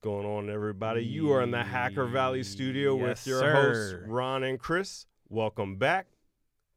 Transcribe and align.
going 0.00 0.26
on, 0.26 0.48
everybody? 0.50 1.04
You 1.04 1.32
are 1.32 1.42
in 1.42 1.50
the 1.50 1.62
Hacker 1.62 2.06
Valley 2.06 2.42
studio 2.42 2.96
Yes, 2.96 3.02
with 3.02 3.26
your 3.26 3.40
sir. 3.40 3.52
hosts, 3.52 3.94
Ron 4.08 4.44
and 4.44 4.58
Chris. 4.58 5.06
Welcome 5.28 5.76
back 5.76 6.06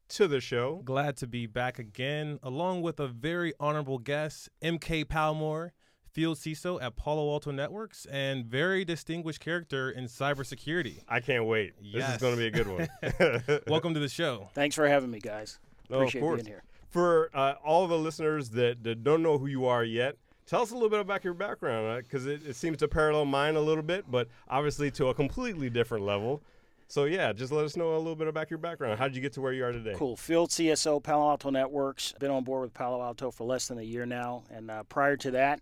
to 0.09 0.27
the 0.27 0.39
show. 0.41 0.81
Glad 0.83 1.17
to 1.17 1.27
be 1.27 1.45
back 1.45 1.79
again, 1.79 2.39
along 2.43 2.81
with 2.81 2.99
a 2.99 3.07
very 3.07 3.53
honorable 3.59 3.99
guest, 3.99 4.49
MK 4.63 5.05
Palmore, 5.05 5.71
Field 6.11 6.37
CISO 6.37 6.81
at 6.81 6.95
Palo 6.97 7.31
Alto 7.31 7.51
Networks, 7.51 8.05
and 8.07 8.45
very 8.45 8.83
distinguished 8.83 9.39
character 9.39 9.89
in 9.89 10.05
cybersecurity. 10.05 11.03
I 11.07 11.19
can't 11.21 11.45
wait. 11.45 11.73
This 11.93 12.07
is 12.09 12.17
going 12.17 12.35
to 12.35 12.37
be 12.37 12.47
a 12.47 12.51
good 12.51 12.67
one. 12.67 13.61
Welcome 13.67 13.93
to 13.93 13.99
the 13.99 14.09
show. 14.09 14.49
Thanks 14.53 14.75
for 14.75 14.87
having 14.87 15.11
me, 15.11 15.19
guys. 15.19 15.59
No, 15.89 15.97
of 15.97 16.01
Appreciate 16.03 16.21
course. 16.21 16.41
being 16.41 16.47
here. 16.53 16.63
For 16.89 17.29
uh, 17.33 17.53
all 17.63 17.87
the 17.87 17.97
listeners 17.97 18.49
that, 18.49 18.83
that 18.83 19.03
don't 19.03 19.23
know 19.23 19.37
who 19.37 19.47
you 19.47 19.65
are 19.67 19.83
yet, 19.85 20.17
tell 20.51 20.61
us 20.61 20.71
a 20.71 20.73
little 20.73 20.89
bit 20.89 20.99
about 20.99 21.23
your 21.23 21.33
background 21.33 22.03
because 22.03 22.27
it, 22.27 22.45
it 22.45 22.57
seems 22.57 22.77
to 22.77 22.87
parallel 22.87 23.23
mine 23.23 23.55
a 23.55 23.61
little 23.61 23.81
bit, 23.81 24.11
but 24.11 24.27
obviously 24.49 24.91
to 24.91 25.07
a 25.07 25.13
completely 25.13 25.69
different 25.69 26.03
level. 26.03 26.41
So, 26.89 27.05
yeah, 27.05 27.31
just 27.31 27.53
let 27.53 27.63
us 27.63 27.77
know 27.77 27.95
a 27.95 27.97
little 27.97 28.17
bit 28.17 28.27
about 28.27 28.51
your 28.51 28.57
background. 28.57 28.99
How 28.99 29.07
did 29.07 29.15
you 29.15 29.21
get 29.21 29.31
to 29.33 29.41
where 29.41 29.53
you 29.53 29.63
are 29.63 29.71
today? 29.71 29.93
Cool. 29.95 30.17
Field 30.17 30.49
CSO, 30.49 31.01
Palo 31.01 31.29
Alto 31.29 31.49
Networks. 31.51 32.13
Been 32.19 32.31
on 32.31 32.43
board 32.43 32.63
with 32.63 32.73
Palo 32.73 33.01
Alto 33.01 33.31
for 33.31 33.45
less 33.45 33.69
than 33.69 33.79
a 33.79 33.81
year 33.81 34.05
now. 34.05 34.43
And 34.51 34.69
uh, 34.69 34.83
prior 34.83 35.15
to 35.15 35.31
that, 35.31 35.61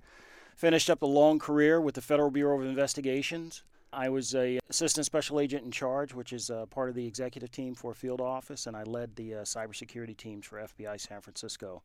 finished 0.56 0.90
up 0.90 1.04
a 1.04 1.06
long 1.06 1.38
career 1.38 1.80
with 1.80 1.94
the 1.94 2.02
Federal 2.02 2.32
Bureau 2.32 2.60
of 2.60 2.66
Investigations. 2.66 3.62
I 3.94 4.10
was 4.10 4.34
a 4.34 4.58
assistant 4.72 5.06
special 5.06 5.40
agent 5.40 5.66
in 5.66 5.72
charge, 5.72 6.16
which 6.16 6.34
is 6.34 6.50
uh, 6.50 6.66
part 6.66 6.90
of 6.90 6.96
the 6.96 7.06
executive 7.06 7.52
team 7.52 7.76
for 7.76 7.94
field 7.94 8.22
office, 8.22 8.66
and 8.66 8.76
I 8.76 8.82
led 8.82 9.16
the 9.16 9.36
uh, 9.36 9.38
cybersecurity 9.42 10.18
teams 10.18 10.48
for 10.48 10.58
FBI 10.58 11.00
San 11.00 11.22
Francisco. 11.22 11.84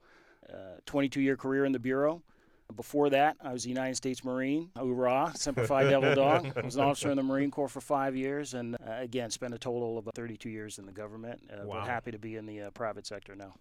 Uh, 0.51 0.79
22 0.87 1.21
year 1.21 1.37
career 1.37 1.67
in 1.67 1.73
the 1.73 1.79
bureau. 1.79 2.23
Before 2.75 3.11
that, 3.11 3.37
I 3.43 3.53
was 3.53 3.67
a 3.67 3.69
United 3.69 3.95
States 3.95 4.25
Marine. 4.25 4.71
Hoorah, 4.77 5.33
Semper 5.37 5.67
Fi 5.67 5.85
Devil 5.85 6.15
Dog. 6.15 6.53
I 6.57 6.61
was 6.65 6.77
an 6.77 6.83
officer 6.83 7.11
in 7.11 7.17
the 7.17 7.23
Marine 7.23 7.51
Corps 7.51 7.69
for 7.69 7.81
five 7.81 8.17
years, 8.17 8.55
and 8.55 8.75
uh, 8.77 8.95
again, 8.99 9.31
spent 9.31 9.55
a 9.55 9.59
total 9.59 9.99
of 9.99 10.09
32 10.15 10.49
years 10.49 10.79
in 10.79 10.87
the 10.87 10.93
government. 10.93 11.41
Uh, 11.53 11.65
Wow. 11.67 11.81
But 11.81 11.89
happy 11.89 12.11
to 12.11 12.19
be 12.19 12.37
in 12.37 12.47
the 12.47 12.63
uh, 12.63 12.71
private 12.71 13.07
sector 13.07 13.35
now. 13.37 13.55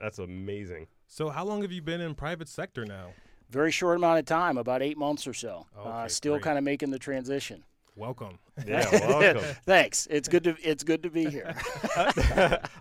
That's 0.00 0.18
amazing. 0.18 0.86
So, 1.06 1.28
how 1.28 1.44
long 1.44 1.62
have 1.62 1.72
you 1.72 1.82
been 1.82 2.00
in 2.00 2.14
private 2.14 2.48
sector 2.48 2.84
now? 2.86 3.10
Very 3.50 3.70
short 3.70 3.96
amount 3.96 4.18
of 4.20 4.24
time, 4.24 4.58
about 4.58 4.82
eight 4.82 4.96
months 4.98 5.26
or 5.26 5.34
so. 5.34 5.66
uh, 5.76 5.80
Okay, 5.80 6.08
still 6.08 6.38
kind 6.40 6.56
of 6.58 6.64
making 6.64 6.90
the 6.90 6.98
transition. 6.98 7.62
Welcome. 7.96 8.38
Yeah, 8.66 8.88
welcome. 8.90 9.42
Thanks. 9.64 10.06
It's 10.10 10.28
good 10.28 10.44
to 10.44 10.56
it's 10.62 10.82
good 10.82 11.02
to 11.02 11.10
be 11.10 11.28
here. 11.28 11.54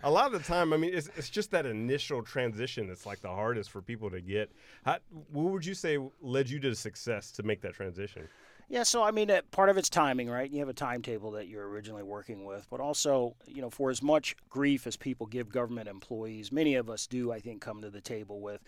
a 0.04 0.10
lot 0.10 0.28
of 0.28 0.32
the 0.32 0.40
time, 0.48 0.72
I 0.72 0.78
mean, 0.78 0.92
it's, 0.94 1.10
it's 1.18 1.30
just 1.30 1.52
that 1.52 1.66
initial 1.66 2.24
transition 2.24 2.88
that's 2.88 3.06
like 3.06 3.20
the 3.20 3.30
hardest 3.30 3.72
for 3.72 3.82
people 3.82 4.10
to 4.12 4.22
get. 4.22 4.52
How, 4.86 5.00
what 5.32 5.52
would 5.52 5.66
you 5.66 5.74
say 5.74 5.98
led 6.22 6.50
you 6.50 6.60
to 6.62 6.74
success 6.76 7.32
to 7.32 7.44
make 7.44 7.62
that 7.62 7.74
transition? 7.74 8.30
Yeah, 8.68 8.84
so 8.84 9.04
I 9.04 9.12
mean, 9.12 9.30
uh, 9.30 9.42
part 9.52 9.70
of 9.70 9.78
it's 9.78 9.90
timing, 9.90 10.30
right? 10.30 10.50
You 10.50 10.60
have 10.60 10.70
a 10.70 10.74
timetable 10.74 11.32
that 11.32 11.48
you're 11.48 11.68
originally 11.68 12.04
working 12.04 12.46
with, 12.46 12.66
but 12.70 12.80
also, 12.80 13.36
you 13.46 13.62
know, 13.62 13.70
for 13.70 13.92
as 13.92 14.02
much 14.02 14.36
grief 14.50 14.88
as 14.88 14.96
people 14.96 15.28
give 15.28 15.50
government 15.50 15.88
employees, 15.88 16.52
many 16.52 16.76
of 16.76 16.90
us 16.90 17.06
do, 17.06 17.32
I 17.32 17.40
think, 17.40 17.62
come 17.62 17.82
to 17.82 17.90
the 17.92 18.02
table 18.02 18.40
with 18.40 18.62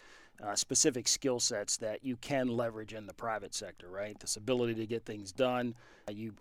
uh, 0.43 0.55
specific 0.55 1.07
skill 1.07 1.39
sets 1.39 1.77
that 1.77 2.03
you 2.03 2.15
can 2.17 2.47
leverage 2.47 2.93
in 2.93 3.07
the 3.07 3.13
private 3.13 3.53
sector, 3.55 3.89
right? 3.89 4.19
This 4.19 4.35
ability 4.35 4.75
to 4.75 4.85
get 4.85 5.05
things 5.05 5.31
done. 5.31 5.75
Uh, 6.07 6.11
you 6.11 6.33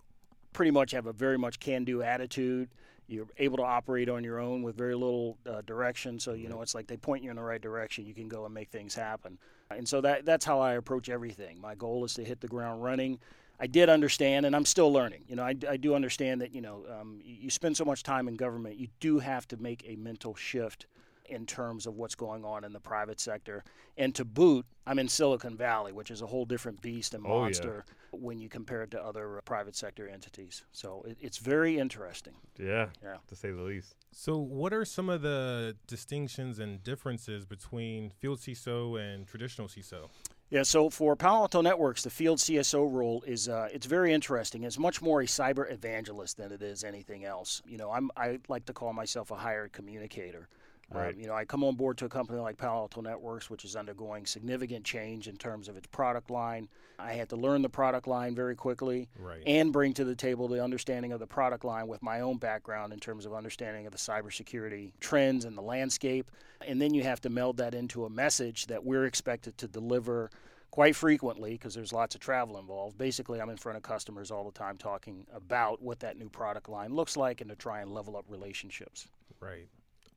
pretty 0.52 0.70
much 0.70 0.92
have 0.92 1.06
a 1.06 1.12
very 1.12 1.38
much 1.38 1.60
can-do 1.60 2.02
attitude. 2.02 2.68
You're 3.08 3.26
able 3.38 3.56
to 3.58 3.62
operate 3.62 4.08
on 4.08 4.24
your 4.24 4.40
own 4.40 4.62
with 4.62 4.76
very 4.76 4.94
little 4.94 5.38
uh, 5.48 5.62
direction. 5.62 6.18
So 6.18 6.32
you 6.32 6.48
know, 6.48 6.62
it's 6.62 6.74
like 6.74 6.86
they 6.86 6.96
point 6.96 7.22
you 7.22 7.30
in 7.30 7.36
the 7.36 7.42
right 7.42 7.60
direction. 7.60 8.04
You 8.04 8.14
can 8.14 8.28
go 8.28 8.44
and 8.44 8.52
make 8.52 8.70
things 8.70 8.94
happen. 8.94 9.38
And 9.70 9.88
so 9.88 10.00
that 10.00 10.24
that's 10.24 10.44
how 10.44 10.60
I 10.60 10.74
approach 10.74 11.08
everything. 11.08 11.60
My 11.60 11.74
goal 11.74 12.04
is 12.04 12.14
to 12.14 12.24
hit 12.24 12.40
the 12.40 12.48
ground 12.48 12.82
running. 12.82 13.18
I 13.58 13.66
did 13.66 13.88
understand, 13.88 14.44
and 14.44 14.54
I'm 14.54 14.66
still 14.66 14.92
learning. 14.92 15.24
You 15.28 15.36
know, 15.36 15.42
I, 15.42 15.54
I 15.68 15.76
do 15.76 15.94
understand 15.94 16.40
that 16.42 16.52
you 16.52 16.60
know 16.60 16.84
um, 17.00 17.20
you, 17.24 17.36
you 17.42 17.50
spend 17.50 17.76
so 17.76 17.84
much 17.84 18.02
time 18.02 18.28
in 18.28 18.34
government, 18.34 18.76
you 18.76 18.88
do 19.00 19.20
have 19.20 19.46
to 19.48 19.56
make 19.56 19.84
a 19.86 19.96
mental 19.96 20.34
shift 20.34 20.86
in 21.28 21.46
terms 21.46 21.86
of 21.86 21.94
what's 21.96 22.14
going 22.14 22.44
on 22.44 22.64
in 22.64 22.72
the 22.72 22.80
private 22.80 23.20
sector. 23.20 23.64
And 23.96 24.14
to 24.14 24.24
boot, 24.24 24.66
I'm 24.86 24.98
in 24.98 25.08
Silicon 25.08 25.56
Valley, 25.56 25.92
which 25.92 26.10
is 26.10 26.22
a 26.22 26.26
whole 26.26 26.44
different 26.44 26.80
beast 26.82 27.14
and 27.14 27.24
Oh, 27.26 27.28
yeah. 27.36 27.40
monster 27.42 27.84
when 28.12 28.38
you 28.38 28.48
compare 28.48 28.82
it 28.82 28.90
to 28.92 29.02
other 29.02 29.38
uh, 29.38 29.40
private 29.42 29.76
sector 29.76 30.08
entities. 30.08 30.64
So 30.72 31.04
it, 31.06 31.18
it's 31.20 31.38
very 31.38 31.78
interesting. 31.78 32.34
Yeah, 32.58 32.88
Yeah. 33.02 33.16
to 33.28 33.36
say 33.36 33.50
the 33.50 33.62
least. 33.62 33.96
So, 34.12 34.38
what 34.38 34.72
are 34.72 34.84
some 34.84 35.08
of 35.10 35.22
the 35.22 35.76
distinctions 35.86 36.58
and 36.58 36.82
differences 36.82 37.44
between 37.44 38.10
field 38.10 38.38
CISO 38.38 38.98
and 39.00 39.26
traditional 39.26 39.68
CISO? 39.68 40.08
Yeah, 40.48 40.62
so 40.62 40.88
for 40.90 41.16
Palo 41.16 41.40
Alto 41.40 41.60
Networks, 41.60 42.04
the 42.04 42.10
field 42.10 42.38
CSO 42.38 42.90
role 42.90 43.22
is 43.26 43.48
uh, 43.48 43.68
it's 43.72 43.86
very 43.86 44.12
interesting. 44.14 44.62
It's 44.62 44.78
much 44.78 45.02
more 45.02 45.20
a 45.20 45.24
cyber 45.26 45.70
evangelist 45.70 46.36
than 46.36 46.52
it 46.52 46.62
is 46.62 46.84
anything 46.84 47.24
else. 47.24 47.60
You 47.66 47.78
know, 47.78 47.90
I'm 47.90 48.10
I 48.16 48.38
like 48.48 48.64
to 48.66 48.72
call 48.72 48.92
myself 48.92 49.32
a 49.32 49.34
hired 49.34 49.72
communicator. 49.72 50.48
Right. 50.90 51.14
Um, 51.14 51.20
you 51.20 51.26
know, 51.26 51.34
I 51.34 51.44
come 51.44 51.64
on 51.64 51.74
board 51.74 51.98
to 51.98 52.04
a 52.04 52.08
company 52.08 52.38
like 52.38 52.56
Palo 52.58 52.82
Alto 52.82 53.00
Networks, 53.00 53.50
which 53.50 53.64
is 53.64 53.74
undergoing 53.74 54.24
significant 54.24 54.84
change 54.84 55.26
in 55.26 55.36
terms 55.36 55.68
of 55.68 55.76
its 55.76 55.86
product 55.88 56.30
line. 56.30 56.68
I 56.98 57.12
had 57.14 57.28
to 57.30 57.36
learn 57.36 57.62
the 57.62 57.68
product 57.68 58.06
line 58.06 58.34
very 58.34 58.54
quickly 58.54 59.08
Right. 59.18 59.42
and 59.46 59.72
bring 59.72 59.92
to 59.94 60.04
the 60.04 60.14
table 60.14 60.46
the 60.48 60.62
understanding 60.62 61.12
of 61.12 61.18
the 61.20 61.26
product 61.26 61.64
line 61.64 61.88
with 61.88 62.02
my 62.02 62.20
own 62.20 62.36
background 62.38 62.92
in 62.92 63.00
terms 63.00 63.26
of 63.26 63.34
understanding 63.34 63.86
of 63.86 63.92
the 63.92 63.98
cybersecurity 63.98 64.92
trends 65.00 65.44
and 65.44 65.58
the 65.58 65.62
landscape. 65.62 66.30
And 66.66 66.80
then 66.80 66.94
you 66.94 67.02
have 67.02 67.20
to 67.22 67.30
meld 67.30 67.56
that 67.58 67.74
into 67.74 68.04
a 68.04 68.10
message 68.10 68.66
that 68.66 68.84
we're 68.84 69.06
expected 69.06 69.58
to 69.58 69.68
deliver 69.68 70.30
quite 70.70 70.94
frequently 70.94 71.52
because 71.52 71.74
there's 71.74 71.92
lots 71.92 72.14
of 72.14 72.20
travel 72.20 72.58
involved. 72.58 72.96
Basically, 72.96 73.40
I'm 73.40 73.50
in 73.50 73.56
front 73.56 73.76
of 73.76 73.82
customers 73.82 74.30
all 74.30 74.44
the 74.44 74.56
time 74.56 74.76
talking 74.76 75.26
about 75.34 75.82
what 75.82 76.00
that 76.00 76.16
new 76.16 76.28
product 76.28 76.68
line 76.68 76.94
looks 76.94 77.16
like 77.16 77.40
and 77.40 77.50
to 77.50 77.56
try 77.56 77.80
and 77.80 77.92
level 77.92 78.16
up 78.16 78.24
relationships. 78.28 79.08
Right. 79.40 79.68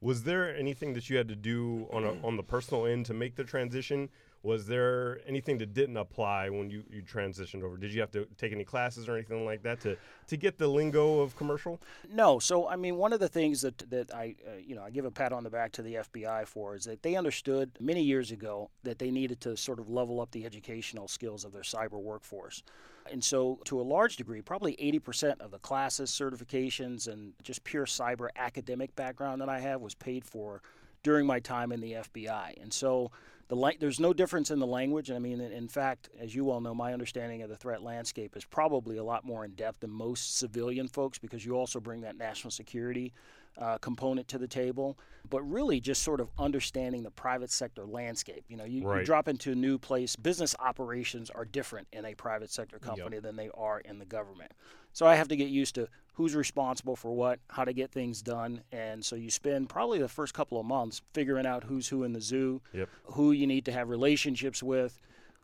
Was 0.01 0.23
there 0.23 0.55
anything 0.55 0.93
that 0.93 1.09
you 1.09 1.17
had 1.17 1.27
to 1.27 1.35
do 1.35 1.85
on 1.91 2.05
a, 2.05 2.13
on 2.25 2.37
the 2.37 2.43
personal 2.43 2.85
end 2.85 3.05
to 3.07 3.13
make 3.13 3.35
the 3.35 3.43
transition? 3.43 4.09
Was 4.43 4.65
there 4.65 5.19
anything 5.27 5.57
that 5.57 5.73
didn't 5.73 5.97
apply 5.97 6.49
when 6.49 6.69
you, 6.69 6.83
you 6.89 7.01
transitioned 7.01 7.61
over? 7.61 7.75
Did 7.75 7.93
you 7.93 7.99
have 7.99 8.11
to 8.11 8.25
take 8.37 8.53
any 8.53 8.63
classes 8.63 9.09
or 9.09 9.15
anything 9.15 9.43
like 9.43 9.61
that 9.63 9.81
to, 9.81 9.97
to 10.27 10.37
get 10.37 10.57
the 10.57 10.69
lingo 10.69 11.19
of 11.19 11.35
commercial? 11.35 11.81
No, 12.09 12.39
so 12.39 12.69
I 12.69 12.77
mean, 12.77 12.95
one 12.95 13.11
of 13.11 13.19
the 13.19 13.27
things 13.27 13.61
that 13.61 13.77
that 13.89 14.15
I, 14.15 14.35
uh, 14.47 14.51
you 14.65 14.75
know, 14.75 14.83
I 14.83 14.91
give 14.91 15.03
a 15.03 15.11
pat 15.11 15.33
on 15.33 15.43
the 15.43 15.49
back 15.49 15.73
to 15.73 15.81
the 15.81 15.95
FBI 15.95 16.47
for 16.47 16.75
is 16.75 16.85
that 16.85 17.03
they 17.03 17.17
understood 17.17 17.71
many 17.81 18.01
years 18.01 18.31
ago 18.31 18.69
that 18.83 18.99
they 18.99 19.11
needed 19.11 19.41
to 19.41 19.57
sort 19.57 19.79
of 19.79 19.89
level 19.89 20.21
up 20.21 20.31
the 20.31 20.45
educational 20.45 21.09
skills 21.09 21.43
of 21.43 21.51
their 21.51 21.63
cyber 21.63 22.01
workforce. 22.01 22.63
And 23.11 23.23
so, 23.23 23.59
to 23.65 23.79
a 23.79 23.83
large 23.83 24.15
degree, 24.15 24.41
probably 24.41 24.75
80% 24.75 25.39
of 25.41 25.51
the 25.51 25.59
classes, 25.59 26.11
certifications, 26.11 27.07
and 27.07 27.33
just 27.43 27.63
pure 27.63 27.85
cyber 27.85 28.29
academic 28.35 28.95
background 28.95 29.41
that 29.41 29.49
I 29.49 29.59
have 29.59 29.81
was 29.81 29.95
paid 29.95 30.25
for 30.25 30.61
during 31.03 31.25
my 31.25 31.39
time 31.39 31.71
in 31.71 31.81
the 31.81 31.93
FBI. 31.93 32.61
And 32.61 32.73
so, 32.73 33.11
the 33.49 33.55
la- 33.55 33.71
there's 33.79 33.99
no 33.99 34.13
difference 34.13 34.51
in 34.51 34.59
the 34.59 34.67
language. 34.67 35.09
And 35.09 35.15
I 35.15 35.19
mean, 35.19 35.41
in, 35.41 35.51
in 35.51 35.67
fact, 35.67 36.09
as 36.19 36.33
you 36.33 36.51
all 36.51 36.61
know, 36.61 36.73
my 36.73 36.93
understanding 36.93 37.41
of 37.41 37.49
the 37.49 37.57
threat 37.57 37.81
landscape 37.81 38.37
is 38.37 38.45
probably 38.45 38.97
a 38.97 39.03
lot 39.03 39.25
more 39.25 39.43
in 39.43 39.51
depth 39.51 39.81
than 39.81 39.89
most 39.89 40.37
civilian 40.37 40.87
folks 40.87 41.17
because 41.17 41.45
you 41.45 41.57
also 41.57 41.79
bring 41.79 42.01
that 42.01 42.17
national 42.17 42.51
security 42.51 43.11
uh, 43.57 43.77
component 43.79 44.27
to 44.29 44.37
the 44.37 44.47
table. 44.47 44.97
But 45.29 45.41
really, 45.43 45.79
just 45.79 46.01
sort 46.01 46.21
of 46.21 46.29
understanding 46.39 47.03
the 47.03 47.11
private 47.11 47.51
sector 47.51 47.85
landscape. 47.85 48.43
You 48.47 48.57
know, 48.57 48.63
you, 48.63 48.83
you 48.99 49.05
drop 49.05 49.27
into 49.27 49.51
a 49.51 49.55
new 49.55 49.77
place. 49.77 50.15
Business 50.15 50.55
operations 50.59 51.29
are 51.29 51.45
different 51.45 51.87
in 51.93 52.05
a 52.05 52.15
private 52.15 52.49
sector 52.51 52.79
company 52.79 53.17
than 53.21 53.35
they 53.35 53.49
are 53.53 53.79
in 53.81 53.99
the 53.99 54.05
government. 54.05 54.51
So 54.93 55.05
I 55.05 55.15
have 55.15 55.27
to 55.27 55.35
get 55.35 55.49
used 55.49 55.75
to 55.75 55.87
who's 56.13 56.35
responsible 56.35 56.95
for 56.95 57.11
what, 57.11 57.39
how 57.49 57.63
to 57.63 57.71
get 57.73 57.91
things 57.91 58.21
done, 58.21 58.61
and 58.73 59.05
so 59.05 59.15
you 59.15 59.29
spend 59.29 59.69
probably 59.69 59.99
the 59.99 60.07
first 60.09 60.33
couple 60.33 60.59
of 60.59 60.65
months 60.65 61.01
figuring 61.13 61.45
out 61.45 61.63
who's 61.63 61.87
who 61.87 62.03
in 62.03 62.11
the 62.11 62.19
zoo, 62.19 62.61
Yep. 62.73 62.89
who 63.03 63.31
you 63.31 63.47
need 63.47 63.63
to 63.65 63.71
have 63.71 63.87
relationships 63.87 64.61
with, 64.61 64.99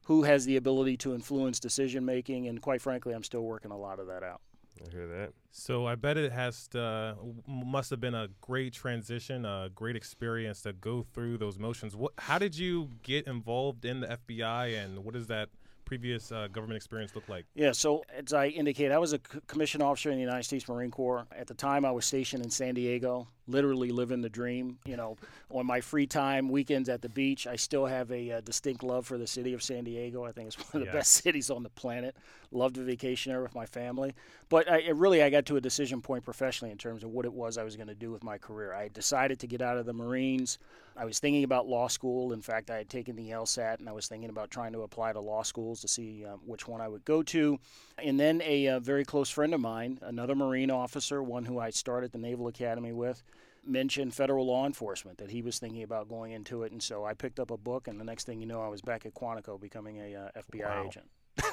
who 0.06 0.24
has 0.24 0.46
the 0.46 0.58
ability 0.58 0.98
to 0.98 1.16
influence 1.16 1.60
decision 1.62 2.04
making, 2.04 2.48
and 2.48 2.62
quite 2.62 2.82
frankly, 2.82 3.14
I'm 3.14 3.24
still 3.24 3.44
working 3.44 3.72
a 3.72 3.78
lot 3.78 4.00
of 4.00 4.08
that 4.08 4.22
out. 4.24 4.42
I 4.86 4.92
hear 4.92 5.08
that. 5.08 5.34
So 5.52 5.86
I 5.86 5.96
bet 5.96 6.18
it 6.18 6.32
has 6.32 6.68
to, 6.70 6.82
uh, 6.82 7.16
must 7.48 7.90
have 7.90 8.02
been 8.02 8.16
a 8.16 8.28
great 8.42 8.74
transition, 8.74 9.46
a 9.46 9.70
great 9.74 9.96
experience 9.96 10.62
to 10.62 10.74
go 10.74 11.06
through 11.14 11.38
those 11.38 11.58
motions. 11.58 11.96
What? 11.96 12.14
How 12.18 12.38
did 12.38 12.58
you 12.58 12.90
get 13.04 13.28
involved 13.28 13.86
in 13.86 14.02
the 14.02 14.08
FBI, 14.08 14.84
and 14.84 15.04
what 15.04 15.14
does 15.14 15.28
that 15.28 15.50
previous 15.86 16.32
uh, 16.32 16.48
government 16.52 16.76
experience 16.76 17.16
look 17.16 17.30
like? 17.30 17.46
Yeah, 17.54 17.72
so 17.72 18.04
as 18.10 18.34
I 18.34 18.48
indicated, 18.48 18.92
I 18.92 18.98
was 18.98 19.14
a 19.14 19.20
commissioned 19.20 19.84
officer 19.84 20.10
in 20.10 20.16
the 20.16 20.22
United 20.22 20.44
States 20.44 20.68
Marine 20.68 20.92
Corps. 20.92 21.26
At 21.32 21.48
the 21.48 21.54
time, 21.54 21.86
I 21.86 21.92
was 21.92 22.06
stationed 22.06 22.44
in 22.44 22.50
San 22.50 22.74
Diego. 22.74 23.28
Literally 23.48 23.92
living 23.92 24.22
the 24.22 24.30
dream. 24.30 24.80
You 24.86 24.98
know, 24.98 25.18
on 25.50 25.66
my 25.66 25.82
free 25.82 26.08
time, 26.08 26.50
weekends 26.50 26.90
at 26.90 27.02
the 27.02 27.10
beach, 27.10 27.48
I 27.48 27.56
still 27.56 27.86
have 27.86 28.12
a, 28.12 28.32
uh 28.32 28.42
distinct 28.42 28.84
love 28.84 29.06
for 29.06 29.18
the 29.18 29.28
city 29.28 29.54
of 29.54 29.62
San 29.64 29.84
Diego. 29.84 30.24
I 30.24 30.32
think 30.32 30.48
it's 30.48 30.58
one 30.74 30.82
of 30.82 30.88
the 30.88 30.94
Yeah. 30.94 31.00
best 31.00 31.12
cities 31.24 31.50
on 31.50 31.64
the 31.64 31.70
planet. 31.70 32.16
Love 32.52 32.74
to 32.74 32.82
vacation 32.82 33.32
there 33.32 33.42
with 33.42 33.56
my 33.56 33.66
family. 33.66 34.14
But 34.50 34.70
I, 34.70 34.80
it 34.80 34.96
really, 34.96 35.22
I 35.24 35.30
got 35.30 35.46
to 35.48 35.58
a 35.58 35.62
decision 35.62 36.02
point 36.02 36.24
professionally 36.24 36.72
in 36.72 36.78
terms 36.78 37.04
of 37.04 37.10
what 37.10 37.26
it 37.26 37.34
was 37.34 37.58
I 37.58 37.64
was 37.64 37.76
going 37.76 37.88
to 37.88 37.96
do 37.96 38.12
with 38.12 38.24
my 38.24 38.38
career. 38.38 38.74
I 38.74 38.88
decided 38.88 39.40
to 39.40 39.48
get 39.48 39.62
out 39.62 39.78
of 39.78 39.86
the 39.86 39.94
Marines. 39.94 40.58
I 40.96 41.04
was 41.04 41.20
thinking 41.20 41.44
about 41.44 41.68
law 41.68 41.88
school. 41.88 42.32
In 42.32 42.42
fact, 42.42 42.70
I 42.70 42.78
had 42.78 42.90
taken 42.90 43.16
the 43.18 43.32
LSAT 43.32 43.80
and 43.80 43.90
I 43.90 43.92
was 43.92 44.08
thinking 44.08 44.30
about 44.30 44.50
trying 44.52 44.72
to 44.74 44.84
apply 44.84 45.12
to 45.14 45.20
law 45.20 45.44
schools 45.44 45.82
to 45.82 45.88
see 45.90 46.24
um, 46.26 46.40
which 46.46 46.68
one 46.68 46.80
I 46.80 46.88
would 46.88 47.04
go 47.04 47.22
to. 47.24 47.60
And 47.98 48.18
then 48.20 48.42
a, 48.46 48.68
uh 48.70 48.80
very 48.80 49.04
close 49.04 49.30
friend 49.30 49.54
of 49.54 49.60
mine, 49.60 50.00
another 50.02 50.36
Marine 50.36 50.72
officer, 50.72 51.22
one 51.22 51.44
who 51.46 51.60
I 51.60 51.72
started 51.72 52.12
the 52.14 52.18
Naval 52.20 52.48
Academy 52.48 52.94
with, 52.94 53.24
mentioned 53.68 54.14
federal 54.14 54.46
law 54.46 54.66
enforcement 54.66 55.18
that 55.18 55.32
he 55.32 55.42
was 55.42 55.60
thinking 55.60 55.84
about 55.84 56.08
going 56.10 56.32
into 56.32 56.64
it. 56.64 56.72
And 56.72 56.82
so 56.82 57.06
I 57.06 57.14
picked 57.14 57.40
up 57.40 57.52
a 57.52 57.58
book, 57.58 57.88
and 57.88 58.00
the 58.00 58.04
next 58.06 58.26
thing 58.26 58.40
you 58.40 58.46
know, 58.48 58.62
I 58.62 58.68
was 58.68 58.82
back 58.82 59.06
at 59.06 59.14
Quantico 59.14 59.60
becoming 59.60 59.98
a 60.00 60.16
uh, 60.16 60.42
FBI 60.52 60.64
Wow. 60.66 60.86
agent. 60.88 61.06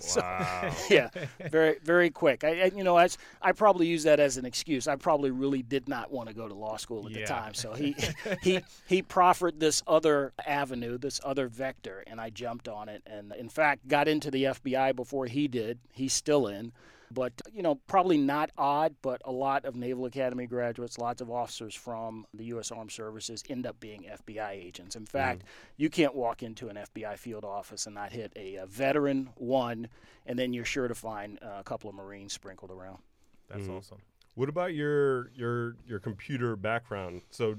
So- 0.00 0.20
Wow. 0.20 0.70
yeah, 0.90 1.08
very 1.50 1.78
very 1.82 2.10
quick. 2.10 2.44
I, 2.44 2.60
I 2.60 2.64
you 2.76 2.84
know 2.84 2.96
I, 2.96 3.08
I 3.42 3.52
probably 3.52 3.86
use 3.86 4.02
that 4.04 4.20
as 4.20 4.36
an 4.36 4.44
excuse. 4.44 4.86
I 4.86 4.94
probably 4.96 5.30
really 5.30 5.62
did 5.62 5.88
not 5.88 6.12
want 6.12 6.28
to 6.28 6.34
go 6.34 6.46
to 6.46 6.54
law 6.54 6.76
school 6.76 7.06
at 7.06 7.12
Yeah. 7.12 7.20
the 7.22 7.26
time. 7.26 7.54
So 7.54 7.72
he 7.74 7.96
he 8.42 8.60
he 8.86 9.02
proffered 9.02 9.58
this 9.58 9.82
other 9.88 10.34
avenue, 10.46 10.98
this 10.98 11.20
other 11.24 11.48
vector, 11.48 12.04
and 12.06 12.20
I 12.20 12.30
jumped 12.30 12.68
on 12.68 12.88
it. 12.88 13.02
And 13.06 13.32
in 13.32 13.48
fact, 13.48 13.88
got 13.88 14.06
into 14.08 14.30
the 14.30 14.44
FBI 14.44 14.94
before 14.94 15.26
he 15.26 15.48
did. 15.48 15.78
He's 15.92 16.12
still 16.12 16.46
in. 16.46 16.72
But 17.10 17.32
you 17.52 17.62
know, 17.62 17.76
probably 17.86 18.18
not 18.18 18.50
odd, 18.58 18.94
but 19.02 19.22
a 19.24 19.32
lot 19.32 19.64
of 19.64 19.74
Naval 19.74 20.04
Academy 20.06 20.46
graduates, 20.46 20.98
lots 20.98 21.20
of 21.20 21.30
officers 21.30 21.74
from 21.74 22.26
the 22.34 22.44
U.S. 22.46 22.70
Armed 22.70 22.92
Services 22.92 23.42
end 23.48 23.66
up 23.66 23.78
being 23.80 24.02
FBI 24.26 24.50
agents. 24.50 24.94
In 24.96 25.06
fact, 25.06 25.42
you 25.76 25.88
can't 25.90 26.14
walk 26.14 26.42
into 26.42 26.68
an 26.68 26.76
FBI 26.76 27.16
field 27.16 27.44
office 27.44 27.86
and 27.86 27.94
not 27.94 28.12
hit 28.12 28.32
a, 28.36 28.58
uh 28.58 28.66
veteran 28.66 29.30
one, 29.36 29.88
and 30.26 30.38
then 30.38 30.52
you're 30.52 30.64
sure 30.64 30.88
to 30.88 30.94
find 30.94 31.38
uh, 31.42 31.56
a 31.60 31.64
couple 31.64 31.88
of 31.88 31.96
Marines 31.96 32.32
sprinkled 32.32 32.70
around. 32.70 32.98
That's 33.48 33.66
Mhm. 33.66 33.78
awesome. 33.78 33.98
What 34.34 34.48
about 34.48 34.74
your 34.74 35.30
your 35.34 35.76
your 35.86 35.98
computer 35.98 36.54
background? 36.56 37.22
So 37.30 37.56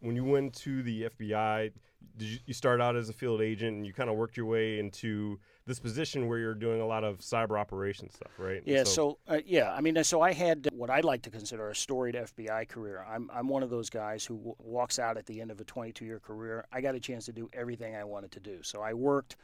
when 0.00 0.16
you 0.16 0.24
went 0.24 0.54
to 0.54 0.82
the 0.82 1.08
FBI, 1.18 1.72
did 2.16 2.28
you, 2.28 2.38
you 2.46 2.54
start 2.54 2.80
out 2.80 2.96
as 2.96 3.08
a 3.08 3.12
field 3.12 3.40
agent 3.40 3.76
and 3.76 3.86
you 3.86 3.92
kind 3.92 4.10
of 4.10 4.16
worked 4.16 4.36
your 4.36 4.46
way 4.46 4.78
into 4.78 5.38
this 5.66 5.78
position 5.78 6.28
where 6.28 6.38
you're 6.38 6.54
doing 6.54 6.80
a 6.80 6.86
lot 6.86 7.04
of 7.04 7.18
cyber 7.18 7.58
operations 7.58 8.14
stuff, 8.14 8.32
right? 8.38 8.62
Yeah, 8.66 8.84
so, 8.84 9.18
uh, 9.28 9.38
yeah, 9.46 9.72
I 9.72 9.80
mean, 9.80 10.02
so 10.02 10.20
I 10.20 10.32
had 10.32 10.68
what 10.72 10.90
I'd 10.90 11.04
like 11.04 11.22
to 11.22 11.30
consider 11.30 11.70
a 11.70 11.74
storied 11.74 12.16
FBI 12.16 12.68
career. 12.68 13.06
I'm 13.08 13.30
I'm 13.32 13.48
one 13.48 13.62
of 13.62 13.70
those 13.70 13.88
guys 13.88 14.24
who 14.24 14.36
w- 14.36 14.56
walks 14.58 14.98
out 14.98 15.16
at 15.16 15.26
the 15.26 15.40
end 15.40 15.50
of 15.50 15.60
a 15.60 15.64
22 15.64 16.04
year 16.04 16.18
career. 16.18 16.66
I 16.72 16.80
got 16.80 16.94
a 16.94 17.00
chance 17.00 17.26
to 17.26 17.32
do 17.32 17.48
everything 17.52 17.94
I 17.94 18.04
wanted 18.04 18.32
to 18.32 18.40
do. 18.40 18.62
So 18.62 18.82
I 18.82 18.92
worked 18.92 19.36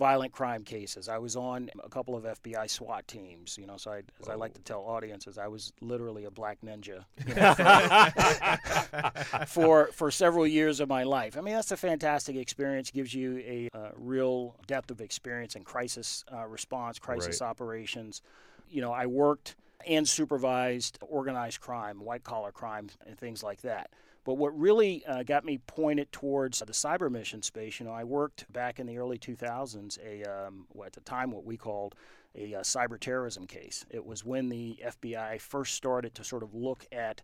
violent 0.00 0.32
crime 0.32 0.64
cases. 0.64 1.10
I 1.10 1.18
was 1.18 1.36
on 1.36 1.70
a 1.84 1.88
couple 1.90 2.16
of 2.16 2.24
FBI 2.24 2.70
SWAT 2.70 3.06
teams. 3.06 3.58
You 3.60 3.66
know, 3.66 3.76
so 3.76 3.92
I, 3.92 4.02
as 4.18 4.30
I 4.30 4.34
like 4.34 4.54
to 4.54 4.62
tell 4.62 4.80
audiences, 4.80 5.36
I 5.36 5.46
was 5.46 5.74
literally 5.82 6.24
a 6.24 6.30
black 6.30 6.58
ninja. 6.62 7.04
you 7.28 7.34
know, 7.34 7.54
for 9.46 9.90
for 9.92 10.10
several 10.10 10.46
years 10.46 10.80
of 10.80 10.88
my 10.88 11.02
life. 11.04 11.36
I 11.36 11.42
mean, 11.42 11.54
that's 11.54 11.70
a 11.70 11.76
fantastic 11.76 12.34
experience. 12.34 12.90
Gives 12.90 13.12
you 13.12 13.38
a 13.38 13.68
uh, 13.74 13.90
real 13.94 14.56
depth 14.66 14.90
of 14.90 15.02
experience 15.02 15.54
in 15.54 15.64
crisis 15.64 16.24
uh, 16.32 16.46
response, 16.46 16.98
crisis 16.98 17.42
operations. 17.42 18.22
You 18.70 18.80
know, 18.80 18.92
I 18.92 19.04
worked 19.04 19.54
and 19.86 20.08
supervised 20.08 20.98
organized 21.02 21.60
crime, 21.60 22.00
white 22.00 22.24
collar 22.24 22.52
crime, 22.52 22.88
and 23.06 23.18
things 23.18 23.42
like 23.42 23.60
that. 23.62 23.90
But 24.24 24.34
what 24.34 24.58
really 24.58 25.04
uh, 25.06 25.22
got 25.22 25.44
me 25.44 25.58
pointed 25.66 26.12
towards 26.12 26.58
the 26.58 26.66
cyber 26.66 27.10
mission 27.10 27.42
space, 27.42 27.80
you 27.80 27.86
know, 27.86 27.92
I 27.92 28.04
worked 28.04 28.50
back 28.52 28.78
in 28.78 28.86
the 28.86 28.98
early 28.98 29.18
2000s, 29.18 29.98
a 30.04 30.24
um, 30.24 30.66
well, 30.72 30.86
at 30.86 30.92
the 30.92 31.00
time 31.00 31.30
what 31.30 31.44
we 31.44 31.56
called 31.56 31.94
a 32.34 32.54
uh, 32.54 32.60
cyber 32.60 32.98
terrorism 32.98 33.46
case. 33.46 33.84
It 33.90 34.04
was 34.04 34.24
when 34.24 34.48
the 34.48 34.78
FBI 34.84 35.40
first 35.40 35.74
started 35.74 36.14
to 36.14 36.24
sort 36.24 36.42
of 36.42 36.54
look 36.54 36.86
at 36.92 37.22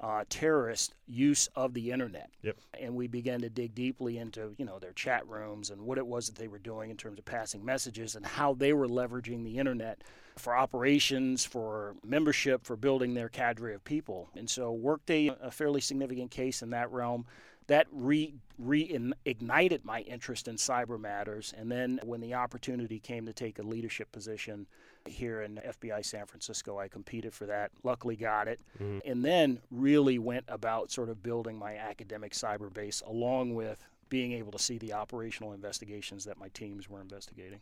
uh, 0.00 0.24
terrorist 0.28 0.94
use 1.06 1.48
of 1.56 1.74
the 1.74 1.90
internet. 1.90 2.30
Yep. 2.42 2.56
And 2.80 2.94
we 2.94 3.08
began 3.08 3.40
to 3.40 3.50
dig 3.50 3.74
deeply 3.74 4.18
into, 4.18 4.54
you 4.56 4.64
know, 4.64 4.78
their 4.78 4.92
chat 4.92 5.26
rooms 5.28 5.70
and 5.70 5.82
what 5.82 5.98
it 5.98 6.06
was 6.06 6.26
that 6.28 6.36
they 6.36 6.48
were 6.48 6.58
doing 6.58 6.90
in 6.90 6.96
terms 6.96 7.18
of 7.18 7.24
passing 7.24 7.64
messages 7.64 8.14
and 8.14 8.24
how 8.24 8.54
they 8.54 8.72
were 8.72 8.88
leveraging 8.88 9.44
the 9.44 9.58
internet 9.58 10.02
for 10.38 10.56
operations, 10.56 11.44
for 11.44 11.94
membership, 12.04 12.64
for 12.64 12.76
building 12.76 13.14
their 13.14 13.28
cadre 13.28 13.74
of 13.74 13.84
people. 13.84 14.30
And 14.36 14.48
so 14.48 14.72
worked 14.72 15.10
a, 15.10 15.30
fairly 15.50 15.80
significant 15.80 16.30
case 16.30 16.62
in 16.62 16.70
that 16.70 16.90
realm. 16.90 17.26
That 17.66 17.86
re, 17.92 18.34
reignited 18.62 19.84
my 19.84 20.00
interest 20.00 20.48
in 20.48 20.56
cyber 20.56 20.98
matters. 20.98 21.52
And 21.56 21.70
then 21.70 22.00
when 22.02 22.20
the 22.20 22.34
opportunity 22.34 22.98
came 22.98 23.26
to 23.26 23.32
take 23.34 23.58
a 23.58 23.62
leadership 23.62 24.10
position 24.10 24.66
here 25.06 25.42
in 25.42 25.56
FBI 25.56 26.04
San 26.04 26.26
Francisco, 26.26 26.78
I 26.78 26.88
competed 26.88 27.34
for 27.34 27.44
that. 27.46 27.70
Luckily, 27.82 28.16
got 28.16 28.48
it. 28.48 28.60
Mhm. 28.78 29.02
And 29.04 29.24
then 29.24 29.60
really 29.70 30.18
went 30.18 30.46
about 30.48 30.90
sort 30.90 31.10
of 31.10 31.22
building 31.22 31.58
my 31.58 31.76
academic 31.76 32.32
cyber 32.32 32.72
base 32.72 33.02
along 33.06 33.54
with 33.54 33.84
being 34.08 34.32
able 34.32 34.52
to 34.52 34.58
see 34.58 34.78
the 34.78 34.94
operational 34.94 35.52
investigations 35.52 36.24
that 36.24 36.38
my 36.38 36.48
teams 36.48 36.88
were 36.88 37.00
investigating. 37.00 37.60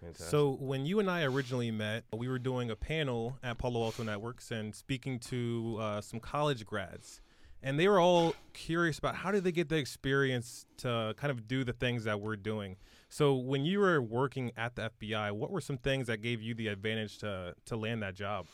Fantastic. 0.00 0.26
So 0.26 0.56
when 0.60 0.86
you 0.86 1.00
and 1.00 1.10
I 1.10 1.24
originally 1.24 1.70
met, 1.70 2.04
we 2.12 2.28
were 2.28 2.38
doing 2.38 2.70
a 2.70 2.76
panel 2.76 3.38
at 3.42 3.58
Palo 3.58 3.84
Alto 3.84 4.02
Networks 4.02 4.50
and 4.50 4.74
speaking 4.74 5.18
to 5.20 5.78
uh, 5.80 6.00
some 6.00 6.20
college 6.20 6.66
grads, 6.66 7.20
and 7.62 7.78
they 7.78 7.88
were 7.88 8.00
all 8.00 8.34
curious 8.52 8.98
about 8.98 9.16
how 9.16 9.30
did 9.30 9.44
they 9.44 9.52
get 9.52 9.68
the 9.68 9.76
experience 9.76 10.66
to 10.78 11.14
kind 11.16 11.30
of 11.30 11.48
do 11.48 11.64
the 11.64 11.72
things 11.72 12.04
that 12.04 12.20
we're 12.20 12.36
doing. 12.36 12.76
So 13.08 13.34
when 13.34 13.64
you 13.64 13.80
were 13.80 14.02
working 14.02 14.52
at 14.56 14.76
the 14.76 14.90
FBI, 15.00 15.32
what 15.32 15.50
were 15.50 15.60
some 15.60 15.78
things 15.78 16.08
that 16.08 16.18
gave 16.18 16.42
you 16.42 16.54
the 16.54 16.68
advantage 16.68 17.18
to 17.18 17.54
to 17.66 17.76
land 17.76 18.02
that 18.02 18.14
job? 18.14 18.46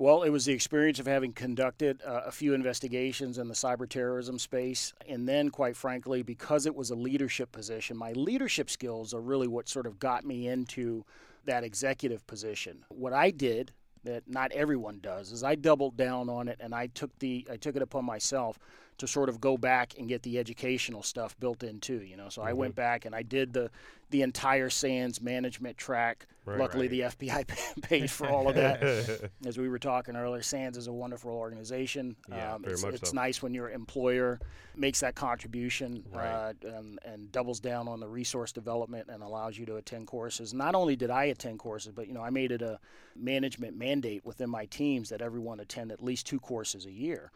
Well, 0.00 0.22
it 0.22 0.30
was 0.30 0.44
the 0.44 0.52
experience 0.52 1.00
of 1.00 1.06
having 1.06 1.32
conducted 1.32 2.00
uh, 2.06 2.22
a 2.24 2.30
few 2.30 2.54
investigations 2.54 3.36
in 3.36 3.48
the 3.48 3.54
cyber 3.54 3.88
terrorism 3.88 4.38
space. 4.38 4.92
And 5.08 5.28
then, 5.28 5.50
quite 5.50 5.76
frankly, 5.76 6.22
because 6.22 6.66
it 6.66 6.76
was 6.76 6.90
a 6.90 6.94
leadership 6.94 7.50
position, 7.50 7.96
my 7.96 8.12
leadership 8.12 8.70
skills 8.70 9.12
are 9.12 9.20
really 9.20 9.48
what 9.48 9.68
sort 9.68 9.86
of 9.86 9.98
got 9.98 10.24
me 10.24 10.46
into 10.46 11.04
that 11.46 11.64
executive 11.64 12.24
position. 12.28 12.84
What 12.90 13.12
I 13.12 13.32
did 13.32 13.72
that 14.04 14.22
not 14.28 14.52
everyone 14.52 15.00
does 15.02 15.32
is 15.32 15.42
I 15.42 15.56
doubled 15.56 15.96
down 15.96 16.28
on 16.28 16.46
it 16.46 16.58
and 16.60 16.72
I 16.72 16.86
took 16.86 17.10
the 17.18 17.44
I 17.50 17.56
took 17.56 17.74
it 17.74 17.82
upon 17.82 18.04
myself 18.04 18.56
to 18.98 19.08
sort 19.08 19.28
of 19.28 19.40
go 19.40 19.56
back 19.56 19.94
and 19.98 20.08
get 20.08 20.22
the 20.22 20.38
educational 20.38 21.02
stuff 21.02 21.38
built 21.40 21.64
in 21.64 21.80
too, 21.80 22.02
you 22.02 22.16
know. 22.16 22.28
So 22.28 22.42
I 22.42 22.52
went 22.52 22.76
back 22.76 23.04
and 23.04 23.16
I 23.16 23.22
did 23.22 23.52
the 23.52 23.68
the 24.10 24.22
entire 24.22 24.70
SANS 24.70 25.20
management 25.20 25.76
track. 25.76 26.26
Right, 26.44 26.58
Luckily 26.58 26.88
right. 26.88 27.18
the 27.18 27.26
FBI 27.26 27.82
paid 27.82 28.10
for 28.10 28.26
all 28.26 28.48
of 28.48 28.54
that 28.54 29.30
as 29.46 29.58
we 29.58 29.68
were 29.68 29.78
talking 29.78 30.16
earlier, 30.16 30.40
SANS 30.40 30.78
is 30.78 30.86
a 30.86 30.92
wonderful 30.92 31.30
organization. 31.30 32.16
Yeah, 32.26 32.54
um, 32.54 32.62
very 32.62 32.72
it's, 32.72 32.82
much 32.82 32.94
it's 32.94 33.10
so. 33.10 33.14
nice 33.14 33.42
when 33.42 33.52
your 33.52 33.68
employer 33.68 34.40
makes 34.74 35.00
that 35.00 35.14
contribution 35.14 36.02
Right. 36.10 36.26
uh, 36.26 36.52
and, 36.62 36.98
and 37.04 37.30
doubles 37.32 37.60
down 37.60 37.86
on 37.86 38.00
the 38.00 38.08
resource 38.08 38.50
development 38.50 39.08
and 39.10 39.22
allows 39.22 39.58
you 39.58 39.66
to 39.66 39.76
attend 39.76 40.06
courses. 40.06 40.54
Not 40.54 40.74
only 40.74 40.96
did 40.96 41.10
I 41.10 41.24
attend 41.24 41.58
courses, 41.58 41.92
but 41.94 42.06
you 42.08 42.14
know 42.14 42.22
I 42.22 42.30
made 42.30 42.50
it 42.50 42.62
a 42.62 42.78
management 43.14 43.76
mandate 43.76 44.24
within 44.24 44.48
my 44.48 44.64
teams 44.66 45.10
that 45.10 45.20
everyone 45.20 45.60
attend 45.60 45.92
at 45.92 46.02
least 46.02 46.26
two 46.26 46.40
courses 46.40 46.86
a 46.86 46.92
year. 46.92 47.30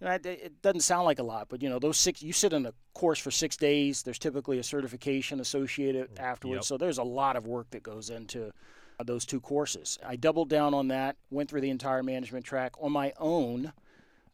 You 0.00 0.06
know, 0.06 0.12
it, 0.12 0.62
doesn't 0.62 0.80
sound 0.80 1.04
like 1.04 1.18
a 1.18 1.22
lot, 1.22 1.48
but 1.48 1.62
you 1.62 1.68
know 1.68 1.78
those 1.78 1.96
six. 1.96 2.22
You 2.22 2.32
sit 2.32 2.52
in 2.52 2.66
a 2.66 2.72
course 2.94 3.18
for 3.18 3.30
six 3.30 3.56
days. 3.56 4.02
There's 4.02 4.18
typically 4.18 4.58
a 4.58 4.62
certification 4.62 5.40
associated 5.40 6.10
afterwards, 6.18 6.58
Yep. 6.58 6.64
so 6.64 6.76
there's 6.78 6.98
a 6.98 7.02
lot 7.04 7.36
of 7.36 7.46
work 7.46 7.70
that 7.70 7.82
goes 7.82 8.10
into 8.10 8.50
uh, 8.98 9.04
those 9.04 9.24
two 9.24 9.40
courses. 9.40 9.98
I 10.04 10.16
doubled 10.16 10.48
down 10.48 10.74
on 10.74 10.88
that, 10.88 11.16
went 11.30 11.48
through 11.50 11.60
the 11.62 11.70
entire 11.70 12.02
management 12.02 12.44
track 12.44 12.72
on 12.80 12.92
my 12.92 13.12
own. 13.18 13.72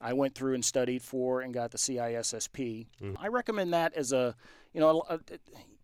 I 0.01 0.15
went 0.15 0.35
through 0.35 0.55
and 0.55 0.65
studied 0.65 1.03
for 1.03 1.43
and 1.43 1.53
got 1.53 1.73
the 1.73 1.79
CISSP. 1.79 2.87
I 3.19 3.29
recommend 3.29 3.75
that 3.75 3.93
as 3.95 4.13
a, 4.13 4.35
you 4.73 4.81
know, 4.81 5.03
a, 5.09 5.21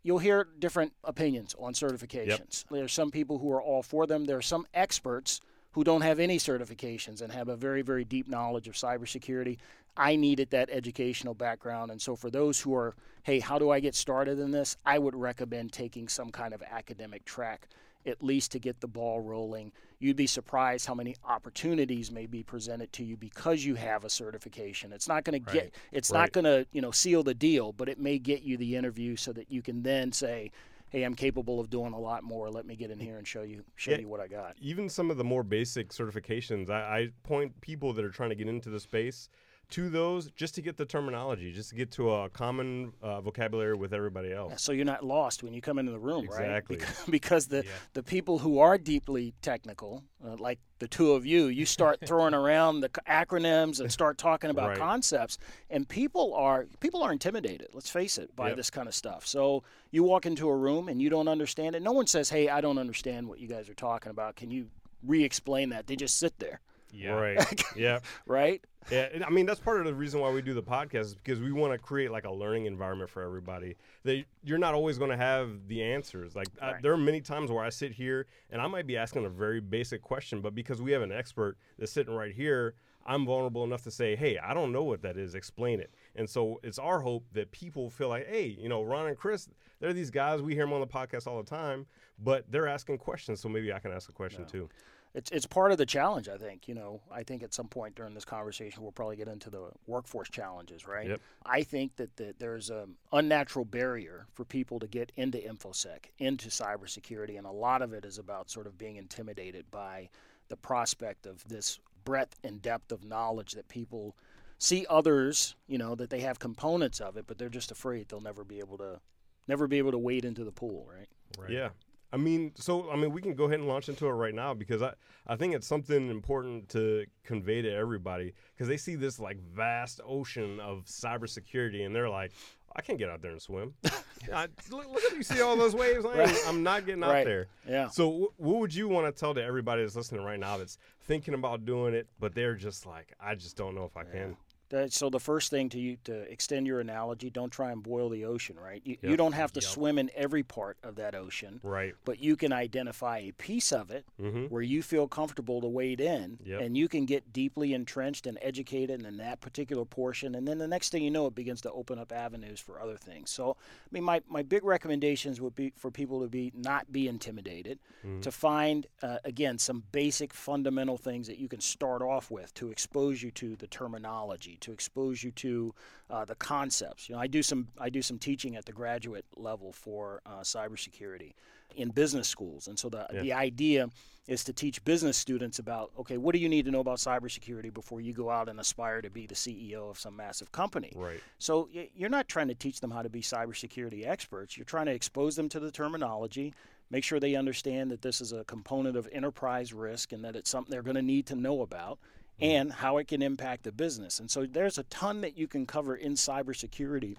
you'll 0.03 0.19
hear 0.19 0.49
different 0.59 0.95
opinions 1.05 1.55
on 1.59 1.75
certifications. 1.75 2.65
There's 2.71 2.95
some 2.95 3.11
people 3.11 3.39
who 3.39 3.53
are 3.53 3.61
all 3.61 3.83
for 3.83 4.07
them. 4.07 4.25
There 4.25 4.39
are 4.39 4.43
some 4.43 4.67
experts 4.73 5.41
who 5.77 5.85
don't 5.85 6.01
have 6.01 6.19
any 6.19 6.39
certifications 6.39 7.21
and 7.21 7.31
have 7.31 7.49
a 7.49 7.55
very, 7.55 7.83
very 7.83 8.03
deep 8.03 8.29
knowledge 8.29 8.67
of 8.67 8.73
cybersecurity. 8.73 9.59
I 9.95 10.17
needed 10.17 10.49
that 10.49 10.71
educational 10.73 11.35
background. 11.35 11.91
And 11.91 12.01
so, 12.01 12.17
for 12.17 12.31
those 12.31 12.59
who 12.59 12.75
are, 12.75 12.95
hey, 13.25 13.41
how 13.41 13.59
do 13.59 13.69
I 13.71 13.79
get 13.81 13.95
started 13.95 14.39
in 14.39 14.53
this? 14.53 14.79
I 14.87 14.99
would 14.99 15.15
recommend 15.15 15.75
taking 15.75 16.09
some 16.09 16.31
kind 16.31 16.55
of 16.55 16.63
academic 16.63 17.27
track, 17.27 17.69
at 18.07 18.25
least 18.25 18.53
to 18.53 18.59
get 18.59 18.81
the 18.81 18.87
ball 18.89 19.21
rolling. 19.21 19.71
You'd 19.99 20.17
be 20.17 20.27
surprised 20.27 20.87
how 20.87 20.95
many 20.95 21.15
opportunities 21.29 22.11
may 22.11 22.25
be 22.25 22.43
presented 22.43 22.91
to 22.95 23.05
you 23.05 23.19
because 23.19 23.63
you 23.63 23.75
have 23.75 24.07
a 24.07 24.11
certification. 24.11 24.95
It's 24.95 25.09
not 25.09 25.25
going 25.25 25.45
to 25.45 25.53
get, 25.53 25.75
it's 25.93 26.11
Right. 26.11 26.21
not 26.21 26.33
going 26.33 26.45
to, 26.45 26.67
you 26.73 26.81
know, 26.81 26.91
seal 26.91 27.23
the 27.23 27.35
deal, 27.35 27.75
but 27.75 27.91
it 27.91 27.99
may 27.99 28.19
get 28.19 28.41
you 28.41 28.57
the 28.57 28.77
interview 28.77 29.15
so 29.15 29.31
that 29.35 29.53
you 29.53 29.61
can 29.61 29.83
then 29.83 30.11
say, 30.11 30.53
hey, 30.91 31.03
I'm 31.03 31.15
capable 31.15 31.61
of 31.61 31.71
doing 31.71 31.93
a 31.93 31.99
lot 31.99 32.23
more. 32.23 32.51
Let 32.51 32.67
me 32.67 32.77
get 32.77 32.91
in 32.91 32.99
here 32.99 33.19
and 33.19 33.27
show 33.27 33.43
you, 33.43 33.65
show 33.75 33.93
Yeah. 33.93 33.99
you 33.99 34.09
what 34.09 34.21
I 34.21 34.29
got. 34.29 34.57
even 34.61 34.89
some 34.89 35.11
of 35.11 35.17
the 35.17 35.25
more 35.25 35.43
basic 35.43 35.91
certifications, 35.91 36.71
I, 36.71 36.81
I 36.99 37.09
point 37.25 37.61
people 37.61 37.93
that 37.95 38.05
are 38.05 38.11
trying 38.11 38.31
to 38.31 38.37
get 38.37 38.49
into 38.49 38.71
the 38.71 38.81
space 38.81 39.29
to 39.71 39.89
those 39.91 40.31
just 40.33 40.55
to 40.55 40.63
get 40.63 40.77
the 40.77 40.85
terminology, 40.85 41.53
just 41.53 41.71
to 41.71 41.75
get 41.77 41.91
to 41.93 42.11
a 42.11 42.29
common 42.31 42.93
uh, 43.03 43.21
vocabulary 43.21 43.75
with 43.75 43.93
everybody 43.93 44.33
else. 44.33 44.63
So 44.63 44.71
you're 44.73 44.85
not 44.85 45.05
lost 45.05 45.43
when 45.43 45.53
you 45.53 45.61
come 45.61 45.79
into 45.79 45.91
the 45.91 45.99
room, 45.99 46.25
Exactly. 46.25 46.77
right? 46.77 46.87
Because, 46.87 47.05
because 47.11 47.47
the 47.49 47.57
Yeah. 47.65 47.73
the 47.95 48.03
people 48.03 48.39
who 48.39 48.61
are 48.61 48.79
deeply 48.79 49.35
technical, 49.43 50.05
uh, 50.25 50.37
like 50.37 50.61
the 50.79 50.87
two 50.87 51.13
of 51.13 51.27
you, 51.27 51.47
you 51.47 51.67
start 51.67 51.99
throwing 52.07 52.33
around 52.35 52.81
the 52.81 52.89
acronyms 53.09 53.81
and 53.81 53.91
start 53.91 54.19
talking 54.19 54.51
about 54.51 54.69
Right. 54.69 54.79
concepts, 54.79 55.37
and 55.69 55.89
people 55.89 56.33
are 56.35 56.67
people 56.79 57.03
are 57.03 57.11
intimidated. 57.13 57.69
Let's 57.73 57.91
face 57.91 58.19
it, 58.19 58.35
by 58.37 58.49
Yep. 58.49 58.57
this 58.59 58.71
kind 58.71 58.87
of 58.87 58.95
stuff. 58.95 59.27
So 59.27 59.65
you 59.91 60.05
walk 60.05 60.27
into 60.27 60.49
a 60.49 60.57
room 60.57 60.89
and 60.89 61.03
you 61.03 61.11
don't 61.11 61.29
understand 61.29 61.75
it. 61.75 61.83
No 61.83 61.93
one 61.93 62.07
says, 62.07 62.31
"Hey, 62.31 62.49
I 62.49 62.61
don't 62.61 62.79
understand 62.79 63.29
what 63.29 63.41
you 63.41 63.49
guys 63.49 63.69
are 63.69 63.75
talking 63.75 64.11
about. 64.11 64.37
Can 64.37 64.51
you 64.53 64.71
re-explain 65.03 65.71
that?" 65.71 65.89
They 65.89 65.97
just 65.97 66.19
sit 66.19 66.39
there, 66.39 66.61
Yeah. 66.93 67.11
Right. 67.11 67.63
yeah. 67.77 68.01
right? 68.27 68.65
Yeah, 68.91 69.09
and 69.13 69.25
I 69.25 69.31
mean 69.31 69.47
that's 69.47 69.59
part 69.59 69.81
of 69.81 69.87
the 69.87 69.95
reason 69.95 70.21
why 70.21 70.31
we 70.31 70.43
do 70.43 70.55
the 70.55 70.63
podcast 70.63 71.01
is 71.01 71.15
because 71.15 71.41
we 71.41 71.51
want 71.51 71.73
to 71.73 71.79
create 71.79 72.13
like 72.13 72.25
a 72.25 72.33
learning 72.33 72.67
environment 72.67 73.11
for 73.11 73.23
everybody. 73.23 73.75
That 74.05 74.25
you're 74.45 74.59
not 74.59 74.75
always 74.75 74.97
going 74.97 75.11
to 75.11 75.17
have 75.17 75.67
the 75.67 75.83
answers. 75.83 76.37
Like 76.37 76.47
I, 76.63 76.75
there 76.81 76.93
are 76.93 76.97
many 76.97 77.21
times 77.21 77.51
where 77.51 77.65
I 77.65 77.71
sit 77.71 77.93
here 77.93 78.27
and 78.51 78.61
I 78.61 78.69
might 78.69 78.87
be 78.87 78.97
asking 78.97 79.25
a 79.25 79.29
very 79.29 79.61
basic 79.61 80.03
question, 80.03 80.41
but 80.41 80.55
because 80.55 80.81
we 80.81 80.93
have 80.93 81.03
an 81.03 81.11
expert 81.11 81.57
that's 81.79 81.91
sitting 81.91 82.15
right 82.15 82.33
here, 82.33 82.75
I'm 83.07 83.25
vulnerable 83.25 83.65
enough 83.65 83.83
to 83.85 83.91
say, 83.91 84.17
"Hey, 84.17 84.39
I 84.39 84.55
don't 84.55 84.73
know 84.73 84.83
what 84.83 85.03
that 85.03 85.17
is. 85.17 85.35
Explain 85.35 85.81
it." 85.81 85.93
And 86.15 86.29
so 86.29 86.61
it's 86.63 86.79
our 86.79 87.01
hope 87.01 87.25
that 87.33 87.51
people 87.53 87.91
feel 87.91 88.09
like, 88.09 88.29
"Hey, 88.29 88.57
you 88.61 88.69
know, 88.69 88.83
Ron 88.83 89.07
and 89.07 89.17
Chris, 89.17 89.49
they're 89.81 89.93
these 89.93 90.11
guys 90.11 90.43
we 90.43 90.55
hear 90.55 90.65
them 90.65 90.73
on 90.73 90.81
the 90.81 90.87
podcast 90.87 91.27
all 91.27 91.43
the 91.43 91.49
time, 91.49 91.87
but 92.19 92.51
they're 92.51 92.69
asking 92.69 92.99
questions, 92.99 93.41
so 93.41 93.49
maybe 93.49 93.73
I 93.73 93.79
can 93.79 93.93
ask 93.93 94.09
a 94.09 94.13
question 94.13 94.45
too." 94.47 94.69
It's 95.17 95.31
it's 95.31 95.47
part 95.47 95.73
of 95.73 95.79
the 95.79 95.87
challenge. 95.87 96.29
I 96.29 96.37
think 96.37 96.69
you 96.69 96.75
know. 96.75 97.01
I 97.11 97.23
think 97.23 97.43
at 97.43 97.55
some 97.55 97.69
point 97.69 97.95
during 97.95 98.13
this 98.13 98.27
conversation, 98.27 98.83
we'll 98.83 98.93
probably 98.93 99.17
get 99.17 99.29
into 99.29 99.49
the 99.49 99.71
workforce 99.87 100.29
challenges, 100.29 100.87
right? 100.87 101.09
Yep. 101.09 101.21
I 101.47 101.63
think 101.63 101.97
that 101.97 102.15
the, 102.17 102.35
there's 102.39 102.69
an 102.69 102.97
unnatural 103.13 103.65
barrier 103.65 104.27
for 104.35 104.45
people 104.45 104.79
to 104.79 104.87
get 104.87 105.11
into 105.17 105.39
infosec, 105.39 106.11
into 106.19 106.51
cybersecurity, 106.51 107.39
and 107.39 107.47
a 107.47 107.51
lot 107.51 107.81
of 107.81 107.95
it 107.95 108.05
is 108.05 108.19
about 108.19 108.51
sort 108.51 108.67
of 108.67 108.77
being 108.77 108.97
intimidated 108.97 109.65
by 109.71 110.11
the 110.49 110.57
prospect 110.57 111.25
of 111.25 111.43
this 111.49 111.81
breadth 112.05 112.39
and 112.45 112.61
depth 112.61 112.93
of 112.93 113.03
knowledge 113.03 113.53
that 113.53 113.67
people 113.69 114.15
see 114.59 114.85
others, 114.91 115.57
you 115.67 115.79
know, 115.79 115.95
that 115.95 116.11
they 116.11 116.21
have 116.21 116.39
components 116.39 117.01
of 117.01 117.17
it, 117.17 117.27
but 117.27 117.39
they're 117.39 117.49
just 117.49 117.71
afraid 117.71 118.09
they'll 118.09 118.21
never 118.21 118.45
be 118.45 118.59
able 118.59 118.77
to, 118.77 119.01
never 119.49 119.67
be 119.67 119.79
able 119.79 119.93
to 119.93 119.99
wade 119.99 120.27
into 120.27 120.45
the 120.45 120.53
pool, 120.53 120.87
right? 120.95 121.09
Right. 121.39 121.51
Yeah. 121.51 121.71
I 122.13 122.17
mean, 122.19 122.53
so 122.57 122.91
I 122.91 122.97
mean, 122.97 123.13
we 123.13 123.21
can 123.21 123.35
go 123.35 123.45
ahead 123.45 123.59
and 123.59 123.69
launch 123.69 123.89
into 123.89 124.07
it 124.07 124.11
right 124.11 124.35
now 124.35 124.55
because 124.55 124.81
I, 124.83 124.95
I 125.27 125.37
think 125.37 125.55
it's 125.55 125.67
something 125.67 126.09
important 126.09 126.69
to 126.71 127.05
convey 127.25 127.63
to 127.63 127.71
everybody 127.73 128.33
because 128.55 128.69
they 128.69 128.77
see 128.77 128.95
this 128.95 129.19
like 129.19 129.39
vast 129.41 130.01
ocean 130.07 130.61
of 130.61 130.85
cybersecurity 130.85 131.85
and 131.85 131.95
they're 131.95 132.09
like, 132.09 132.33
I 132.75 132.83
can't 132.83 132.99
get 132.99 133.09
out 133.09 133.23
there 133.23 133.33
and 133.33 133.41
swim. 133.41 133.75
I, 134.33 134.49
look, 134.71 134.87
look 134.93 135.03
at 135.05 135.17
you 135.17 135.23
see 135.23 135.41
all 135.41 135.57
those 135.57 135.75
waves. 135.75 136.05
I 136.05 136.25
ain't, 136.25 136.39
I'm 136.47 136.63
not 136.63 136.85
getting 136.87 137.03
out 137.03 137.11
Right. 137.11 137.25
there. 137.25 137.47
Yeah. 137.67 137.89
So, 137.89 138.11
wh- 138.37 138.41
what 138.41 138.57
would 138.61 138.75
you 138.75 138.87
want 138.89 139.07
to 139.15 139.19
tell 139.19 139.33
to 139.35 139.43
everybody 139.43 139.83
that's 139.83 139.97
listening 139.97 140.23
right 140.25 140.39
now 140.39 140.59
that's 140.59 140.77
thinking 141.05 141.33
about 141.35 141.65
doing 141.65 141.95
it, 141.95 142.07
but 142.21 142.35
they're 142.35 142.55
just 142.55 142.85
like, 142.87 143.15
I 143.21 143.35
just 143.35 143.57
don't 143.57 143.75
know 143.75 143.85
if 143.85 143.97
I 143.97 144.05
can. 144.05 144.37
That, 144.71 144.93
so 144.93 145.11
the 145.11 145.21
first 145.21 145.51
thing 145.51 145.69
to 145.71 145.79
you 145.79 145.97
to 146.05 146.13
extend 146.31 146.67
your 146.67 146.81
analogy, 146.81 147.31
don't 147.31 147.51
try 147.51 147.71
and 147.71 147.83
boil 147.83 148.09
the 148.09 148.25
ocean, 148.25 148.57
right? 148.61 148.83
You, 148.85 148.97
you 149.01 149.17
don't 149.17 149.33
have 149.33 149.53
to 149.53 149.61
Yep. 149.61 149.69
swim 149.71 149.99
in 149.99 150.11
every 150.17 150.43
part 150.43 150.77
of 150.83 150.97
that 150.97 151.15
ocean, 151.15 151.61
Right. 151.63 151.95
but 152.05 152.19
you 152.21 152.35
can 152.35 152.53
identify 152.53 153.19
a 153.19 153.33
piece 153.33 153.73
of 153.73 153.91
it 153.93 154.05
Mm-hmm. 154.21 154.47
where 154.47 154.63
you 154.63 154.83
feel 154.83 155.07
comfortable 155.07 155.61
to 155.61 155.69
wade 155.69 156.01
in, 156.01 156.39
Yep. 156.45 156.61
and 156.63 156.77
you 156.77 156.89
can 156.89 157.05
get 157.07 157.33
deeply 157.33 157.75
entrenched 157.75 158.27
and 158.27 158.39
educated 158.43 159.05
in 159.05 159.17
that 159.19 159.41
particular 159.41 159.85
portion, 159.85 160.35
and 160.35 160.49
then 160.49 160.59
the 160.59 160.67
next 160.67 160.91
thing 160.91 161.05
you 161.05 161.11
know, 161.13 161.27
it 161.27 161.35
begins 161.37 161.61
to 161.61 161.71
open 161.71 161.99
up 161.99 162.11
avenues 162.11 162.59
for 162.59 162.81
other 162.81 162.97
things. 162.97 163.31
So, 163.31 163.53
I 163.61 163.89
mean, 163.93 164.03
my, 164.03 164.21
my 164.29 164.43
big 164.43 164.65
recommendations 164.65 165.41
would 165.41 165.55
be 165.55 165.73
for 165.77 165.93
people 165.93 166.23
to 166.23 166.29
be 166.29 166.51
not 166.57 166.91
be 166.91 167.07
intimidated, 167.07 167.79
Mm-hmm. 168.05 168.21
to 168.21 168.31
find 168.31 168.87
uh, 169.03 169.19
again 169.25 169.59
some 169.59 169.83
basic 169.93 170.33
fundamental 170.33 170.97
things 170.97 171.27
that 171.29 171.39
you 171.39 171.49
can 171.49 171.61
start 171.61 172.03
off 172.03 172.31
with 172.31 172.53
to 172.55 172.71
expose 172.71 173.23
you 173.23 173.31
to 173.33 173.57
the 173.57 173.67
terminology, 173.67 174.56
to 174.63 174.73
expose 174.73 175.23
you 175.23 175.31
to 175.33 175.75
uh, 176.11 176.25
the 176.25 176.35
concepts. 176.37 177.09
You 177.09 177.15
know, 177.15 177.21
I 177.21 177.27
do 177.27 177.43
some 177.43 177.69
I 177.79 177.89
do 177.91 178.03
some 178.03 178.19
teaching 178.19 178.57
at 178.57 178.65
the 178.65 178.73
graduate 178.73 179.25
level 179.37 179.73
for 179.73 180.21
uh, 180.27 180.41
cybersecurity 180.41 181.35
in 181.75 181.91
business 181.91 182.29
schools, 182.29 182.69
and 182.69 182.79
so 182.79 182.89
the 182.89 183.07
Yeah. 183.13 183.23
the 183.23 183.33
idea 183.33 183.89
is 184.27 184.43
to 184.43 184.53
teach 184.53 184.85
business 184.85 185.17
students 185.17 185.59
about 185.61 185.93
okay, 185.99 186.17
what 186.17 186.35
do 186.35 186.41
you 186.41 186.49
need 186.49 186.65
to 186.65 186.71
know 186.71 186.81
about 186.81 186.99
cybersecurity 186.99 187.73
before 187.73 188.01
you 188.01 188.13
go 188.13 188.29
out 188.31 188.49
and 188.49 188.59
aspire 188.59 189.01
to 189.01 189.11
be 189.11 189.27
the 189.27 189.35
CEO 189.37 189.89
of 189.91 189.99
some 189.99 190.17
massive 190.17 190.51
company. 190.53 190.93
Right. 190.97 191.21
So 191.39 191.69
you're 191.95 192.11
not 192.11 192.27
trying 192.29 192.49
to 192.49 192.55
teach 192.55 192.81
them 192.81 192.91
how 192.91 193.03
to 193.03 193.09
be 193.09 193.21
cybersecurity 193.21 194.07
experts. 194.07 194.57
You're 194.57 194.65
trying 194.65 194.87
to 194.87 194.93
expose 194.93 195.37
them 195.37 195.49
to 195.51 195.61
the 195.61 195.71
terminology, 195.71 196.55
make 196.91 197.05
sure 197.05 197.21
they 197.21 197.37
understand 197.37 197.91
that 197.93 198.03
this 198.03 198.21
is 198.21 198.33
a 198.33 198.43
component 198.45 198.97
of 198.97 199.09
enterprise 199.13 199.73
risk 199.73 200.13
and 200.13 200.25
that 200.25 200.35
it's 200.35 200.51
something 200.51 200.71
they're 200.73 200.83
going 200.83 200.97
to 200.97 201.03
need 201.03 201.27
to 201.27 201.37
know 201.37 201.63
about 201.63 201.99
and 202.41 202.73
how 202.73 202.99
it 202.99 203.09
can 203.09 203.23
impact 203.23 203.65
the 203.65 203.73
business. 203.73 204.19
And 204.21 204.31
so 204.31 204.45
there's 204.47 204.79
a 204.79 204.83
ton 204.85 205.21
that 205.23 205.37
you 205.39 205.47
can 205.49 205.67
cover 205.67 205.95
in 205.97 206.13
cybersecurity 206.15 207.17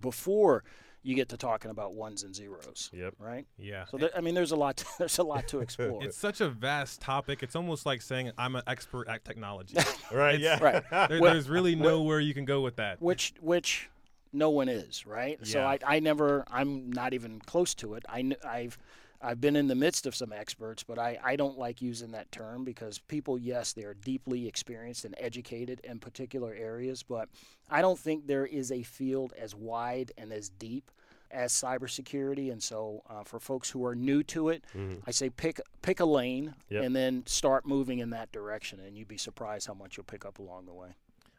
before 0.00 0.64
you 1.02 1.14
get 1.14 1.28
to 1.30 1.36
talking 1.36 1.70
about 1.70 1.94
ones 1.94 2.24
and 2.24 2.34
zeros, 2.34 2.90
Yep. 2.92 3.14
right? 3.18 3.46
Yeah. 3.56 3.84
So 3.86 3.96
there, 3.96 4.10
I 4.16 4.20
mean, 4.20 4.34
there's 4.34 4.50
a 4.50 4.56
lot. 4.56 4.82
there's 4.98 5.18
a 5.18 5.22
lot 5.22 5.48
to 5.48 5.60
explore. 5.60 6.02
It's 6.04 6.16
such 6.16 6.40
a 6.40 6.48
vast 6.48 7.00
topic. 7.00 7.42
It's 7.42 7.56
almost 7.56 7.86
like 7.86 8.02
saying 8.02 8.32
I'm 8.36 8.56
an 8.56 8.62
expert 8.66 9.08
at 9.08 9.24
technology. 9.24 9.76
Right. 10.12 10.38
Yeah. 10.40 10.58
Right. 10.62 10.82
There, 11.08 11.20
Well- 11.20 11.32
there's 11.32 11.48
really 11.48 11.74
nowhere 11.76 12.20
you 12.20 12.34
can 12.34 12.44
go 12.44 12.60
with 12.60 12.76
that. 12.76 13.00
which 13.00 13.32
which 13.40 13.88
no 14.32 14.50
one 14.50 14.68
is 14.68 15.06
right 15.06 15.38
Yeah. 15.42 15.46
so 15.52 15.60
I, 15.62 15.78
I 15.86 16.00
never 16.00 16.44
i'm 16.50 16.92
not 16.92 17.14
even 17.14 17.40
close 17.40 17.74
to 17.76 17.94
it 17.94 18.04
I, 18.10 18.30
i've 18.46 18.76
i've 19.20 19.40
been 19.40 19.56
in 19.56 19.66
the 19.68 19.74
midst 19.74 20.06
of 20.06 20.14
some 20.14 20.32
experts 20.32 20.82
but 20.82 20.98
I, 20.98 21.18
I 21.24 21.36
don't 21.36 21.58
like 21.58 21.82
using 21.82 22.12
that 22.12 22.30
term 22.32 22.64
because 22.64 22.98
people 22.98 23.38
yes 23.38 23.72
they're 23.72 23.94
deeply 23.94 24.46
experienced 24.46 25.04
and 25.04 25.14
educated 25.18 25.80
in 25.84 25.98
particular 25.98 26.54
areas 26.54 27.02
but 27.02 27.28
i 27.70 27.80
don't 27.82 27.98
think 27.98 28.26
there 28.26 28.46
is 28.46 28.70
a 28.70 28.82
field 28.82 29.32
as 29.38 29.54
wide 29.54 30.12
and 30.16 30.32
as 30.32 30.48
deep 30.48 30.90
as 31.30 31.52
cybersecurity 31.52 32.50
and 32.50 32.62
so 32.62 33.02
uh, 33.10 33.22
for 33.22 33.38
folks 33.38 33.68
who 33.70 33.84
are 33.84 33.94
new 33.94 34.22
to 34.22 34.48
it 34.48 34.64
Mhm. 34.74 35.02
i 35.06 35.10
say 35.10 35.28
pick 35.30 35.60
pick 35.82 36.00
a 36.00 36.04
lane 36.04 36.54
Yep. 36.70 36.84
and 36.84 36.96
then 36.96 37.22
start 37.26 37.66
moving 37.66 37.98
in 37.98 38.10
that 38.10 38.30
direction 38.32 38.80
and 38.80 38.96
you'd 38.96 39.08
be 39.08 39.18
surprised 39.18 39.66
how 39.66 39.74
much 39.74 39.96
you'll 39.96 40.04
pick 40.04 40.24
up 40.24 40.38
along 40.38 40.66
the 40.66 40.72
way 40.74 40.90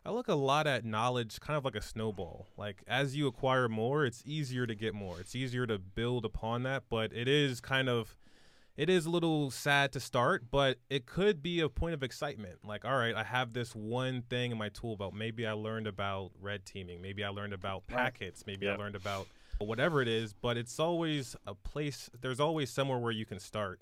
I 0.06 0.12
look 0.12 0.28
a 0.28 0.36
lot 0.36 0.66
at 0.66 0.86
knowledge 0.86 1.40
kind 1.40 1.58
of 1.58 1.66
like 1.66 1.76
a 1.76 1.82
snowball. 1.82 2.48
Like 2.58 2.84
as 2.88 3.16
you 3.16 3.28
acquire 3.28 3.68
more, 3.68 4.06
it's 4.06 4.24
easier 4.26 4.66
to 4.66 4.76
get 4.76 4.94
more. 4.94 5.20
It's 5.20 5.36
easier 5.36 5.68
to 5.68 5.78
build 5.78 6.26
upon 6.26 6.64
that, 6.64 6.84
but 6.90 7.12
it 7.14 7.28
is 7.28 7.60
kind 7.60 7.90
of 7.90 8.16
it 8.78 8.90
is 8.90 9.06
a 9.06 9.10
little 9.10 9.52
sad 9.52 9.92
to 9.92 10.00
start, 10.00 10.46
but 10.50 10.78
it 10.90 11.06
could 11.06 11.44
be 11.44 11.60
a 11.60 11.68
point 11.68 11.94
of 11.94 12.02
excitement. 12.02 12.60
Like, 12.64 12.86
all 12.86 12.96
right, 12.96 13.14
I 13.14 13.24
have 13.24 13.52
this 13.52 13.76
one 13.76 14.22
thing 14.22 14.52
in 14.52 14.58
my 14.58 14.70
tool 14.70 14.96
belt. 14.96 15.14
Maybe 15.14 15.46
I 15.46 15.52
learned 15.52 15.86
about 15.86 16.32
red 16.42 16.66
teaming. 16.66 17.02
Maybe 17.02 17.26
I 17.26 17.28
learned 17.28 17.52
about 17.52 17.88
packets. 17.88 18.46
Maybe. 18.48 18.70
I 18.70 18.78
learned 18.78 18.96
about 18.96 19.28
whatever 19.60 20.02
it 20.02 20.08
is, 20.08 20.32
but 20.32 20.56
it's 20.56 20.80
always 20.80 21.36
a 21.46 21.54
place 21.54 22.10
there's 22.22 22.40
always 22.40 22.70
somewhere 22.70 23.00
where 23.00 23.12
you 23.12 23.26
can 23.26 23.40
start. 23.40 23.82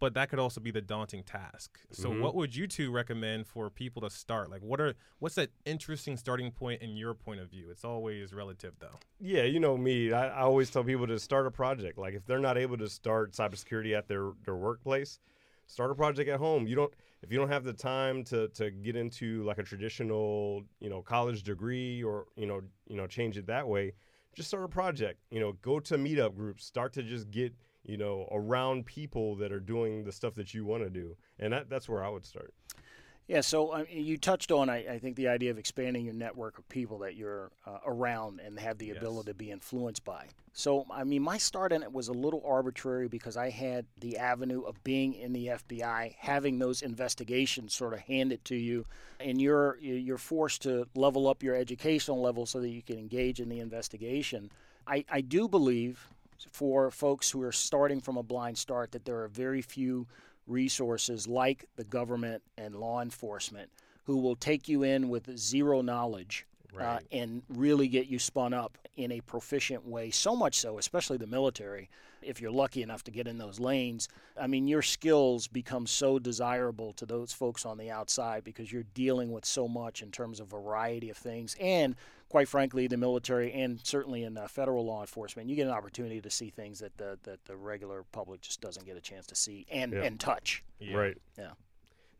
But 0.00 0.14
that 0.14 0.28
could 0.30 0.38
also 0.38 0.60
be 0.60 0.70
the 0.70 0.80
daunting 0.80 1.24
task. 1.24 1.80
So 1.90 2.10
Mhm. 2.10 2.20
what 2.20 2.34
would 2.36 2.54
you 2.54 2.68
two 2.68 2.92
recommend 2.92 3.48
for 3.48 3.68
people 3.68 4.00
to 4.02 4.10
start? 4.10 4.48
Like 4.50 4.62
what 4.62 4.80
are 4.80 4.94
what's 5.18 5.34
that 5.34 5.50
interesting 5.64 6.16
starting 6.16 6.52
point 6.52 6.82
in 6.82 6.96
your 6.96 7.14
point 7.14 7.40
of 7.40 7.50
view? 7.50 7.68
It's 7.70 7.84
always 7.84 8.32
relative 8.32 8.74
though. 8.78 8.98
Yeah, 9.18 9.42
you 9.42 9.58
know 9.58 9.76
me. 9.76 10.12
I, 10.12 10.28
I 10.28 10.40
always 10.42 10.70
tell 10.70 10.84
people 10.84 11.06
to 11.08 11.18
start 11.18 11.46
a 11.46 11.50
project. 11.50 11.98
Like 11.98 12.14
if 12.14 12.24
they're 12.26 12.38
not 12.38 12.56
able 12.56 12.76
to 12.78 12.88
start 12.88 13.32
cybersecurity 13.32 13.96
at 13.96 14.06
their, 14.06 14.32
their 14.44 14.54
workplace, 14.56 15.18
start 15.66 15.90
a 15.90 15.94
project 15.94 16.30
at 16.30 16.38
home. 16.38 16.66
You 16.66 16.76
don't 16.76 16.94
if 17.20 17.32
you 17.32 17.38
don't 17.38 17.48
have 17.48 17.64
the 17.64 17.72
time 17.72 18.22
to, 18.24 18.46
to 18.50 18.70
get 18.70 18.94
into 18.94 19.42
like 19.42 19.58
a 19.58 19.64
traditional, 19.64 20.62
you 20.78 20.88
know, 20.88 21.02
college 21.02 21.42
degree 21.42 22.04
or, 22.04 22.26
you 22.36 22.46
know, 22.46 22.60
you 22.86 22.96
know, 22.96 23.08
change 23.08 23.36
it 23.36 23.46
that 23.48 23.66
way, 23.66 23.94
just 24.34 24.48
start 24.48 24.62
a 24.62 24.68
project. 24.68 25.18
You 25.32 25.40
know, 25.40 25.52
go 25.60 25.80
to 25.80 25.98
meetup 25.98 26.36
groups, 26.36 26.64
start 26.64 26.92
to 26.92 27.02
just 27.02 27.28
get, 27.32 27.52
you 27.88 27.96
know, 27.96 28.28
around 28.30 28.84
people 28.86 29.34
that 29.36 29.50
are 29.50 29.58
doing 29.60 30.04
the 30.04 30.12
stuff 30.12 30.34
that 30.34 30.52
you 30.52 30.64
want 30.64 30.84
to 30.84 30.90
do. 30.90 31.16
And 31.40 31.52
that, 31.52 31.70
that's 31.70 31.88
where 31.88 32.04
I 32.04 32.10
would 32.10 32.24
start. 32.26 32.52
Yeah, 33.26 33.42
so 33.42 33.70
uh, 33.70 33.84
you 33.90 34.16
touched 34.16 34.52
on, 34.52 34.70
I, 34.70 34.94
I 34.94 34.98
think, 34.98 35.16
the 35.16 35.28
idea 35.28 35.50
of 35.50 35.58
expanding 35.58 36.04
your 36.04 36.14
network 36.14 36.58
of 36.58 36.66
people 36.68 36.98
that 37.00 37.14
you're 37.14 37.50
uh, 37.66 37.78
around 37.86 38.40
and 38.40 38.58
have 38.58 38.78
the 38.78 38.86
Yes. 38.86 38.96
ability 38.98 39.30
to 39.30 39.34
be 39.34 39.50
influenced 39.50 40.04
by. 40.04 40.26
So, 40.54 40.86
I 40.90 41.04
mean, 41.04 41.22
my 41.22 41.36
start 41.36 41.72
in 41.72 41.82
it 41.82 41.92
was 41.92 42.08
a 42.08 42.12
little 42.12 42.42
arbitrary 42.46 43.06
because 43.06 43.36
I 43.36 43.50
had 43.50 43.84
the 44.00 44.16
avenue 44.16 44.62
of 44.62 44.82
being 44.82 45.14
in 45.14 45.32
the 45.32 45.48
FBI, 45.48 46.14
having 46.18 46.58
those 46.58 46.80
investigations 46.82 47.74
sort 47.74 47.92
of 47.92 48.00
handed 48.00 48.44
to 48.46 48.56
you, 48.56 48.86
and 49.20 49.40
you're 49.40 49.76
you're 49.80 50.18
forced 50.18 50.62
to 50.62 50.86
level 50.94 51.28
up 51.28 51.42
your 51.42 51.54
educational 51.54 52.20
level 52.20 52.46
so 52.46 52.60
that 52.60 52.70
you 52.70 52.82
can 52.82 52.98
engage 52.98 53.40
in 53.40 53.50
the 53.50 53.60
investigation. 53.60 54.50
I, 54.86 55.04
I 55.10 55.20
do 55.20 55.48
believe 55.48 56.08
for 56.52 56.90
folks 56.90 57.30
who 57.30 57.42
are 57.42 57.52
starting 57.52 58.00
from 58.00 58.16
a 58.16 58.22
blind 58.22 58.58
start 58.58 58.92
that 58.92 59.04
there 59.04 59.22
are 59.22 59.28
very 59.28 59.62
few 59.62 60.06
resources 60.46 61.26
like 61.26 61.66
the 61.76 61.84
government 61.84 62.42
and 62.56 62.74
law 62.74 63.00
enforcement 63.02 63.70
who 64.04 64.16
will 64.16 64.36
take 64.36 64.68
you 64.68 64.82
in 64.82 65.08
with 65.08 65.36
zero 65.38 65.82
knowledge 65.82 66.46
uh, 66.78 66.98
and 67.12 67.42
really 67.48 67.88
get 67.88 68.06
you 68.06 68.18
spun 68.18 68.52
up 68.52 68.78
in 68.96 69.12
a 69.12 69.20
proficient 69.20 69.86
way. 69.86 70.10
So 70.10 70.34
much 70.34 70.56
so, 70.56 70.78
especially 70.78 71.18
the 71.18 71.26
military, 71.26 71.88
if 72.20 72.40
you're 72.40 72.50
lucky 72.50 72.82
enough 72.82 73.04
to 73.04 73.10
get 73.10 73.28
in 73.28 73.38
those 73.38 73.60
lanes. 73.60 74.08
I 74.40 74.46
mean, 74.46 74.66
your 74.66 74.82
skills 74.82 75.46
become 75.46 75.86
so 75.86 76.18
desirable 76.18 76.92
to 76.94 77.06
those 77.06 77.32
folks 77.32 77.64
on 77.64 77.78
the 77.78 77.90
outside 77.90 78.44
because 78.44 78.72
you're 78.72 78.84
dealing 78.94 79.30
with 79.30 79.44
so 79.44 79.68
much 79.68 80.02
in 80.02 80.10
terms 80.10 80.40
of 80.40 80.48
variety 80.48 81.10
of 81.10 81.16
things. 81.16 81.54
And 81.60 81.94
quite 82.28 82.48
frankly, 82.48 82.86
the 82.86 82.96
military 82.96 83.52
and 83.52 83.80
certainly 83.84 84.24
in 84.24 84.36
uh, 84.36 84.46
federal 84.48 84.84
law 84.84 85.00
enforcement, 85.00 85.48
you 85.48 85.56
get 85.56 85.66
an 85.66 85.72
opportunity 85.72 86.20
to 86.20 86.30
see 86.30 86.50
things 86.50 86.78
that 86.80 86.96
the, 86.98 87.18
that 87.22 87.44
the 87.46 87.56
regular 87.56 88.04
public 88.12 88.40
just 88.42 88.60
doesn't 88.60 88.84
get 88.86 88.96
a 88.96 89.00
chance 89.00 89.26
to 89.26 89.34
see 89.34 89.66
and, 89.70 89.92
Yeah. 89.92 90.02
and 90.02 90.20
touch. 90.20 90.62
Yeah. 90.78 90.96
Right. 90.96 91.16
Yeah. 91.38 91.50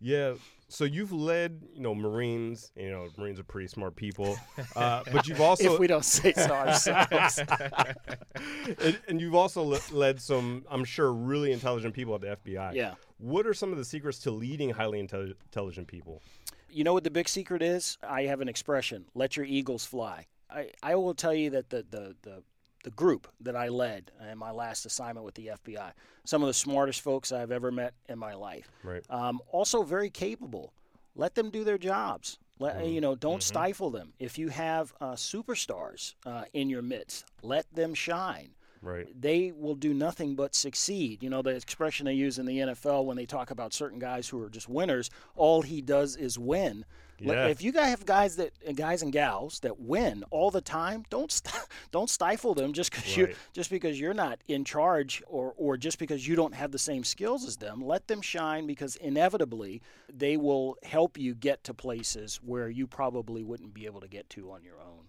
Yeah. 0.01 0.35
So 0.71 0.85
you've 0.85 1.13
led, 1.13 1.63
you 1.73 1.81
know, 1.81 1.95
Marines. 1.95 2.73
You 2.77 2.91
know, 2.91 3.09
Marines 3.17 3.41
are 3.41 3.45
pretty 3.45 3.69
smart 3.69 3.97
people, 3.97 4.37
uh, 4.77 5.03
but 5.11 5.27
you've 5.27 5.41
also 5.41 5.75
if 5.75 5.79
we 5.79 5.87
don't 5.87 6.05
say 6.05 6.33
so 6.35 6.51
ourselves. 6.51 7.39
and, 8.85 8.99
and 9.09 9.21
you've 9.21 9.35
also 9.35 9.63
le- 9.63 9.81
led 9.93 10.21
some, 10.21 10.65
I'm 10.71 10.85
sure, 10.85 11.13
really 11.13 11.53
intelligent 11.53 11.95
people 11.95 12.15
at 12.15 12.21
the 12.21 12.37
FBI. 12.45 12.75
yeah. 12.75 12.95
What 13.17 13.47
are 13.47 13.55
some 13.55 13.73
of 13.73 13.79
the 13.79 13.85
secrets 13.85 14.19
to 14.21 14.31
leading 14.31 14.71
highly 14.71 15.03
intelli- 15.03 15.35
intelligent 15.47 15.89
people? 15.89 16.23
You 16.71 16.85
know 16.85 16.93
what 16.93 17.03
the 17.03 17.11
big 17.11 17.29
secret 17.29 17.63
is? 17.63 17.97
I 18.07 18.23
have 18.23 18.41
an 18.41 18.49
expression: 18.49 19.07
"Let 19.15 19.37
your 19.37 19.47
eagles 19.47 19.87
fly." 19.87 20.27
I, 20.51 20.71
I 20.83 20.95
will 20.97 21.15
tell 21.15 21.35
you 21.35 21.51
that 21.51 21.71
the, 21.71 21.85
the 21.91 22.15
the 22.23 22.43
the 22.85 22.91
group 22.91 23.29
that 23.41 23.57
I 23.57 23.69
led 23.69 24.11
in 24.31 24.39
my 24.39 24.51
last 24.51 24.87
assignment 24.87 25.25
with 25.25 25.35
the 25.35 25.51
FBI, 25.65 25.93
some 26.25 26.43
of 26.43 26.47
the 26.47 26.55
smartest 26.55 27.01
folks 27.01 27.33
I've 27.33 27.51
ever 27.51 27.71
met 27.71 27.95
in 28.09 28.19
my 28.19 28.35
life. 28.35 28.71
Right. 28.83 29.03
Um, 29.11 29.41
also 29.51 29.83
very 29.83 30.11
capable. 30.11 30.73
Let 31.15 31.35
them 31.35 31.51
do 31.51 31.65
their 31.65 31.79
jobs. 31.79 32.39
Let, 32.61 32.85
You 32.85 33.01
know, 33.01 33.15
don't 33.15 33.43
stifle 33.43 33.91
them. 33.91 34.13
If 34.19 34.39
you 34.39 34.49
have 34.49 34.93
uh, 35.01 35.13
superstars 35.13 36.15
uh, 36.27 36.45
in 36.53 36.69
your 36.69 36.83
midst, 36.83 37.25
let 37.43 37.73
them 37.73 37.95
shine 37.95 38.51
Right. 38.83 39.09
they 39.21 39.53
will 39.55 39.75
do 39.75 39.93
nothing 39.93 40.35
but 40.35 40.55
succeed. 40.55 41.23
You 41.23 41.31
know, 41.31 41.43
the 41.43 41.51
expression 41.51 42.07
they 42.07 42.15
use 42.15 42.39
in 42.39 42.47
the 42.47 42.59
NFL 42.59 43.05
when 43.05 43.17
they 43.17 43.27
talk 43.27 43.51
about 43.51 43.73
certain 43.73 43.99
guys 43.99 44.29
who 44.29 44.43
are 44.43 44.51
just 44.51 44.69
winners, 44.69 45.11
all 45.35 45.63
he 45.63 45.81
does 45.81 46.17
is 46.17 46.39
win. 46.39 46.85
Yeah. 47.21 47.49
If 47.49 47.63
you 47.63 47.73
guys 47.73 47.91
have 47.91 48.07
guys 48.07 48.37
that 48.37 48.53
uh, 48.67 48.73
guys 48.73 49.03
and 49.03 49.13
gals 49.13 49.59
that 49.61 49.81
win 49.81 50.23
all 50.31 50.53
the 50.53 50.61
time, 50.61 51.05
don't 51.11 51.33
st- 51.33 51.55
don't 51.91 52.09
stifle 52.09 52.55
them 52.55 52.73
just 52.73 52.93
because 52.93 53.17
you 53.17 53.35
just 53.53 53.71
because 53.71 53.99
you're 53.99 54.15
not 54.15 54.39
in 54.47 54.65
charge 54.65 55.21
or 55.27 55.53
or 55.57 55.77
just 55.77 55.99
because 55.99 56.29
you 56.29 56.37
don't 56.37 56.55
have 56.55 56.71
the 56.71 56.79
same 56.79 57.03
skills 57.03 57.45
as 57.45 57.57
them. 57.57 57.81
Let 57.85 58.07
them 58.07 58.23
shine 58.23 58.67
because 58.69 58.95
inevitably 58.97 59.83
they 60.13 60.37
will 60.37 60.77
help 60.85 61.19
you 61.19 61.35
get 61.35 61.65
to 61.65 61.75
places 61.75 62.39
where 62.45 62.69
you 62.69 62.87
probably 62.87 63.43
wouldn't 63.43 63.75
be 63.75 63.87
able 63.87 64.01
to 64.01 64.09
get 64.09 64.31
to 64.31 64.53
on 64.53 64.63
your 64.63 64.81
own. 64.81 65.09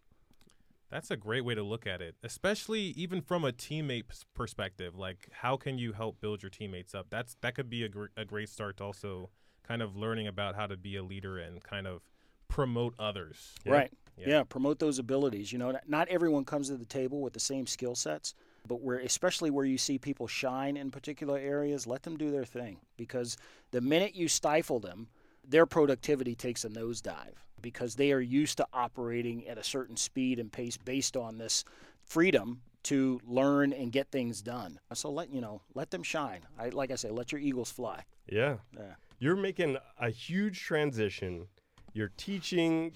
That's 0.89 1.11
a 1.11 1.17
great 1.17 1.45
way 1.45 1.53
to 1.55 1.63
look 1.63 1.85
at 1.85 2.01
it, 2.01 2.15
especially 2.23 2.81
even 2.81 3.21
from 3.21 3.45
a 3.45 3.51
teammate 3.51 4.05
perspective. 4.33 4.95
Like, 4.97 5.29
how 5.31 5.55
can 5.55 5.77
you 5.77 5.93
help 5.93 6.19
build 6.19 6.41
your 6.41 6.49
teammates 6.49 6.95
up? 6.95 7.07
That's 7.09 7.35
that 7.41 7.55
could 7.55 7.69
be 7.69 7.83
a, 7.83 7.89
gr- 7.89 8.07
a 8.17 8.25
great 8.25 8.49
start 8.49 8.77
to 8.77 8.85
also 8.85 9.29
kind 9.67 9.81
of 9.81 9.95
learning 9.95 10.27
about 10.27 10.55
how 10.55 10.65
to 10.65 10.75
be 10.75 10.95
a 10.95 11.03
leader 11.03 11.37
and 11.37 11.63
kind 11.63 11.85
of 11.85 12.01
promote 12.47 12.95
others. 12.97 13.53
Yeah. 13.63 13.73
Right. 13.73 13.93
Yeah. 14.17 14.27
Yeah. 14.29 14.43
promote 14.43 14.79
those 14.79 14.97
abilities. 14.97 15.51
You 15.53 15.59
know, 15.59 15.71
not- 15.71 15.87
not 15.87 16.07
everyone 16.09 16.43
comes 16.43 16.69
to 16.69 16.77
the 16.77 16.85
table 16.85 17.21
with 17.21 17.33
the 17.33 17.39
same 17.39 17.67
skill 17.67 17.93
sets, 17.93 18.33
but 18.67 18.81
where 18.81 18.97
especially 18.97 19.51
where 19.51 19.65
you 19.65 19.77
see 19.77 19.99
people 19.99 20.25
shine 20.27 20.75
in 20.75 20.89
particular 20.89 21.37
areas, 21.37 21.85
let 21.85 22.01
them 22.03 22.17
do 22.17 22.31
their 22.31 22.45
thing 22.45 22.79
because 22.97 23.37
the 23.71 23.81
minute 23.81 24.15
you 24.15 24.27
stifle 24.27 24.79
them, 24.79 25.07
their 25.47 25.65
productivity 25.67 26.33
takes 26.35 26.65
a 26.65 26.69
nosedive 26.69 27.35
because 27.61 27.95
they 27.95 28.11
are 28.11 28.19
used 28.19 28.57
to 28.57 28.67
operating 28.73 29.47
at 29.47 29.57
a 29.57 29.63
certain 29.63 29.97
speed 29.97 30.39
and 30.39 30.51
pace 30.51 30.77
based 30.77 31.15
on 31.17 31.37
this 31.37 31.63
freedom 32.03 32.61
to 32.83 33.19
learn 33.27 33.73
and 33.73 33.91
get 33.91 34.09
things 34.11 34.41
done. 34.41 34.79
So 34.93 35.11
let 35.11 35.31
you 35.31 35.41
know, 35.41 35.61
let 35.73 35.91
them 35.91 36.03
shine. 36.03 36.41
I 36.57 36.69
like 36.69 36.91
I 36.91 36.95
say, 36.95 37.09
let 37.09 37.31
your 37.31 37.41
eagles 37.41 37.71
fly. 37.71 38.03
Yeah. 38.27 38.57
Yeah. 38.75 38.95
You're 39.19 39.35
making 39.35 39.77
a 39.99 40.09
huge 40.09 40.61
transition. 40.61 41.47
You're 41.93 42.11
teaching, 42.15 42.93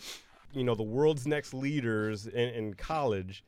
you 0.53 0.63
know, 0.63 0.75
the 0.75 0.83
world's 0.83 1.27
next 1.27 1.53
leaders 1.53 2.27
in, 2.27 2.49
in 2.49 2.73
college, 2.75 3.43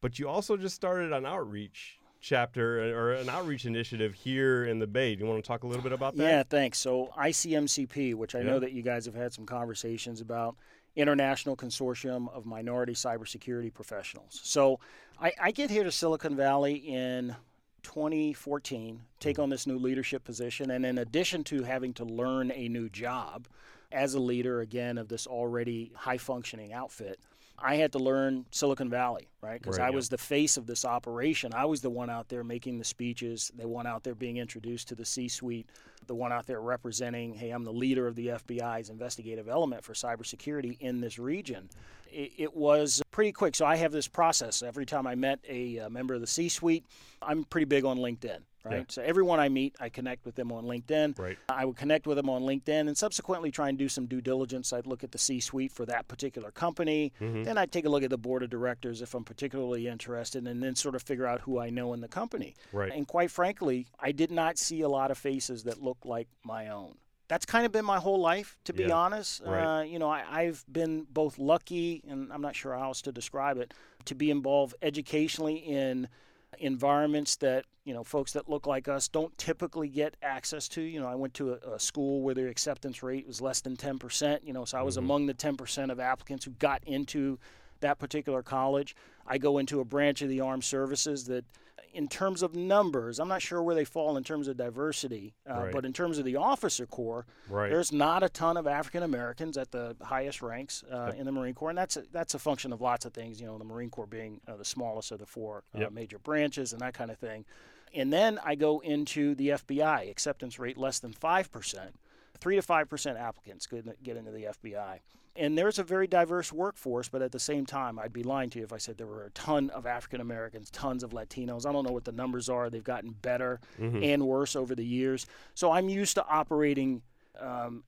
but 0.00 0.18
you 0.18 0.28
also 0.28 0.56
just 0.56 0.74
started 0.74 1.12
an 1.12 1.24
outreach 1.24 1.99
chapter 2.20 2.94
or 2.96 3.12
an 3.12 3.28
outreach 3.28 3.64
initiative 3.64 4.14
here 4.14 4.64
in 4.64 4.78
the 4.78 4.86
Bay. 4.86 5.14
Do 5.14 5.24
you 5.24 5.30
want 5.30 5.42
to 5.42 5.46
talk 5.46 5.62
a 5.62 5.66
little 5.66 5.82
bit 5.82 5.92
about 5.92 6.16
that? 6.16 6.22
Yeah, 6.22 6.42
thanks. 6.42 6.78
So 6.78 7.10
ICMCP, 7.16 8.14
which 8.14 8.34
I 8.34 8.40
Yeah. 8.40 8.46
know 8.46 8.58
that 8.58 8.72
you 8.72 8.82
guys 8.82 9.06
have 9.06 9.14
had 9.14 9.32
some 9.32 9.46
conversations 9.46 10.20
about, 10.20 10.56
International 10.96 11.56
Consortium 11.56 12.28
of 12.34 12.44
Minority 12.46 12.94
Cybersecurity 12.94 13.72
Professionals. 13.72 14.40
So 14.42 14.80
I, 15.20 15.32
I 15.40 15.50
get 15.50 15.70
here 15.70 15.84
to 15.84 15.92
Silicon 15.92 16.36
Valley 16.36 16.74
in 16.74 17.36
2014, 17.82 19.00
take 19.18 19.34
mm-hmm. 19.34 19.42
on 19.42 19.50
this 19.50 19.66
new 19.66 19.78
leadership 19.78 20.24
position, 20.24 20.70
and 20.70 20.84
in 20.84 20.98
addition 20.98 21.44
to 21.44 21.62
having 21.62 21.94
to 21.94 22.04
learn 22.04 22.50
a 22.50 22.68
new 22.68 22.88
job 22.88 23.46
as 23.92 24.14
a 24.14 24.20
leader 24.20 24.60
again 24.60 24.98
of 24.98 25.08
this 25.08 25.26
already 25.26 25.92
high 25.94 26.18
functioning 26.18 26.72
outfit. 26.72 27.18
I 27.62 27.74
had 27.74 27.92
to 27.92 27.98
learn 27.98 28.46
Silicon 28.52 28.88
Valley, 28.88 29.28
right? 29.42 29.60
Because 29.60 29.76
Right, 29.78 29.84
I 29.86 29.90
yeah. 29.90 29.94
was 29.96 30.08
the 30.08 30.16
face 30.16 30.56
of 30.56 30.66
this 30.66 30.86
operation. 30.86 31.52
I 31.52 31.66
was 31.66 31.82
the 31.82 31.90
one 31.90 32.08
out 32.08 32.28
there 32.30 32.42
making 32.42 32.78
the 32.78 32.84
speeches, 32.84 33.52
the 33.54 33.68
one 33.68 33.86
out 33.86 34.02
there 34.02 34.14
being 34.14 34.38
introduced 34.38 34.88
to 34.88 34.94
the 34.94 35.04
C 35.04 35.28
suite, 35.28 35.68
the 36.06 36.14
one 36.14 36.32
out 36.32 36.46
there 36.46 36.62
representing, 36.62 37.34
hey, 37.34 37.50
I'm 37.50 37.64
the 37.64 37.72
leader 37.72 38.06
of 38.06 38.14
the 38.14 38.28
FBI's 38.28 38.88
investigative 38.88 39.46
element 39.46 39.84
for 39.84 39.92
cybersecurity 39.92 40.78
in 40.80 41.02
this 41.02 41.18
region. 41.18 41.68
It, 42.10 42.32
it 42.38 42.56
was 42.56 43.02
pretty 43.10 43.32
quick. 43.32 43.54
So 43.54 43.66
I 43.66 43.76
have 43.76 43.92
this 43.92 44.08
process. 44.08 44.62
Every 44.62 44.86
time 44.86 45.06
I 45.06 45.14
met 45.14 45.40
a, 45.46 45.80
uh 45.80 45.90
member 45.90 46.14
of 46.14 46.22
the 46.22 46.26
C 46.26 46.48
suite, 46.48 46.86
I'm 47.20 47.44
pretty 47.44 47.66
big 47.66 47.84
on 47.84 47.98
LinkedIn, 47.98 48.38
right? 48.64 48.78
Yeah. 48.78 48.84
So 48.88 49.02
everyone 49.02 49.40
I 49.40 49.48
meet, 49.48 49.76
I 49.80 49.88
connect 49.88 50.26
with 50.26 50.34
them 50.34 50.52
on 50.52 50.64
LinkedIn. 50.64 51.18
Right. 51.18 51.38
I 51.48 51.64
would 51.64 51.76
connect 51.76 52.06
with 52.06 52.16
them 52.16 52.28
on 52.28 52.42
LinkedIn 52.42 52.88
and 52.88 52.96
subsequently 52.96 53.50
try 53.50 53.68
and 53.68 53.78
do 53.78 53.88
some 53.88 54.06
due 54.06 54.20
diligence. 54.20 54.72
I'd 54.72 54.86
look 54.86 55.04
at 55.04 55.12
the 55.12 55.18
C 55.18 55.40
suite 55.40 55.72
for 55.72 55.86
that 55.86 56.08
particular 56.08 56.50
company. 56.50 57.12
Mm-hmm. 57.20 57.42
Then 57.44 57.58
I'd 57.58 57.72
take 57.72 57.84
a 57.84 57.88
look 57.88 58.02
at 58.02 58.10
the 58.10 58.18
board 58.18 58.42
of 58.42 58.50
directors 58.50 59.02
if 59.02 59.14
I'm 59.14 59.24
particularly 59.24 59.86
interested, 59.86 60.46
and 60.46 60.62
then 60.62 60.74
sort 60.74 60.94
of 60.94 61.02
figure 61.02 61.26
out 61.26 61.40
who 61.42 61.58
I 61.58 61.70
know 61.70 61.92
in 61.92 62.00
the 62.00 62.08
company. 62.08 62.54
Right. 62.72 62.92
And 62.92 63.06
quite 63.06 63.30
frankly, 63.30 63.86
I 63.98 64.12
did 64.12 64.30
not 64.30 64.58
see 64.58 64.80
a 64.82 64.88
lot 64.88 65.10
of 65.10 65.18
faces 65.18 65.64
that 65.64 65.82
looked 65.82 66.06
like 66.06 66.28
my 66.44 66.68
own. 66.68 66.96
That's 67.28 67.46
kind 67.46 67.64
of 67.64 67.70
been 67.70 67.84
my 67.84 67.98
whole 67.98 68.18
life, 68.18 68.58
to 68.64 68.72
be 68.72 68.84
Yeah. 68.84 68.96
honest. 68.96 69.42
Right. 69.46 69.62
Uh, 69.62 69.82
you 69.84 70.00
know, 70.00 70.10
I, 70.10 70.24
I've 70.28 70.64
been 70.70 71.06
both 71.08 71.38
lucky, 71.38 72.02
and 72.08 72.32
I'm 72.32 72.42
not 72.42 72.56
sure 72.56 72.74
how 72.74 72.86
else 72.86 73.02
to 73.02 73.12
describe 73.12 73.56
it, 73.58 73.72
to 74.06 74.16
be 74.16 74.32
involved 74.32 74.74
educationally 74.82 75.54
in 75.54 76.08
environments 76.58 77.36
that 77.36 77.64
you 77.84 77.94
know 77.94 78.04
folks 78.04 78.32
that 78.32 78.48
look 78.48 78.66
like 78.66 78.88
us 78.88 79.08
don't 79.08 79.36
typically 79.38 79.88
get 79.88 80.16
access 80.22 80.68
to. 80.68 80.82
You 80.82 81.00
know 81.00 81.08
i 81.08 81.14
went 81.14 81.34
to 81.34 81.52
a, 81.52 81.74
a 81.74 81.80
school 81.80 82.22
where 82.22 82.34
the 82.34 82.48
acceptance 82.48 83.02
rate 83.02 83.26
was 83.26 83.40
less 83.40 83.60
than 83.60 83.76
10% 83.76 84.44
you 84.44 84.52
know 84.52 84.64
so 84.64 84.78
i 84.78 84.82
was 84.82 84.96
mm-hmm. 84.96 85.04
among 85.04 85.26
the 85.26 85.34
10% 85.34 85.90
of 85.90 86.00
applicants 86.00 86.44
who 86.44 86.50
got 86.52 86.82
into 86.84 87.38
that 87.80 87.98
particular 87.98 88.42
college. 88.42 88.94
I 89.26 89.38
go 89.38 89.58
into 89.58 89.80
a 89.80 89.84
branch 89.84 90.22
of 90.22 90.28
the 90.28 90.40
armed 90.40 90.64
services 90.64 91.24
that 91.26 91.44
in 91.92 92.08
terms 92.08 92.42
of 92.42 92.54
numbers 92.54 93.18
i'm 93.18 93.28
not 93.28 93.42
sure 93.42 93.62
where 93.62 93.74
they 93.74 93.84
fall 93.84 94.16
in 94.16 94.22
terms 94.24 94.48
of 94.48 94.56
diversity 94.56 95.34
uh, 95.50 95.54
Right. 95.54 95.72
but 95.72 95.84
in 95.84 95.92
terms 95.92 96.18
of 96.18 96.24
the 96.24 96.36
officer 96.36 96.86
corps 96.86 97.26
Right. 97.48 97.70
there's 97.70 97.92
not 97.92 98.22
a 98.22 98.28
ton 98.28 98.56
of 98.56 98.66
African 98.66 99.02
Americans 99.02 99.56
at 99.58 99.70
the 99.72 99.96
highest 100.02 100.40
ranks 100.42 100.84
uh, 100.90 101.12
in 101.16 101.26
the 101.26 101.32
Marine 101.32 101.54
Corps, 101.54 101.70
and 101.70 101.78
that's 101.78 101.96
a, 101.96 102.04
that's 102.12 102.34
a 102.34 102.38
function 102.38 102.72
of 102.72 102.80
lots 102.80 103.04
of 103.04 103.12
things. 103.12 103.40
You 103.40 103.46
know, 103.46 103.58
the 103.58 103.64
Marine 103.64 103.90
Corps 103.90 104.06
being 104.06 104.40
uh, 104.46 104.56
the 104.56 104.64
smallest 104.64 105.10
of 105.12 105.18
the 105.18 105.26
four 105.26 105.64
uh, 105.74 105.80
Yep. 105.80 105.92
major 105.92 106.18
branches 106.18 106.72
and 106.72 106.80
that 106.80 106.94
kind 106.94 107.10
of 107.10 107.18
thing. 107.18 107.44
And 107.92 108.12
then 108.12 108.38
I 108.44 108.54
go 108.54 108.78
into 108.80 109.34
the 109.34 109.48
FBI, 109.48 110.08
acceptance 110.10 110.58
rate 110.60 110.76
less 110.78 111.00
than 111.00 111.12
five 111.12 111.50
percent, 111.50 111.96
three 112.38 112.54
to 112.56 112.62
five 112.62 112.88
percent 112.88 113.18
applicants 113.18 113.66
get 113.66 114.00
get 114.02 114.16
into 114.16 114.30
the 114.30 114.44
FBI. 114.44 115.00
And 115.40 115.56
there's 115.56 115.78
a 115.78 115.82
very 115.82 116.06
diverse 116.06 116.52
workforce, 116.52 117.08
but 117.08 117.22
at 117.22 117.32
the 117.32 117.38
same 117.40 117.64
time, 117.64 117.98
I'd 117.98 118.12
be 118.12 118.22
lying 118.22 118.50
to 118.50 118.58
you 118.58 118.64
if 118.64 118.74
I 118.74 118.76
said 118.76 118.98
there 118.98 119.06
were 119.06 119.24
a 119.24 119.30
ton 119.30 119.70
of 119.70 119.86
African 119.86 120.20
Americans, 120.20 120.70
tons 120.70 121.02
of 121.02 121.12
Latinos. 121.12 121.64
I 121.64 121.72
don't 121.72 121.86
know 121.86 121.92
what 121.92 122.04
the 122.04 122.12
numbers 122.12 122.50
are. 122.50 122.68
They've 122.68 122.84
gotten 122.84 123.12
better 123.22 123.58
and 124.04 124.22
worse 124.26 124.54
over 124.54 124.74
the 124.74 124.84
years. 124.84 125.24
So 125.54 125.70
I'm 125.72 125.88
used 125.88 126.14
to 126.16 126.26
operating 126.26 127.00
um, 127.40 127.84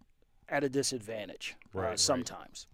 at 0.49 0.65
a 0.65 0.69
disadvantage 0.71 1.55
uh, 1.75 1.79
Right, 1.79 1.89
right. 1.91 2.01
sometimes. 2.01 2.67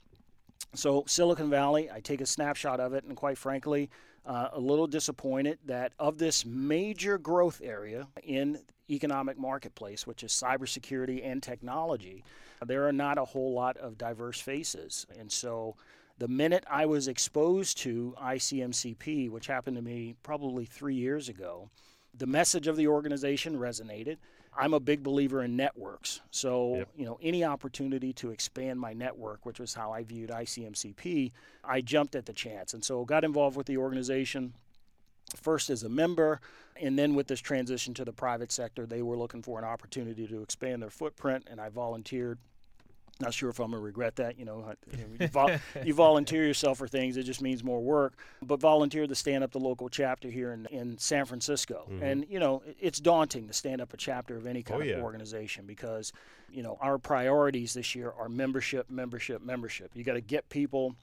So 0.76 1.02
Silicon 1.08 1.50
Valley, 1.50 1.90
I 1.90 1.98
take 1.98 2.20
a 2.20 2.26
snapshot 2.26 2.78
of 2.78 2.92
it, 2.92 3.02
and 3.02 3.16
quite 3.16 3.36
frankly, 3.36 3.90
uh, 4.24 4.50
a 4.52 4.60
little 4.60 4.86
disappointed 4.86 5.58
that 5.66 5.92
of 5.98 6.18
this 6.18 6.46
major 6.46 7.18
growth 7.18 7.60
area 7.64 8.06
in 8.22 8.60
economic 8.88 9.38
marketplace, 9.38 10.06
which 10.06 10.22
is 10.22 10.30
cybersecurity 10.30 11.20
and 11.24 11.42
technology, 11.42 12.22
there 12.66 12.86
are 12.86 12.92
not 12.92 13.18
a 13.18 13.24
whole 13.24 13.52
lot 13.52 13.76
of 13.76 13.98
diverse 13.98 14.40
faces, 14.40 15.06
and 15.18 15.30
so. 15.30 15.76
The 16.20 16.26
minute 16.26 16.64
I 16.68 16.84
was 16.84 17.06
exposed 17.06 17.78
to 17.78 18.12
ICMCP, 18.20 19.30
which 19.30 19.46
happened 19.46 19.76
to 19.76 19.82
me 19.82 20.16
probably 20.24 20.64
three 20.64 20.96
years 20.96 21.28
ago, 21.28 21.70
the 22.12 22.26
message 22.26 22.66
of 22.66 22.76
the 22.76 22.88
organization 22.88 23.56
resonated. 23.56 24.16
I'm 24.56 24.74
a 24.74 24.80
big 24.80 25.04
believer 25.04 25.44
in 25.44 25.54
networks. 25.54 26.20
So, 26.32 26.74
Yep. 26.78 26.88
you 26.96 27.04
know, 27.04 27.20
any 27.22 27.44
opportunity 27.44 28.12
to 28.14 28.32
expand 28.32 28.80
my 28.80 28.92
network, 28.92 29.46
which 29.46 29.60
was 29.60 29.74
how 29.74 29.92
I 29.92 30.02
viewed 30.02 30.30
ICMCP, 30.30 31.30
I 31.62 31.80
jumped 31.80 32.16
at 32.16 32.26
the 32.26 32.32
chance. 32.32 32.74
And 32.74 32.84
so 32.84 33.04
got 33.04 33.22
involved 33.22 33.56
with 33.56 33.68
the 33.68 33.76
organization 33.76 34.54
first 35.36 35.70
as 35.70 35.84
a 35.84 35.88
member, 35.88 36.40
and 36.80 36.98
then 36.98 37.14
with 37.14 37.28
this 37.28 37.40
transition 37.40 37.94
to 37.94 38.04
the 38.04 38.12
private 38.12 38.50
sector, 38.50 38.86
they 38.86 39.02
were 39.02 39.16
looking 39.16 39.42
for 39.42 39.58
an 39.58 39.64
opportunity 39.64 40.26
to 40.26 40.42
expand 40.42 40.82
their 40.82 40.90
footprint, 40.90 41.46
and 41.48 41.60
I 41.60 41.68
volunteered. 41.68 42.38
Not 43.20 43.34
sure 43.34 43.50
if 43.50 43.58
I'm 43.58 43.72
gonna 43.72 43.82
regret 43.82 44.16
that. 44.16 44.38
You 44.38 44.44
know, 44.44 44.72
you, 45.18 45.26
vol- 45.28 45.50
you 45.84 45.92
volunteer 45.94 46.46
yourself 46.46 46.78
for 46.78 46.86
things; 46.86 47.16
it 47.16 47.24
just 47.24 47.42
means 47.42 47.64
more 47.64 47.80
work. 47.80 48.14
But 48.42 48.60
volunteered 48.60 49.08
to 49.08 49.14
stand 49.16 49.42
up 49.42 49.50
the 49.50 49.58
local 49.58 49.88
chapter 49.88 50.28
here 50.30 50.52
in, 50.52 50.66
in 50.66 50.96
San 50.98 51.24
Francisco, 51.24 51.88
and 52.00 52.24
you 52.30 52.38
know, 52.38 52.62
it's 52.80 53.00
daunting 53.00 53.48
to 53.48 53.52
stand 53.52 53.80
up 53.80 53.92
a 53.92 53.96
chapter 53.96 54.36
of 54.36 54.46
any 54.46 54.62
kind 54.62 54.80
Oh, 54.80 54.84
yeah. 54.84 54.94
of 54.96 55.02
organization 55.04 55.66
because 55.66 56.12
you 56.50 56.62
know 56.62 56.78
our 56.80 56.98
priorities 56.98 57.74
this 57.74 57.94
year 57.96 58.12
are 58.16 58.28
membership, 58.28 58.88
membership, 58.88 59.42
membership. 59.42 59.90
You 59.94 60.04
got 60.04 60.14
to 60.14 60.20
get 60.20 60.48
people 60.48 60.94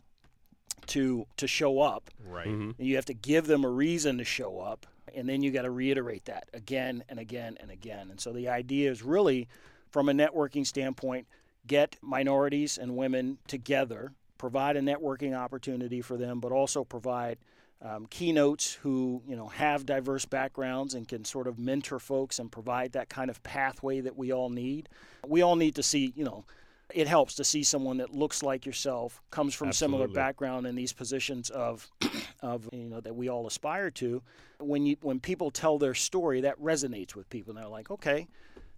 to 0.87 1.25
to 1.37 1.47
show 1.47 1.79
up 1.81 2.09
Right. 2.25 2.47
Mhm. 2.47 2.77
and 2.77 2.87
you 2.87 2.95
have 2.95 3.05
to 3.05 3.13
give 3.13 3.47
them 3.47 3.63
a 3.63 3.69
reason 3.69 4.17
to 4.19 4.23
show 4.23 4.59
up 4.59 4.85
and 5.15 5.27
then 5.27 5.41
you 5.41 5.51
got 5.51 5.63
to 5.63 5.71
reiterate 5.71 6.25
that 6.25 6.47
again 6.53 7.03
and 7.09 7.17
again 7.19 7.57
and 7.59 7.71
again 7.71 8.09
and 8.11 8.19
so 8.19 8.31
the 8.31 8.49
idea 8.49 8.91
is 8.91 9.01
really 9.01 9.47
from 9.89 10.09
a 10.09 10.11
networking 10.13 10.65
standpoint 10.67 11.27
get 11.67 11.95
minorities 12.01 12.77
and 12.77 12.95
women 12.95 13.37
together 13.47 14.13
provide 14.37 14.75
a 14.75 14.81
networking 14.81 15.35
opportunity 15.35 16.01
for 16.01 16.17
them 16.17 16.39
but 16.39 16.51
also 16.51 16.83
provide 16.83 17.37
um, 17.81 18.05
keynotes 18.07 18.73
who 18.73 19.21
you 19.27 19.35
know 19.35 19.47
have 19.47 19.85
diverse 19.85 20.25
backgrounds 20.25 20.93
and 20.93 21.07
can 21.07 21.25
sort 21.25 21.47
of 21.47 21.59
mentor 21.59 21.99
folks 21.99 22.39
and 22.39 22.51
provide 22.51 22.93
that 22.93 23.09
kind 23.09 23.29
of 23.29 23.41
pathway 23.43 24.01
that 24.01 24.17
we 24.17 24.31
all 24.31 24.49
need 24.49 24.89
we 25.27 25.41
all 25.41 25.55
need 25.55 25.75
to 25.75 25.83
see 25.83 26.13
you 26.15 26.23
know 26.23 26.45
it 26.93 27.07
helps 27.07 27.35
to 27.35 27.43
see 27.43 27.63
someone 27.63 27.97
that 27.97 28.13
looks 28.13 28.43
like 28.43 28.65
yourself, 28.65 29.21
comes 29.31 29.55
from 29.55 29.71
similar 29.71 30.07
background 30.07 30.67
in 30.67 30.75
these 30.75 30.93
positions 30.93 31.49
of, 31.49 31.89
of 32.41 32.69
you 32.71 32.89
know 32.89 32.99
that 33.01 33.15
we 33.15 33.29
all 33.29 33.47
aspire 33.47 33.89
to. 33.91 34.21
When 34.59 34.85
you 34.85 34.97
when 35.01 35.19
people 35.19 35.51
tell 35.51 35.79
their 35.79 35.95
story, 35.95 36.41
that 36.41 36.61
resonates 36.61 37.15
with 37.15 37.29
people. 37.29 37.51
And 37.55 37.63
they're 37.63 37.69
like, 37.69 37.89
okay, 37.89 38.27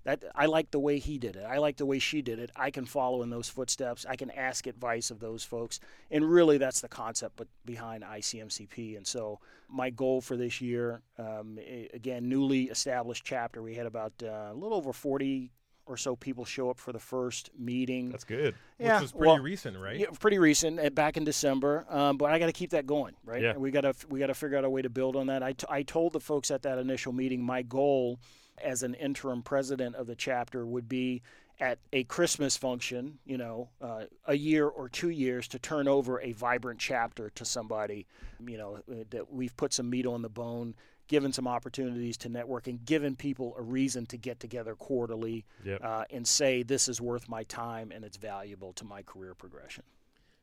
that 0.07 0.23
I 0.33 0.45
like 0.45 0.71
the 0.71 0.79
way 0.79 0.99
he 0.99 1.17
did 1.17 1.35
it. 1.35 1.43
I 1.45 1.57
like 1.57 1.75
the 1.75 1.85
way 1.85 1.99
she 1.99 2.21
did 2.21 2.39
it. 2.39 2.49
I 2.55 2.71
can 2.71 2.85
follow 2.85 3.23
in 3.23 3.29
those 3.29 3.49
footsteps. 3.49 4.05
I 4.07 4.15
can 4.15 4.31
ask 4.31 4.65
advice 4.65 5.11
of 5.11 5.19
those 5.19 5.43
folks. 5.43 5.81
And 6.09 6.23
really, 6.23 6.57
that's 6.57 6.79
the 6.79 6.87
concept 6.87 7.41
behind 7.65 8.05
ICMCP. 8.05 8.95
And 8.95 9.05
so, 9.05 9.41
my 9.67 9.89
goal 9.89 10.21
for 10.21 10.37
this 10.37 10.61
year, 10.61 11.01
um, 11.19 11.59
again, 11.93 12.29
newly 12.29 12.69
established 12.69 13.25
chapter, 13.25 13.61
we 13.61 13.75
had 13.75 13.85
about 13.85 14.13
uh, 14.23 14.51
a 14.51 14.53
little 14.53 14.77
over 14.77 14.93
40 14.93 15.51
or 15.85 15.97
so 15.97 16.15
people 16.15 16.45
show 16.45 16.69
up 16.69 16.79
for 16.79 16.93
the 16.93 16.99
first 16.99 17.49
meeting. 17.59 18.09
That's 18.09 18.23
good. 18.23 18.55
Which 18.77 18.87
yeah, 18.87 19.01
was 19.01 19.11
pretty 19.11 19.27
well, 19.27 19.39
recent, 19.39 19.77
right? 19.77 19.97
yeah, 19.97 20.05
pretty 20.17 20.39
recent, 20.39 20.79
uh, 20.79 20.89
back 20.89 21.17
in 21.17 21.25
December. 21.25 21.85
Um, 21.89 22.15
but 22.15 22.31
I 22.31 22.39
got 22.39 22.45
to 22.45 22.53
keep 22.53 22.69
that 22.69 22.87
going, 22.87 23.15
right? 23.25 23.41
Yeah. 23.41 23.57
We 23.57 23.71
got 23.71 23.81
to 23.81 23.93
we 24.07 24.19
got 24.19 24.27
to 24.27 24.33
figure 24.33 24.57
out 24.57 24.63
a 24.63 24.69
way 24.69 24.81
to 24.81 24.89
build 24.89 25.17
on 25.17 25.27
that. 25.27 25.43
I, 25.43 25.51
t- 25.51 25.67
I 25.69 25.83
told 25.83 26.13
the 26.13 26.21
folks 26.21 26.49
at 26.49 26.61
that 26.61 26.77
initial 26.77 27.11
meeting 27.11 27.43
my 27.43 27.61
goal 27.61 28.19
as 28.63 28.83
an 28.83 28.93
interim 28.95 29.41
president 29.41 29.95
of 29.95 30.07
the 30.07 30.15
chapter 30.15 30.65
would 30.65 30.87
be 30.89 31.21
at 31.59 31.79
a 31.91 32.03
Christmas 32.03 32.55
function, 32.55 33.17
you 33.25 33.37
know, 33.37 33.69
uh, 33.81 34.03
a 34.25 34.35
year 34.35 34.67
or 34.67 34.87
two 34.89 35.09
years 35.09 35.47
to 35.47 35.59
turn 35.59 35.87
over 35.87 36.21
a 36.21 36.31
vibrant 36.33 36.79
chapter 36.79 37.31
to 37.31 37.43
somebody, 37.45 38.05
you 38.45 38.57
know, 38.57 38.79
uh, 38.91 39.03
that 39.09 39.31
we've 39.33 39.55
put 39.57 39.73
some 39.73 39.89
meat 39.89 40.05
on 40.05 40.21
the 40.21 40.29
bone, 40.29 40.75
given 41.07 41.33
some 41.33 41.47
opportunities 41.47 42.15
to 42.17 42.29
network, 42.29 42.67
and 42.67 42.85
given 42.85 43.15
people 43.15 43.55
a 43.57 43.61
reason 43.61 44.05
to 44.05 44.17
get 44.17 44.39
together 44.39 44.75
quarterly 44.75 45.45
Yep. 45.65 45.81
uh, 45.83 46.03
and 46.11 46.27
say 46.27 46.61
this 46.61 46.87
is 46.87 47.01
worth 47.01 47.27
my 47.27 47.43
time 47.43 47.91
and 47.91 48.05
it's 48.05 48.17
valuable 48.17 48.73
to 48.73 48.85
my 48.85 49.01
career 49.01 49.33
progression. 49.33 49.83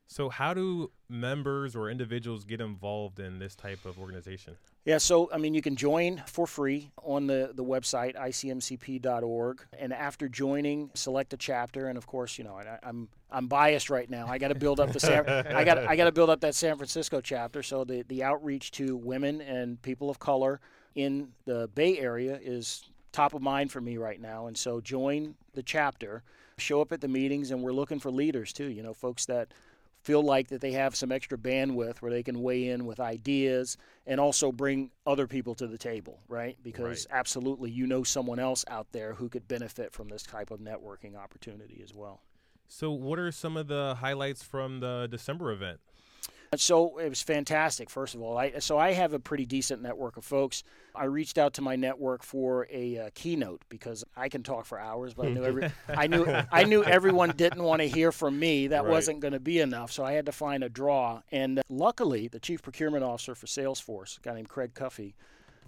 So, 0.07 0.29
how 0.29 0.55
do 0.55 0.90
members 1.09 1.75
or 1.75 1.90
individuals 1.90 2.45
get 2.45 2.61
involved 2.61 3.19
in 3.19 3.38
this 3.38 3.55
type 3.55 3.85
of 3.85 3.99
organization? 3.99 4.57
Yeah, 4.85 4.99
so 4.99 5.31
I 5.33 5.38
mean, 5.38 5.55
you 5.55 5.62
can 5.62 5.77
join 5.77 6.23
for 6.27 6.47
free 6.47 6.90
on 7.03 7.27
the, 7.27 7.53
the 7.55 7.64
website 7.64 8.14
icmcp.org, 8.17 9.67
and 9.79 9.93
after 9.93 10.29
joining, 10.29 10.90
select 10.95 11.33
a 11.33 11.38
chapter. 11.38 11.88
And 11.88 11.97
of 11.97 12.07
course, 12.07 12.37
you 12.37 12.45
know, 12.45 12.57
I, 12.57 12.79
I'm 12.83 13.09
I'm 13.31 13.47
biased 13.47 13.88
right 13.88 14.09
now. 14.09 14.27
I 14.29 14.38
got 14.38 14.49
to 14.49 14.55
build 14.55 14.81
up 14.81 14.93
the 14.93 15.01
San, 15.01 15.29
I 15.29 15.64
got 15.64 15.79
I 15.79 15.97
got 15.97 16.05
to 16.05 16.12
build 16.12 16.29
up 16.29 16.40
that 16.40 16.55
San 16.55 16.77
Francisco 16.77 17.21
chapter. 17.21 17.62
So 17.62 17.85
the 17.85 18.03
the 18.09 18.23
outreach 18.23 18.73
to 18.73 18.97
women 18.97 19.40
and 19.40 19.81
people 19.81 20.11
of 20.11 20.19
color 20.19 20.61
in 20.95 21.29
the 21.47 21.69
Bay 21.75 21.99
Area 21.99 22.38
is 22.43 22.85
top 23.11 23.33
of 23.33 23.40
mind 23.40 23.73
for 23.73 23.81
me 23.81 23.97
right 23.97 24.21
now. 24.21 24.49
And 24.49 24.57
so 24.57 24.81
join 24.81 25.35
the 25.55 25.62
chapter, 25.62 26.23
show 26.59 26.81
up 26.81 26.93
at 26.93 27.01
the 27.01 27.09
meetings, 27.09 27.51
and 27.51 27.62
we're 27.62 27.73
looking 27.73 28.01
for 28.01 28.11
leaders 28.11 28.53
too. 28.53 28.67
You 28.67 28.83
know, 28.83 28.93
folks 28.93 29.25
that 29.27 29.49
feel 30.05 30.23
like 30.23 30.49
that 30.49 30.61
they 30.61 30.73
have 30.73 30.95
some 30.95 31.11
extra 31.11 31.38
bandwidth 31.38 31.97
where 31.99 32.11
they 32.11 32.23
can 32.23 32.43
weigh 32.43 32.69
in 32.69 32.85
with 32.85 33.01
ideas 33.01 33.79
and 34.07 34.21
also 34.21 34.53
bring 34.53 34.90
other 35.07 35.27
people 35.27 35.55
to 35.55 35.67
the 35.67 35.79
table, 35.79 36.21
right? 36.29 36.59
Because 36.62 37.07
absolutely 37.11 37.71
you 37.71 37.87
know 37.87 38.03
someone 38.03 38.38
else 38.38 38.67
out 38.69 38.87
there 38.93 39.14
who 39.14 39.31
could 39.31 39.49
benefit 39.49 39.93
from 39.93 40.09
this 40.09 40.23
type 40.23 40.51
of 40.51 40.61
networking 40.61 41.17
opportunity 41.17 41.81
as 41.83 41.95
well. 41.95 42.21
So, 42.69 42.90
what 42.90 43.19
are 43.19 43.33
some 43.33 43.57
of 43.57 43.69
the 43.69 43.97
highlights 44.01 44.43
from 44.43 44.81
the 44.81 45.09
December 45.11 45.53
event? 45.53 45.81
So 46.61 46.99
it 46.99 47.09
was 47.09 47.23
fantastic. 47.23 47.90
First 47.90 48.14
of 48.14 48.21
all, 48.23 48.37
I, 48.38 48.59
so 48.59 48.79
I 48.79 48.93
have 48.93 49.12
a 49.12 49.19
pretty 49.19 49.47
decent 49.47 49.83
network 49.83 50.17
of 50.17 50.25
folks. 50.25 50.62
I 50.95 51.05
reached 51.05 51.38
out 51.38 51.55
to 51.55 51.62
my 51.62 51.77
network 51.77 52.23
for 52.23 52.67
a 52.71 52.99
uh, 52.99 53.11
keynote 53.14 53.62
because 53.69 54.05
I 54.17 54.29
can 54.29 54.43
talk 54.43 54.64
for 54.67 54.79
hours, 54.79 55.14
but 55.14 55.27
I 55.27 55.31
knew 55.31 55.45
every 55.45 55.71
I 55.88 56.07
knew 56.07 56.27
I 56.53 56.64
knew 56.64 56.85
everyone 56.85 57.31
didn't 57.37 57.62
want 57.62 57.83
to 57.83 57.88
hear 57.88 58.12
from 58.12 58.38
me. 58.38 58.69
That 58.69 58.85
Right. 58.85 58.90
wasn't 58.93 59.21
going 59.21 59.33
to 59.33 59.40
be 59.40 59.61
enough, 59.61 59.90
so 59.93 60.05
I 60.05 60.12
had 60.12 60.27
to 60.27 60.33
find 60.33 60.62
a 60.62 60.69
draw. 60.69 61.23
And 61.33 61.59
uh, 61.59 61.62
luckily, 61.69 62.29
the 62.29 62.38
chief 62.40 62.62
procurement 62.62 63.03
officer 63.05 63.35
for 63.35 63.47
Salesforce, 63.47 64.19
a 64.19 64.21
guy 64.21 64.35
named 64.35 64.49
Craig 64.49 64.75
Cuffie, 64.75 65.14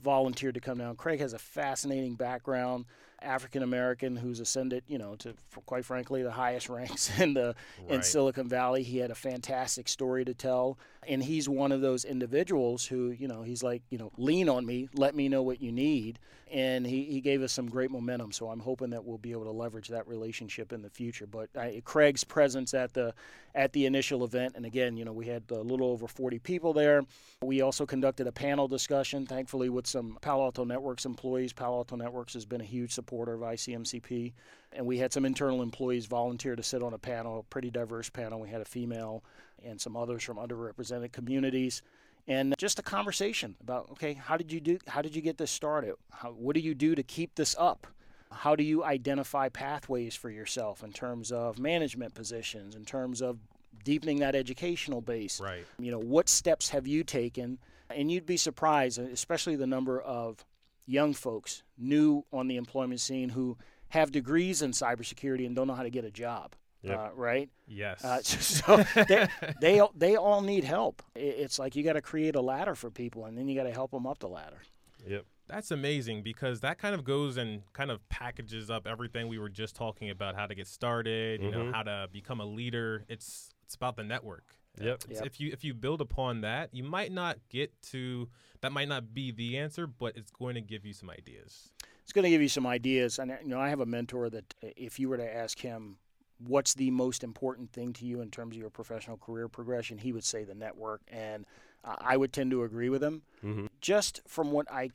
volunteered 0.05 0.55
to 0.55 0.61
come 0.61 0.79
down. 0.79 0.97
Craig 0.97 1.21
has 1.21 1.33
a 1.33 1.39
fascinating 1.39 2.15
background. 2.15 2.85
African 3.27 3.63
American 3.63 4.17
who's 4.17 4.41
ascended, 4.41 4.85
you 4.87 4.99
know, 4.99 5.17
to 5.17 5.35
quite 5.67 5.85
frankly 5.85 6.23
the 6.23 6.31
highest 6.31 6.69
ranks 6.71 7.11
in 7.19 7.35
the 7.35 7.55
in 7.89 8.03
Silicon 8.03 8.49
Valley. 8.49 8.83
He 8.83 8.99
had 8.99 9.11
a 9.11 9.15
fantastic 9.15 9.89
story 9.89 10.25
to 10.25 10.35
tell, 10.35 10.79
and 11.07 11.23
he's 11.23 11.49
one 11.49 11.73
of 11.73 11.81
those 11.81 12.05
individuals 12.05 12.87
who, 12.87 13.11
you 13.11 13.29
know, 13.29 13.43
he's 13.43 13.63
like, 13.63 13.83
you 13.91 13.99
know, 13.99 14.13
lean 14.17 14.49
on 14.49 14.65
me, 14.65 14.89
let 14.95 15.15
me 15.15 15.29
know 15.29 15.43
what 15.43 15.61
you 15.61 15.73
need, 15.73 16.19
and 16.53 16.87
he, 16.87 17.05
he 17.05 17.21
gave 17.21 17.43
us 17.43 17.53
some 17.53 17.69
great 17.69 17.91
momentum. 17.91 18.31
So 18.31 18.49
I'm 18.49 18.61
hoping 18.61 18.91
that 18.91 19.05
we'll 19.05 19.19
be 19.19 19.33
able 19.33 19.45
to 19.45 19.51
leverage 19.51 19.89
that 19.89 20.07
relationship 20.07 20.73
in 20.73 20.81
the 20.81 20.91
future. 20.91 21.27
But 21.27 21.49
I, 21.57 21.83
Craig's 21.85 22.23
presence 22.23 22.73
at 22.73 22.95
the 22.95 23.15
at 23.55 23.73
the 23.73 23.87
initial 23.87 24.23
event, 24.23 24.53
and 24.55 24.67
again, 24.67 24.97
you 24.97 25.05
know, 25.05 25.13
we 25.13 25.27
had 25.27 25.45
a 25.51 25.61
little 25.61 25.89
over 25.89 26.07
40 26.07 26.39
people 26.41 26.73
there. 26.73 27.03
We 27.43 27.63
also 27.63 27.87
conducted 27.87 28.27
a 28.27 28.33
panel 28.33 28.69
discussion, 28.69 29.27
thankfully, 29.27 29.71
with 29.71 29.87
some 29.87 30.19
Palo 30.21 30.45
Alto 30.45 30.65
Networks 30.65 31.07
employees. 31.07 31.53
Palo 31.53 31.79
Alto 31.79 31.97
Networks 31.97 32.35
has 32.35 32.45
been 32.45 32.61
a 32.61 32.65
huge 32.65 32.93
supporter 32.93 33.33
of 33.33 33.41
ICMCP, 33.41 34.35
and 34.73 34.87
we 34.87 34.99
had 34.99 35.13
some 35.13 35.25
internal 35.25 35.63
employees 35.63 36.07
volunteer 36.07 36.55
to 36.55 36.63
sit 36.63 36.83
on 36.83 36.93
a 36.93 36.99
panel, 36.99 37.41
a 37.41 37.43
pretty 37.45 37.71
diverse 37.71 38.11
panel. 38.11 38.41
We 38.41 38.51
had 38.51 38.61
a 38.61 38.67
female 38.67 39.25
and 39.65 39.81
some 39.81 39.97
others 39.97 40.23
from 40.23 40.37
underrepresented 40.37 41.13
communities. 41.13 41.83
And 42.29 42.55
just 42.59 42.79
a 42.79 42.83
conversation 42.83 43.55
about 43.61 43.91
okay, 43.93 44.15
how 44.15 44.37
did 44.37 44.53
you 44.53 44.61
do? 44.61 44.79
How 44.89 45.03
did 45.03 45.15
you 45.15 45.23
get 45.23 45.39
this 45.39 45.51
started? 45.51 45.95
How, 46.11 46.31
what 46.31 46.55
do 46.55 46.61
you 46.61 46.75
do 46.75 46.95
to 46.95 47.03
keep 47.03 47.35
this 47.35 47.55
up? 47.59 47.87
How 48.33 48.57
do 48.57 48.65
you 48.65 48.85
identify 48.85 49.49
pathways 49.49 50.15
for 50.15 50.31
yourself 50.31 50.83
in 50.83 50.93
terms 50.93 51.31
of 51.31 51.59
management 51.59 52.15
positions, 52.15 52.75
in 52.75 52.85
terms 52.85 53.23
of 53.23 53.39
deepening 53.85 54.19
that 54.19 54.35
educational 54.35 55.01
base? 55.01 55.41
Right. 55.41 55.65
You 55.79 55.93
know, 55.93 56.01
what 56.01 56.29
steps 56.29 56.71
have 56.71 56.87
you 56.87 57.05
taken? 57.05 57.59
And 57.89 58.11
you'd 58.11 58.27
be 58.27 58.37
surprised, 58.37 58.99
especially 58.99 59.55
the 59.55 59.67
number 59.67 60.01
of 60.01 60.45
young 60.87 61.15
folks 61.15 61.63
new 61.79 62.25
on 62.33 62.49
the 62.49 62.57
employment 62.57 63.01
scene 63.01 63.29
who 63.29 63.57
have 63.89 64.11
degrees 64.11 64.63
in 64.63 64.73
cybersecurity 64.73 65.47
and 65.47 65.55
don't 65.55 65.69
know 65.69 65.75
how 65.75 65.85
to 65.85 65.91
get 65.91 66.05
a 66.05 66.11
job. 66.11 66.55
Yep. 66.87 66.99
Uh, 66.99 67.09
right? 67.15 67.51
Yes. 67.67 68.05
Uh, 68.05 68.21
so 68.23 68.85
they, 69.09 69.29
they 69.61 69.81
all- 69.81 69.93
they 69.97 70.17
all 70.17 70.41
need 70.41 70.65
help. 70.65 71.03
It's 71.15 71.59
like 71.59 71.77
you 71.77 71.83
got 71.83 71.95
to 71.95 72.03
create 72.03 72.35
a 72.37 72.41
ladder 72.41 72.75
for 72.75 72.91
people, 72.91 73.25
and 73.27 73.37
then 73.37 73.49
you 73.49 73.55
got 73.57 73.65
to 73.65 73.73
help 73.73 73.91
them 73.91 74.07
up 74.07 74.19
the 74.21 74.29
ladder. 74.29 74.63
Yep. 75.07 75.25
That's 75.49 75.71
amazing 75.71 76.23
because 76.23 76.61
that 76.61 76.79
kind 76.79 76.95
of 76.95 77.05
goes 77.05 77.37
and 77.37 77.63
kind 77.73 77.93
of 77.93 78.07
packages 78.09 78.69
up 78.69 78.87
everything 78.89 79.29
we 79.29 79.39
were 79.39 79.49
just 79.49 79.77
talking 79.77 80.11
about 80.11 80.35
how 80.35 80.47
to 80.47 80.55
get 80.57 80.67
started, 80.67 81.41
you 81.41 81.53
know, 81.53 81.65
Mhm. 81.67 81.73
how 81.73 81.85
to 81.85 82.09
become 82.13 82.41
a 82.41 82.45
leader. 82.47 83.05
It's 83.09 83.51
it's 83.65 83.75
about 83.77 83.95
the 83.97 84.03
network. 84.05 84.45
Yep. 84.81 85.05
Yep. 85.09 85.27
If 85.27 85.41
you 85.41 85.51
if 85.53 85.63
you 85.65 85.73
build 85.75 86.01
upon 86.01 86.41
that, 86.41 86.75
you 86.75 86.83
might 86.83 87.13
not 87.13 87.39
get 87.49 87.71
to 87.93 88.29
that 88.61 88.73
might 88.73 88.89
not 88.89 89.15
be 89.15 89.31
the 89.31 89.57
answer, 89.59 89.87
but 89.87 90.17
it's 90.17 90.31
going 90.33 90.57
to 90.57 90.61
give 90.61 90.85
you 90.85 90.93
some 90.93 91.11
ideas. 91.11 91.71
It's 92.03 92.13
going 92.13 92.25
to 92.25 92.31
give 92.31 92.43
you 92.43 92.49
some 92.49 92.67
ideas. 92.67 93.19
And 93.21 93.31
you 93.43 93.49
know, 93.49 93.61
I 93.61 93.69
have 93.69 93.81
a 93.81 93.87
mentor 93.87 94.29
that 94.31 94.53
if 94.63 94.99
you 94.99 95.09
were 95.09 95.17
to 95.17 95.37
ask 95.37 95.59
him 95.61 95.99
what's 96.39 96.75
the 96.75 96.91
most 96.91 97.25
important 97.25 97.73
thing 97.73 97.93
to 97.95 98.05
you 98.07 98.21
in 98.21 98.31
terms 98.31 98.57
of 98.57 98.61
your 98.61 98.71
professional 98.71 99.17
career 99.17 99.49
progression, 99.49 99.99
he 99.99 100.13
would 100.13 100.25
say 100.25 100.45
the 100.45 100.55
network, 100.55 101.01
and 101.09 101.47
I 101.85 102.17
would 102.17 102.33
tend 102.33 102.51
to 102.51 102.63
agree 102.65 102.89
with 102.89 103.03
him. 103.03 103.23
Mhm. 103.43 103.69
Just 103.81 104.21
from 104.27 104.51
what 104.51 104.71
I 104.71 104.91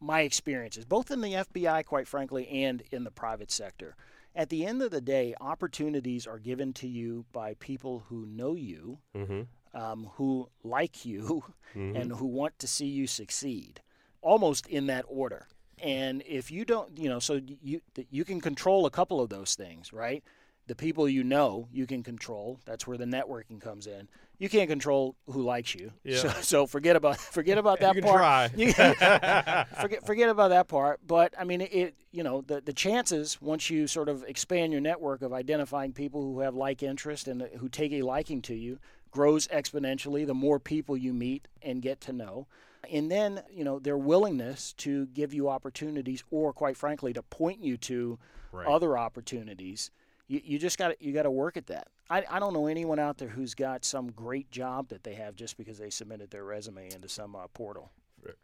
my 0.00 0.20
experiences, 0.20 0.84
both 0.84 1.10
in 1.10 1.22
the 1.22 1.34
FBI, 1.34 1.82
quite 1.82 2.06
frankly, 2.06 2.46
and 2.48 2.82
in 2.90 3.04
the 3.04 3.10
private 3.10 3.50
sector. 3.50 3.96
At 4.34 4.50
the 4.50 4.66
end 4.66 4.82
of 4.82 4.90
the 4.90 5.00
day, 5.00 5.34
opportunities 5.40 6.26
are 6.26 6.38
given 6.38 6.74
to 6.74 6.88
you 6.88 7.24
by 7.32 7.54
people 7.54 8.00
who 8.08 8.26
know 8.26 8.54
you, 8.54 8.98
Mm-hmm. 9.14 9.42
um, 9.74 10.06
who 10.16 10.50
like 10.62 11.06
you, 11.06 11.44
Mhm. 11.74 11.98
and 11.98 12.12
who 12.16 12.26
want 12.26 12.58
to 12.58 12.66
see 12.66 12.86
you 12.86 13.06
succeed, 13.06 13.80
almost 14.20 14.66
in 14.66 14.86
that 14.88 15.04
order. 15.08 15.46
And 15.82 16.22
if 16.26 16.50
you 16.50 16.64
don't, 16.64 16.96
you 16.98 17.08
know, 17.08 17.18
so 17.18 17.40
you 17.62 17.80
you 18.10 18.24
can 18.24 18.40
control 18.40 18.86
a 18.86 18.90
couple 18.90 19.20
of 19.20 19.28
those 19.28 19.54
things, 19.54 19.92
right? 19.92 20.22
The 20.66 20.74
people 20.74 21.08
you 21.08 21.24
know 21.24 21.68
you 21.72 21.86
can 21.86 22.02
control. 22.02 22.58
That's 22.64 22.86
where 22.86 22.96
the 22.96 23.04
networking 23.04 23.60
comes 23.60 23.86
in. 23.86 24.08
You 24.38 24.48
can't 24.48 24.68
control 24.68 25.14
who 25.26 25.42
likes 25.42 25.74
you. 25.74 25.92
Yeah. 26.02 26.16
So, 26.18 26.28
so 26.40 26.66
forget 26.66 26.96
about 26.96 27.16
forget 27.38 27.58
about 27.58 27.80
that 27.80 27.94
you 27.94 28.02
can 28.02 28.10
part. 28.10 28.20
try. 28.20 28.50
You 28.56 28.72
can- 28.72 29.66
forget 29.80 30.06
forget 30.06 30.28
about 30.30 30.48
that 30.48 30.68
part. 30.68 31.00
But 31.06 31.34
I 31.38 31.44
mean, 31.44 31.60
it 31.60 31.94
you 32.12 32.22
know 32.22 32.40
the 32.40 32.60
the 32.60 32.72
chances 32.72 33.40
once 33.42 33.68
you 33.68 33.86
sort 33.86 34.08
of 34.08 34.22
expand 34.24 34.72
your 34.72 34.80
network 34.80 35.22
of 35.22 35.32
identifying 35.32 35.92
people 35.92 36.22
who 36.22 36.40
have 36.40 36.54
like 36.54 36.82
interest 36.82 37.28
and 37.28 37.42
who 37.58 37.68
take 37.68 37.92
a 37.92 38.02
liking 38.02 38.40
to 38.42 38.54
you 38.54 38.78
grows 39.10 39.46
exponentially. 39.48 40.26
The 40.26 40.34
more 40.34 40.58
people 40.58 40.96
you 40.96 41.12
meet 41.12 41.46
and 41.62 41.82
get 41.82 42.00
to 42.02 42.12
know. 42.12 42.46
And 42.90 43.10
then, 43.10 43.42
you 43.50 43.64
know, 43.64 43.78
their 43.78 43.96
willingness 43.98 44.72
to 44.78 45.06
give 45.06 45.32
you 45.34 45.48
opportunities 45.48 46.22
or 46.30 46.52
quite 46.52 46.76
frankly 46.76 47.12
to 47.12 47.22
point 47.22 47.60
you 47.62 47.76
to 47.78 48.18
Right. 48.52 48.68
other 48.68 48.96
opportunities. 48.96 49.90
You, 50.28 50.40
you 50.44 50.58
just 50.60 50.78
got 50.78 51.02
you 51.02 51.12
got 51.12 51.24
to 51.24 51.30
work 51.30 51.56
at 51.56 51.66
that. 51.66 51.88
I, 52.08 52.24
I 52.30 52.38
don't 52.38 52.52
know 52.54 52.68
anyone 52.68 53.00
out 53.00 53.18
there 53.18 53.28
who's 53.28 53.52
got 53.54 53.84
some 53.84 54.12
great 54.12 54.48
job 54.52 54.88
that 54.90 55.02
they 55.02 55.14
have 55.14 55.34
just 55.34 55.56
because 55.56 55.78
they 55.78 55.90
submitted 55.90 56.30
their 56.30 56.44
resume 56.44 56.88
into 56.94 57.08
some 57.08 57.34
uh, 57.34 57.48
portal. 57.52 57.90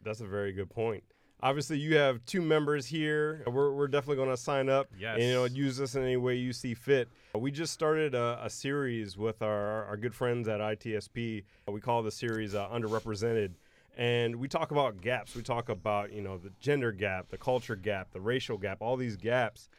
That's 0.03 0.19
a 0.19 0.25
very 0.27 0.51
good 0.51 0.69
point. 0.69 1.03
Obviously, 1.43 1.77
you 1.79 1.95
have 1.95 2.23
two 2.25 2.41
members 2.41 2.85
here. 2.85 3.43
We're, 3.47 3.71
we're 3.71 3.87
definitely 3.87 4.17
going 4.17 4.29
to 4.29 4.37
sign 4.37 4.67
up 4.69 4.89
Yes. 4.99 5.15
and 5.15 5.23
you 5.27 5.33
know 5.33 5.45
use 5.45 5.77
this 5.77 5.95
in 5.95 6.03
any 6.03 6.17
way 6.17 6.35
you 6.35 6.51
see 6.53 6.73
fit. 6.73 7.07
We 7.33 7.49
just 7.51 7.71
started 7.73 8.13
a, 8.13 8.37
a 8.43 8.49
series 8.49 9.17
with 9.17 9.41
our, 9.41 9.85
our 9.85 9.95
good 9.97 10.13
friends 10.13 10.47
at 10.49 10.59
ITSP. 10.59 11.43
We 11.67 11.79
call 11.81 12.03
the 12.03 12.11
series 12.11 12.53
uh, 12.53 12.67
Underrepresented, 12.67 13.53
and 14.01 14.35
we 14.37 14.47
talk 14.47 14.71
about 14.71 14.99
gaps. 14.99 15.35
We 15.35 15.43
talk 15.43 15.69
about 15.69 16.11
you 16.11 16.23
know 16.23 16.39
the 16.39 16.51
gender 16.59 16.91
gap, 16.91 17.29
the 17.29 17.37
culture 17.37 17.75
gap, 17.75 18.11
the 18.11 18.19
racial 18.19 18.57
gap, 18.57 18.79
all 18.81 18.97
these 18.97 19.15
gaps. 19.15 19.69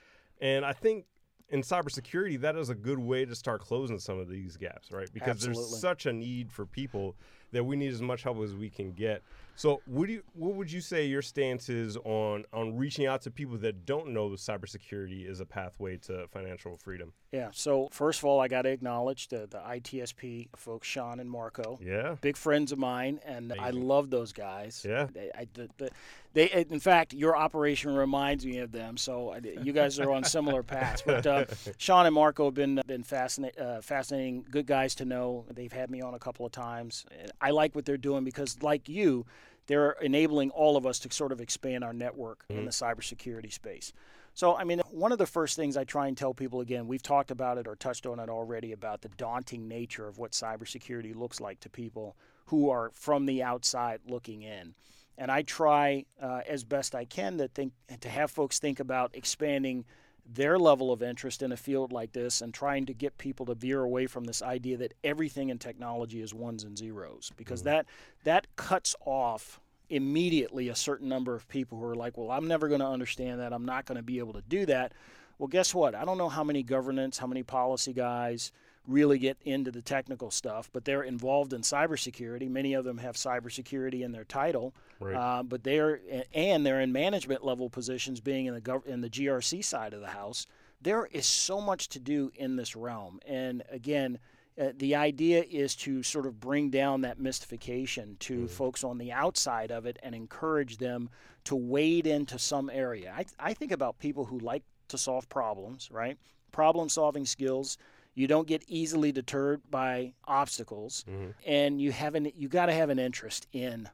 And 0.40 0.64
I 0.64 0.72
think 0.72 1.06
in 1.48 1.62
cybersecurity, 1.62 2.40
that 2.40 2.54
is 2.54 2.68
a 2.68 2.74
good 2.76 3.00
way 3.00 3.24
to 3.24 3.34
start 3.34 3.60
closing 3.60 3.98
some 3.98 4.20
of 4.20 4.28
these 4.28 4.56
gaps, 4.56 4.92
right? 4.92 5.08
Because 5.12 5.40
there's 5.40 5.80
such 5.80 6.06
a 6.06 6.12
need 6.12 6.52
for 6.52 6.64
people 6.64 7.16
that 7.52 7.64
we 7.64 7.76
need 7.76 7.92
as 7.92 8.02
much 8.02 8.22
help 8.22 8.38
as 8.42 8.54
we 8.54 8.68
can 8.68 8.92
get. 8.92 9.22
So, 9.54 9.82
would 9.86 10.08
you, 10.08 10.22
what 10.32 10.54
would 10.54 10.72
you 10.72 10.80
say 10.80 11.04
your 11.06 11.22
stance 11.22 11.68
is 11.68 11.96
on 11.98 12.44
on 12.52 12.76
reaching 12.76 13.06
out 13.06 13.22
to 13.22 13.30
people 13.30 13.58
that 13.58 13.84
don't 13.84 14.08
know 14.08 14.30
that 14.30 14.38
cybersecurity 14.38 15.28
is 15.28 15.40
a 15.40 15.46
pathway 15.46 15.98
to 15.98 16.26
financial 16.28 16.76
freedom? 16.78 17.12
Yeah. 17.32 17.48
So 17.52 17.88
first 17.90 18.20
of 18.20 18.26
all, 18.26 18.40
I 18.40 18.48
got 18.48 18.62
to 18.62 18.70
acknowledge 18.70 19.28
the 19.28 19.46
the 19.50 19.58
ITSP 19.58 20.48
folks, 20.56 20.86
Sean 20.86 21.20
and 21.20 21.30
Marco. 21.30 21.78
Yeah, 21.82 22.16
Big 22.20 22.36
friends 22.36 22.72
of 22.72 22.78
mine, 22.78 23.20
and 23.24 23.52
I 23.58 23.70
love 23.70 24.10
those 24.10 24.32
guys. 24.32 24.84
Yeah. 24.88 25.06
They, 25.12 25.30
I, 25.34 25.46
the, 25.54 25.68
the, 25.76 25.90
they, 26.34 26.66
in 26.70 26.80
fact, 26.80 27.12
your 27.12 27.36
operation 27.36 27.94
reminds 27.94 28.46
me 28.46 28.58
of 28.58 28.72
them. 28.72 28.96
So 28.96 29.36
you 29.62 29.72
guys 29.72 29.98
are 29.98 30.10
on 30.10 30.24
similar 30.24 30.62
paths. 30.62 31.02
But 31.04 31.26
uh, 31.26 31.44
Sean 31.76 32.06
and 32.06 32.14
Marco 32.14 32.46
have 32.46 32.54
been 32.54 32.80
been 32.86 33.02
fascinating, 33.02 33.62
uh, 33.62 33.80
fascinating, 33.82 34.44
good 34.50 34.66
guys 34.66 34.94
to 34.96 35.04
know. 35.04 35.44
They've 35.50 35.72
had 35.72 35.90
me 35.90 36.00
on 36.00 36.14
a 36.14 36.18
couple 36.18 36.46
of 36.46 36.52
times. 36.52 37.04
I 37.42 37.50
like 37.50 37.74
what 37.74 37.84
they're 37.84 37.96
doing 37.96 38.24
because, 38.24 38.62
like 38.62 38.88
you, 38.88 39.26
they're 39.66 39.92
enabling 40.00 40.50
all 40.50 40.76
of 40.76 40.86
us 40.86 40.98
to 41.00 41.12
sort 41.12 41.32
of 41.32 41.40
expand 41.40 41.84
our 41.84 41.92
network 41.92 42.44
in 42.48 42.64
the 42.64 42.70
cybersecurity 42.70 43.52
space. 43.52 43.92
So, 44.34 44.56
I 44.56 44.64
mean, 44.64 44.80
one 44.90 45.12
of 45.12 45.18
the 45.18 45.26
first 45.26 45.56
things 45.56 45.76
I 45.76 45.84
try 45.84 46.08
and 46.08 46.16
tell 46.16 46.32
people 46.32 46.60
again, 46.60 46.88
we've 46.88 47.02
talked 47.02 47.30
about 47.30 47.58
it 47.58 47.68
or 47.68 47.76
touched 47.76 48.06
on 48.06 48.18
it 48.18 48.30
already 48.30 48.72
about 48.72 49.02
the 49.02 49.10
daunting 49.10 49.68
nature 49.68 50.08
of 50.08 50.18
what 50.18 50.32
cybersecurity 50.32 51.14
looks 51.14 51.38
like 51.40 51.60
to 51.60 51.68
people 51.68 52.16
who 52.46 52.70
are 52.70 52.90
from 52.94 53.26
the 53.26 53.42
outside 53.42 54.00
looking 54.06 54.42
in. 54.42 54.74
And 55.18 55.30
I 55.30 55.42
try 55.42 56.06
uh, 56.20 56.40
as 56.48 56.64
best 56.64 56.94
I 56.94 57.04
can 57.04 57.36
to 57.38 57.48
think 57.48 57.74
to 58.00 58.08
have 58.08 58.30
folks 58.30 58.58
think 58.58 58.80
about 58.80 59.14
expanding 59.14 59.84
their 60.24 60.58
level 60.58 60.92
of 60.92 61.02
interest 61.02 61.42
in 61.42 61.52
a 61.52 61.56
field 61.56 61.92
like 61.92 62.12
this 62.12 62.40
and 62.40 62.54
trying 62.54 62.86
to 62.86 62.94
get 62.94 63.18
people 63.18 63.46
to 63.46 63.54
veer 63.54 63.82
away 63.82 64.06
from 64.06 64.24
this 64.24 64.42
idea 64.42 64.76
that 64.76 64.94
everything 65.02 65.48
in 65.48 65.58
technology 65.58 66.22
is 66.22 66.32
ones 66.32 66.64
and 66.64 66.78
zeros 66.78 67.32
because 67.36 67.60
mm-hmm. 67.60 67.70
that 67.70 67.86
that 68.24 68.46
cuts 68.56 68.94
off 69.04 69.60
immediately 69.90 70.68
a 70.68 70.74
certain 70.74 71.08
number 71.08 71.34
of 71.34 71.46
people 71.48 71.78
who 71.78 71.84
are 71.84 71.94
like, 71.94 72.16
well, 72.16 72.30
I'm 72.30 72.48
never 72.48 72.68
going 72.68 72.80
to 72.80 72.86
understand 72.86 73.40
that. 73.40 73.52
I'm 73.52 73.66
not 73.66 73.84
going 73.84 73.96
to 73.96 74.02
be 74.02 74.18
able 74.20 74.32
to 74.32 74.42
do 74.48 74.64
that. 74.66 74.92
Well, 75.38 75.48
guess 75.48 75.74
what? 75.74 75.94
I 75.94 76.04
don't 76.04 76.18
know 76.18 76.30
how 76.30 76.44
many 76.44 76.62
governance, 76.62 77.18
how 77.18 77.26
many 77.26 77.42
policy 77.42 77.92
guys 77.92 78.52
really 78.86 79.18
get 79.18 79.36
into 79.44 79.70
the 79.70 79.82
technical 79.82 80.30
stuff, 80.30 80.68
but 80.72 80.84
they're 80.84 81.02
involved 81.04 81.52
in 81.52 81.60
cybersecurity. 81.62 82.48
Many 82.50 82.74
of 82.74 82.84
them 82.84 82.98
have 82.98 83.14
cybersecurity 83.16 84.02
in 84.02 84.12
their 84.12 84.24
title, 84.24 84.74
Right. 84.98 85.14
uh, 85.14 85.42
but 85.44 85.62
they're 85.62 86.00
and 86.34 86.66
they're 86.66 86.80
in 86.80 86.92
management 86.92 87.44
level 87.44 87.70
positions, 87.70 88.20
being 88.20 88.46
in 88.46 88.54
the 88.54 88.60
gov- 88.60 88.86
in 88.86 89.00
the 89.00 89.08
GRC 89.10 89.62
side 89.62 89.92
of 89.94 90.00
the 90.00 90.08
house. 90.08 90.46
There 90.80 91.06
is 91.06 91.26
so 91.26 91.60
much 91.60 91.88
to 91.90 92.00
do 92.00 92.32
in 92.34 92.56
this 92.56 92.74
realm, 92.74 93.20
and 93.24 93.62
again, 93.70 94.18
uh, 94.60 94.72
the 94.76 94.96
idea 94.96 95.44
is 95.48 95.74
to 95.76 96.02
sort 96.02 96.26
of 96.26 96.40
bring 96.40 96.68
down 96.68 97.02
that 97.02 97.18
mystification 97.20 98.16
to 98.20 98.48
folks 98.48 98.82
on 98.84 98.98
the 98.98 99.12
outside 99.12 99.70
of 99.70 99.86
it 99.86 99.98
and 100.02 100.14
encourage 100.14 100.76
them 100.78 101.08
to 101.44 101.54
wade 101.56 102.06
into 102.06 102.38
some 102.38 102.68
area. 102.68 103.14
I, 103.16 103.24
I 103.38 103.54
think 103.54 103.72
about 103.72 103.98
people 103.98 104.24
who 104.24 104.38
like 104.40 104.62
to 104.88 104.98
solve 104.98 105.28
problems, 105.28 105.88
right? 105.90 106.18
Problem 106.50 106.88
solving 106.90 107.24
skills. 107.24 107.78
You 108.14 108.26
don't 108.26 108.46
get 108.46 108.62
easily 108.68 109.10
deterred 109.12 109.62
by 109.70 110.12
obstacles, 110.26 111.04
Mhm. 111.08 111.34
and 111.46 111.80
you 111.80 111.92
have 111.92 112.14
an 112.14 112.30
you 112.34 112.48
got 112.48 112.66
to 112.66 112.72
have 112.72 112.90
an 112.90 112.98
interest 112.98 113.46
in 113.52 113.88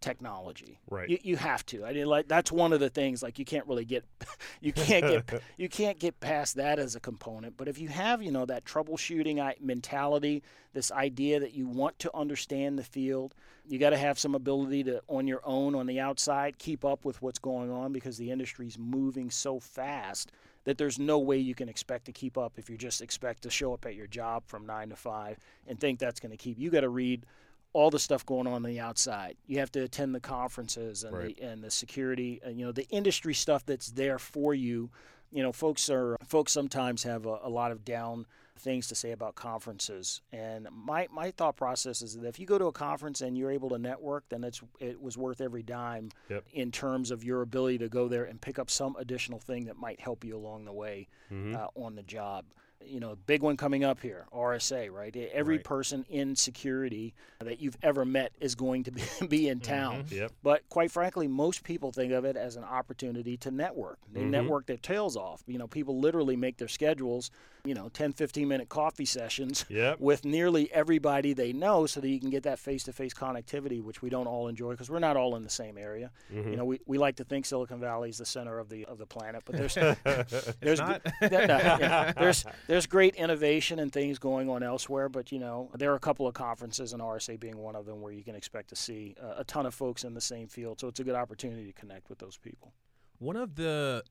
technology. 0.00 0.80
Right. 0.90 1.08
You, 1.08 1.18
you 1.22 1.36
have 1.36 1.64
to. 1.66 1.84
I 1.84 1.92
mean, 1.92 2.06
like 2.06 2.26
that's 2.26 2.50
one 2.50 2.72
of 2.72 2.80
the 2.80 2.90
things. 2.90 3.22
Like 3.22 3.38
you 3.38 3.44
can't 3.44 3.66
really 3.68 3.84
get, 3.84 4.04
you 4.60 4.72
can't 4.72 5.06
get, 5.28 5.42
you 5.56 5.68
can't 5.68 5.98
get 5.98 6.18
past 6.18 6.56
that 6.56 6.78
as 6.80 6.96
a 6.96 7.00
component. 7.00 7.56
But 7.56 7.68
if 7.68 7.78
you 7.78 7.88
have, 7.88 8.20
you 8.20 8.32
know, 8.32 8.44
that 8.46 8.64
troubleshooting 8.64 9.60
mentality, 9.60 10.42
this 10.72 10.90
idea 10.90 11.38
that 11.40 11.54
you 11.54 11.68
want 11.68 12.00
to 12.00 12.10
understand 12.16 12.78
the 12.78 12.82
field, 12.82 13.34
you 13.64 13.78
got 13.78 13.90
to 13.90 13.96
have 13.96 14.18
some 14.18 14.34
ability 14.34 14.82
to, 14.84 15.02
on 15.08 15.28
your 15.28 15.40
own, 15.44 15.76
on 15.76 15.86
the 15.86 16.00
outside, 16.00 16.58
keep 16.58 16.84
up 16.84 17.04
with 17.04 17.22
what's 17.22 17.38
going 17.38 17.70
on 17.70 17.92
because 17.92 18.18
the 18.18 18.30
industry's 18.32 18.76
moving 18.78 19.30
so 19.30 19.60
fast 19.60 20.32
that 20.64 20.78
there's 20.78 20.98
no 20.98 21.18
way 21.18 21.36
you 21.38 21.54
can 21.54 21.68
expect 21.68 22.04
to 22.06 22.12
keep 22.12 22.38
up 22.38 22.52
if 22.56 22.70
you 22.70 22.76
just 22.76 23.02
expect 23.02 23.42
to 23.42 23.50
show 23.50 23.74
up 23.74 23.84
at 23.86 23.94
your 23.94 24.06
job 24.06 24.44
from 24.46 24.64
nine 24.66 24.88
to 24.90 24.96
five 24.96 25.36
and 25.66 25.78
think 25.80 25.98
that's 25.98 26.20
going 26.20 26.30
to 26.30 26.36
keep. 26.36 26.58
You 26.58 26.70
got 26.70 26.80
to 26.82 26.88
read 26.88 27.26
all 27.72 27.90
the 27.90 27.98
stuff 27.98 28.24
going 28.26 28.46
on 28.46 28.52
on 28.52 28.62
the 28.62 28.78
outside. 28.80 29.36
You 29.46 29.58
have 29.58 29.72
to 29.72 29.80
attend 29.80 30.14
the 30.14 30.20
conferences 30.20 31.04
and 31.04 31.16
Right. 31.16 31.36
the 31.36 31.42
and 31.42 31.64
the 31.64 31.70
security 31.70 32.40
and 32.44 32.58
you 32.58 32.66
know 32.66 32.72
the 32.72 32.86
industry 32.90 33.34
stuff 33.34 33.64
that's 33.64 33.90
there 33.90 34.18
for 34.18 34.54
you. 34.54 34.90
You 35.30 35.42
know, 35.42 35.52
folks 35.52 35.88
are 35.88 36.16
folks 36.26 36.52
sometimes 36.52 37.02
have 37.04 37.24
a, 37.26 37.38
a 37.42 37.48
lot 37.48 37.72
of 37.72 37.84
down 37.84 38.26
things 38.62 38.86
to 38.88 38.94
say 38.94 39.10
about 39.10 39.34
conferences. 39.34 40.22
And 40.32 40.68
my 40.72 41.08
my 41.12 41.30
thought 41.32 41.56
process 41.56 42.00
is 42.02 42.16
that 42.18 42.26
if 42.28 42.38
you 42.38 42.46
go 42.46 42.58
to 42.58 42.66
a 42.66 42.72
conference 42.72 43.20
and 43.20 43.36
you're 43.36 43.50
able 43.50 43.68
to 43.70 43.78
network, 43.78 44.28
then 44.28 44.44
it's 44.44 44.62
it 44.78 45.00
was 45.02 45.18
worth 45.18 45.40
every 45.40 45.62
dime 45.62 46.10
Yep. 46.30 46.44
in 46.52 46.70
terms 46.70 47.10
of 47.10 47.24
your 47.24 47.42
ability 47.42 47.78
to 47.78 47.88
go 47.88 48.08
there 48.08 48.24
and 48.24 48.40
pick 48.40 48.58
up 48.58 48.70
some 48.70 48.96
additional 48.98 49.38
thing 49.40 49.64
that 49.66 49.76
might 49.76 50.00
help 50.00 50.24
you 50.24 50.36
along 50.36 50.64
the 50.64 50.72
way 50.72 51.08
Mhm. 51.30 51.54
uh, 51.54 51.68
on 51.74 51.94
the 51.96 52.02
job. 52.02 52.44
You 52.86 53.00
know, 53.00 53.16
big 53.26 53.42
one 53.42 53.56
coming 53.56 53.84
up 53.84 54.00
here, 54.00 54.26
RSA, 54.32 54.90
right? 54.90 55.14
Every 55.32 55.56
Right. 55.56 55.64
person 55.64 56.04
in 56.10 56.36
security 56.36 57.14
that 57.40 57.60
you've 57.60 57.76
ever 57.82 58.04
met 58.04 58.32
is 58.40 58.54
going 58.54 58.84
to 58.84 58.90
be, 58.90 59.02
be 59.28 59.48
in 59.48 59.60
town. 59.60 60.04
Yep. 60.10 60.32
But 60.42 60.68
quite 60.68 60.90
frankly, 60.90 61.26
most 61.28 61.64
people 61.64 61.92
think 61.92 62.12
of 62.12 62.24
it 62.24 62.36
as 62.36 62.56
an 62.56 62.64
opportunity 62.64 63.36
to 63.38 63.50
network. 63.50 63.98
They 64.12 64.20
Mhm. 64.22 64.30
network 64.30 64.66
their 64.66 64.76
tails 64.76 65.16
off. 65.16 65.42
You 65.46 65.58
know, 65.58 65.66
people 65.66 65.98
literally 65.98 66.36
make 66.36 66.56
their 66.58 66.68
schedules, 66.68 67.30
you 67.64 67.74
know, 67.74 67.88
10, 67.88 68.12
15 68.12 68.48
minute 68.48 68.68
coffee 68.68 69.04
sessions 69.04 69.64
Yep. 69.70 70.00
with 70.00 70.24
nearly 70.24 70.70
everybody 70.72 71.32
they 71.32 71.52
know 71.52 71.86
so 71.86 72.00
that 72.00 72.08
you 72.08 72.20
can 72.20 72.30
get 72.30 72.42
that 72.44 72.58
face 72.58 72.84
to 72.84 72.92
face 72.92 73.14
connectivity, 73.14 73.82
which 73.82 74.02
we 74.02 74.10
don't 74.10 74.26
all 74.26 74.48
enjoy 74.48 74.72
because 74.72 74.90
we're 74.90 74.98
not 74.98 75.16
all 75.16 75.36
in 75.36 75.42
the 75.44 75.50
same 75.50 75.76
area. 75.78 76.10
Mhm. 76.32 76.50
You 76.50 76.56
know, 76.56 76.64
we, 76.64 76.80
we 76.86 76.98
like 76.98 77.16
to 77.16 77.24
think 77.24 77.46
Silicon 77.46 77.80
Valley 77.80 78.10
is 78.10 78.18
the 78.18 78.26
center 78.26 78.58
of 78.58 78.68
the 78.68 78.84
of 78.86 78.98
the 78.98 79.06
planet, 79.06 79.42
but 79.44 79.56
there's 79.56 79.74
there's 80.60 80.78
not. 80.80 81.02
no, 81.20 81.28
yeah. 81.30 82.12
there's 82.12 82.44
there's 82.72 82.86
great 82.86 83.14
innovation 83.16 83.78
and 83.78 83.92
things 83.92 84.18
going 84.18 84.48
on 84.48 84.62
elsewhere, 84.62 85.10
but 85.10 85.30
you 85.30 85.38
know 85.38 85.68
there 85.76 85.92
are 85.92 85.94
a 85.94 86.00
couple 86.00 86.26
of 86.26 86.32
conferences, 86.32 86.94
and 86.94 87.02
RSA 87.02 87.38
being 87.38 87.58
one 87.58 87.76
of 87.76 87.84
them, 87.84 88.00
where 88.00 88.14
you 88.14 88.24
can 88.24 88.34
expect 88.34 88.70
to 88.70 88.76
see 88.76 89.14
uh, 89.22 89.34
a 89.36 89.44
ton 89.44 89.66
of 89.66 89.74
folks 89.74 90.04
in 90.04 90.14
the 90.14 90.22
same 90.22 90.48
field. 90.48 90.80
So 90.80 90.88
it's 90.88 90.98
a 90.98 91.04
good 91.04 91.14
opportunity 91.14 91.66
to 91.66 91.72
connect 91.74 92.08
with 92.08 92.18
those 92.18 92.38
people. 92.38 92.72
One 93.18 93.36
of 93.36 93.56
the 93.56 94.02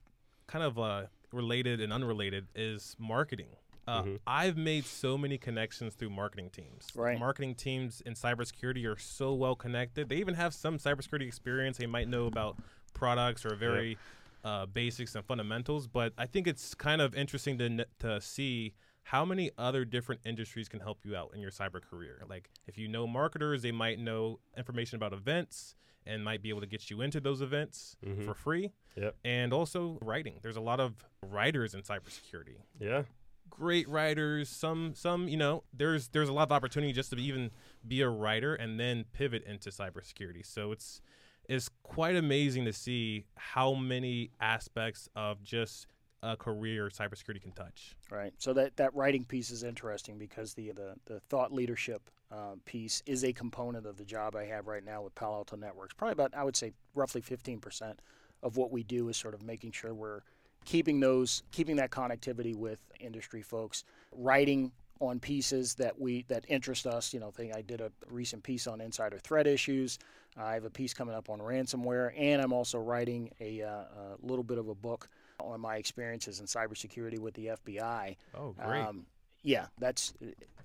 kind 0.45 0.63
of 0.63 0.77
uh, 0.77 1.05
related 1.31 1.81
and 1.81 1.91
unrelated 1.91 2.49
is 2.53 2.95
marketing. 2.99 3.47
Uh, 3.87 4.03
Mhm. 4.03 4.19
I've 4.27 4.57
made 4.57 4.85
so 4.85 5.17
many 5.17 5.39
connections 5.39 5.95
through 5.95 6.11
marketing 6.11 6.51
teams. 6.51 6.89
Right. 6.93 7.17
Marketing 7.17 7.55
teams 7.55 8.01
in 8.01 8.13
cybersecurity 8.13 8.85
are 8.85 8.99
so 8.99 9.33
well 9.33 9.55
connected. 9.55 10.07
They 10.07 10.17
even 10.17 10.35
have 10.35 10.53
some 10.53 10.77
cybersecurity 10.77 11.25
experience. 11.25 11.79
They 11.79 11.87
might 11.87 12.07
know 12.07 12.27
about 12.27 12.57
products 12.93 13.43
or 13.43 13.55
very 13.55 13.97
uh, 14.43 14.65
basics 14.65 15.15
and 15.15 15.25
fundamentals. 15.25 15.87
But 15.87 16.13
I 16.17 16.25
think 16.25 16.47
it's 16.47 16.73
kind 16.73 17.01
of 17.01 17.15
interesting 17.15 17.57
to 17.59 17.85
to 17.99 18.21
see 18.21 18.73
how 19.03 19.25
many 19.25 19.49
other 19.57 19.83
different 19.83 20.21
industries 20.25 20.69
can 20.69 20.79
help 20.79 20.99
you 21.03 21.15
out 21.15 21.31
in 21.33 21.41
your 21.41 21.51
cyber 21.51 21.81
career. 21.81 22.23
Like 22.29 22.49
if 22.67 22.77
you 22.77 22.87
know 22.87 23.07
marketers, 23.07 23.61
they 23.63 23.71
might 23.71 23.99
know 23.99 24.39
information 24.55 24.95
about 24.95 25.11
events 25.13 25.75
and 26.05 26.23
might 26.23 26.41
be 26.41 26.49
able 26.49 26.61
to 26.61 26.67
get 26.67 26.89
you 26.89 27.01
into 27.01 27.19
those 27.19 27.41
events 27.41 27.95
Mhm. 28.05 28.25
for 28.25 28.33
free. 28.33 28.71
Yep. 28.95 29.15
And 29.23 29.53
also 29.53 29.97
writing. 30.01 30.39
There's 30.41 30.55
a 30.57 30.61
lot 30.61 30.79
of 30.79 31.03
writers 31.23 31.73
in 31.73 31.81
cybersecurity. 31.81 32.57
Yeah. 32.79 33.03
Great 33.49 33.87
writers. 33.89 34.47
Some 34.49 34.93
some 34.95 35.27
you 35.27 35.37
know 35.37 35.63
there's 35.73 36.07
there's 36.09 36.29
a 36.29 36.33
lot 36.33 36.43
of 36.43 36.51
opportunity 36.51 36.93
just 36.93 37.09
to 37.11 37.17
even 37.17 37.51
be 37.87 38.01
a 38.01 38.09
writer 38.09 38.55
and 38.55 38.79
then 38.79 39.05
pivot 39.13 39.43
into 39.45 39.69
cybersecurity. 39.71 40.45
So 40.45 40.71
it's 40.71 41.01
it's 41.49 41.69
quite 41.83 42.15
amazing 42.15 42.65
to 42.65 42.73
see 42.73 43.25
how 43.35 43.73
many 43.73 44.31
aspects 44.39 45.09
of 45.15 45.43
just 45.43 45.87
a 46.23 46.37
career 46.37 46.89
cybersecurity 46.89 47.41
can 47.41 47.51
touch. 47.51 47.95
Right. 48.09 48.33
So 48.37 48.53
that, 48.53 48.77
that 48.77 48.93
writing 48.93 49.25
piece 49.25 49.49
is 49.49 49.63
interesting 49.63 50.17
because 50.17 50.53
the 50.53 50.71
the, 50.71 50.95
the 51.05 51.19
thought 51.29 51.51
leadership 51.51 52.09
uh, 52.31 52.55
piece 52.65 53.01
is 53.05 53.23
a 53.23 53.33
component 53.33 53.85
of 53.85 53.97
the 53.97 54.05
job 54.05 54.35
I 54.35 54.45
have 54.45 54.67
right 54.67 54.83
now 54.83 55.01
with 55.01 55.15
Palo 55.15 55.37
Alto 55.37 55.55
Networks. 55.55 55.93
Probably 55.93 56.13
about 56.13 56.33
I 56.35 56.43
would 56.43 56.55
say 56.55 56.73
roughly 56.95 57.21
15% 57.21 57.95
of 58.43 58.57
what 58.57 58.71
we 58.71 58.83
do 58.83 59.09
is 59.09 59.17
sort 59.17 59.33
of 59.33 59.43
making 59.43 59.71
sure 59.71 59.93
we're 59.93 60.21
keeping 60.65 60.99
those 60.99 61.43
keeping 61.51 61.75
that 61.77 61.89
connectivity 61.89 62.55
with 62.55 62.79
industry 62.99 63.41
folks, 63.41 63.83
writing 64.11 64.71
on 65.01 65.19
pieces 65.19 65.73
that 65.75 65.99
we 65.99 66.23
that 66.29 66.45
interest 66.47 66.87
us. 66.87 67.13
You 67.13 67.19
know, 67.19 67.31
thing 67.31 67.53
I 67.53 67.61
did 67.61 67.81
a 67.81 67.91
recent 68.09 68.43
piece 68.43 68.67
on 68.67 68.79
insider 68.79 69.17
threat 69.17 69.47
issues. 69.47 69.99
I 70.37 70.53
have 70.53 70.63
a 70.63 70.69
piece 70.69 70.93
coming 70.93 71.15
up 71.15 71.29
on 71.29 71.39
ransomware, 71.39 72.13
and 72.17 72.41
I'm 72.41 72.53
also 72.53 72.79
writing 72.79 73.31
a, 73.41 73.63
uh, 73.63 73.67
a 73.67 74.17
little 74.21 74.45
bit 74.45 74.57
of 74.57 74.69
a 74.69 74.75
book 74.75 75.09
on 75.41 75.59
my 75.59 75.75
experiences 75.75 76.39
in 76.39 76.45
cybersecurity 76.45 77.19
with 77.19 77.33
the 77.33 77.47
FBI. 77.47 78.15
Oh, 78.37 78.55
great. 78.63 78.81
Um, 78.81 79.05
yeah, 79.43 79.65
that's 79.79 80.13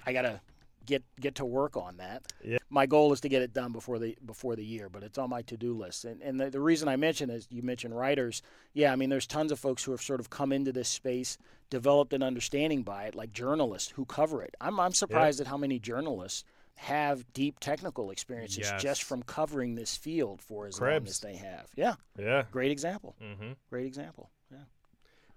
I 0.04 0.12
gotta 0.12 0.40
get 0.86 1.02
get 1.20 1.34
to 1.36 1.44
work 1.44 1.76
on 1.76 1.96
that. 1.98 2.22
Yeah. 2.44 2.58
My 2.70 2.86
goal 2.86 3.12
is 3.12 3.20
to 3.22 3.28
get 3.28 3.42
it 3.42 3.52
done 3.52 3.72
before 3.72 3.98
the 3.98 4.16
before 4.24 4.56
the 4.56 4.64
year, 4.64 4.88
but 4.88 5.02
it's 5.02 5.18
on 5.18 5.30
my 5.30 5.42
to 5.42 5.56
do 5.56 5.74
list. 5.76 6.04
And 6.04 6.22
and 6.22 6.40
the, 6.40 6.50
the 6.50 6.60
reason 6.60 6.88
I 6.88 6.96
mention 6.96 7.28
is 7.30 7.46
you 7.50 7.62
mentioned 7.62 7.96
writers. 7.96 8.42
Yeah, 8.72 8.92
I 8.92 8.96
mean 8.96 9.10
there's 9.10 9.26
tons 9.26 9.52
of 9.52 9.58
folks 9.58 9.84
who 9.84 9.90
have 9.90 10.00
sort 10.02 10.20
of 10.20 10.30
come 10.30 10.52
into 10.52 10.72
this 10.72 10.88
space, 10.88 11.36
developed 11.70 12.12
an 12.12 12.22
understanding 12.22 12.82
by 12.82 13.04
it, 13.04 13.14
like 13.14 13.32
journalists 13.32 13.90
who 13.90 14.04
cover 14.04 14.42
it. 14.42 14.54
I'm 14.60 14.78
I'm 14.80 14.92
surprised 14.92 15.40
at 15.40 15.46
how 15.48 15.56
many 15.56 15.78
journalists 15.78 16.44
have 16.78 17.24
deep 17.32 17.58
technical 17.58 18.10
experiences 18.10 18.58
Yes. 18.70 18.82
just 18.82 19.02
from 19.02 19.22
covering 19.22 19.74
this 19.76 19.96
field 19.96 20.42
for 20.42 20.66
as 20.66 20.78
long 20.78 21.06
as 21.06 21.20
they 21.20 21.36
have. 21.36 21.66
Yeah, 21.74 21.94
Yeah. 22.18 22.42
great 22.50 22.70
example. 22.70 23.16
mm-hmm. 23.22 23.52
Great 23.70 23.86
example. 23.86 24.30
Yeah. 24.52 24.58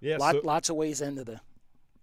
Yeah. 0.02 0.16
Lot, 0.18 0.34
so- 0.34 0.40
lots 0.44 0.68
of 0.68 0.76
ways 0.76 1.00
into 1.00 1.24
the 1.24 1.40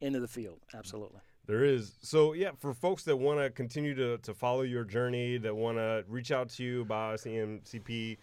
into 0.01 0.19
the 0.19 0.27
field. 0.27 0.59
Absolutely. 0.73 1.21
There 1.47 1.63
is. 1.63 1.93
So 2.01 2.33
yeah, 2.33 2.51
for 2.59 2.73
folks 2.73 3.03
that 3.03 3.15
want 3.15 3.39
to 3.39 3.49
continue 3.49 3.95
to 3.95 4.17
to 4.17 4.33
follow 4.33 4.61
your 4.61 4.83
journey, 4.83 5.37
that 5.37 5.55
want 5.55 5.77
to 5.77 6.03
reach 6.07 6.31
out 6.31 6.49
to 6.49 6.63
you 6.63 6.81
about 6.81 7.19
ICMCP, 7.19 8.17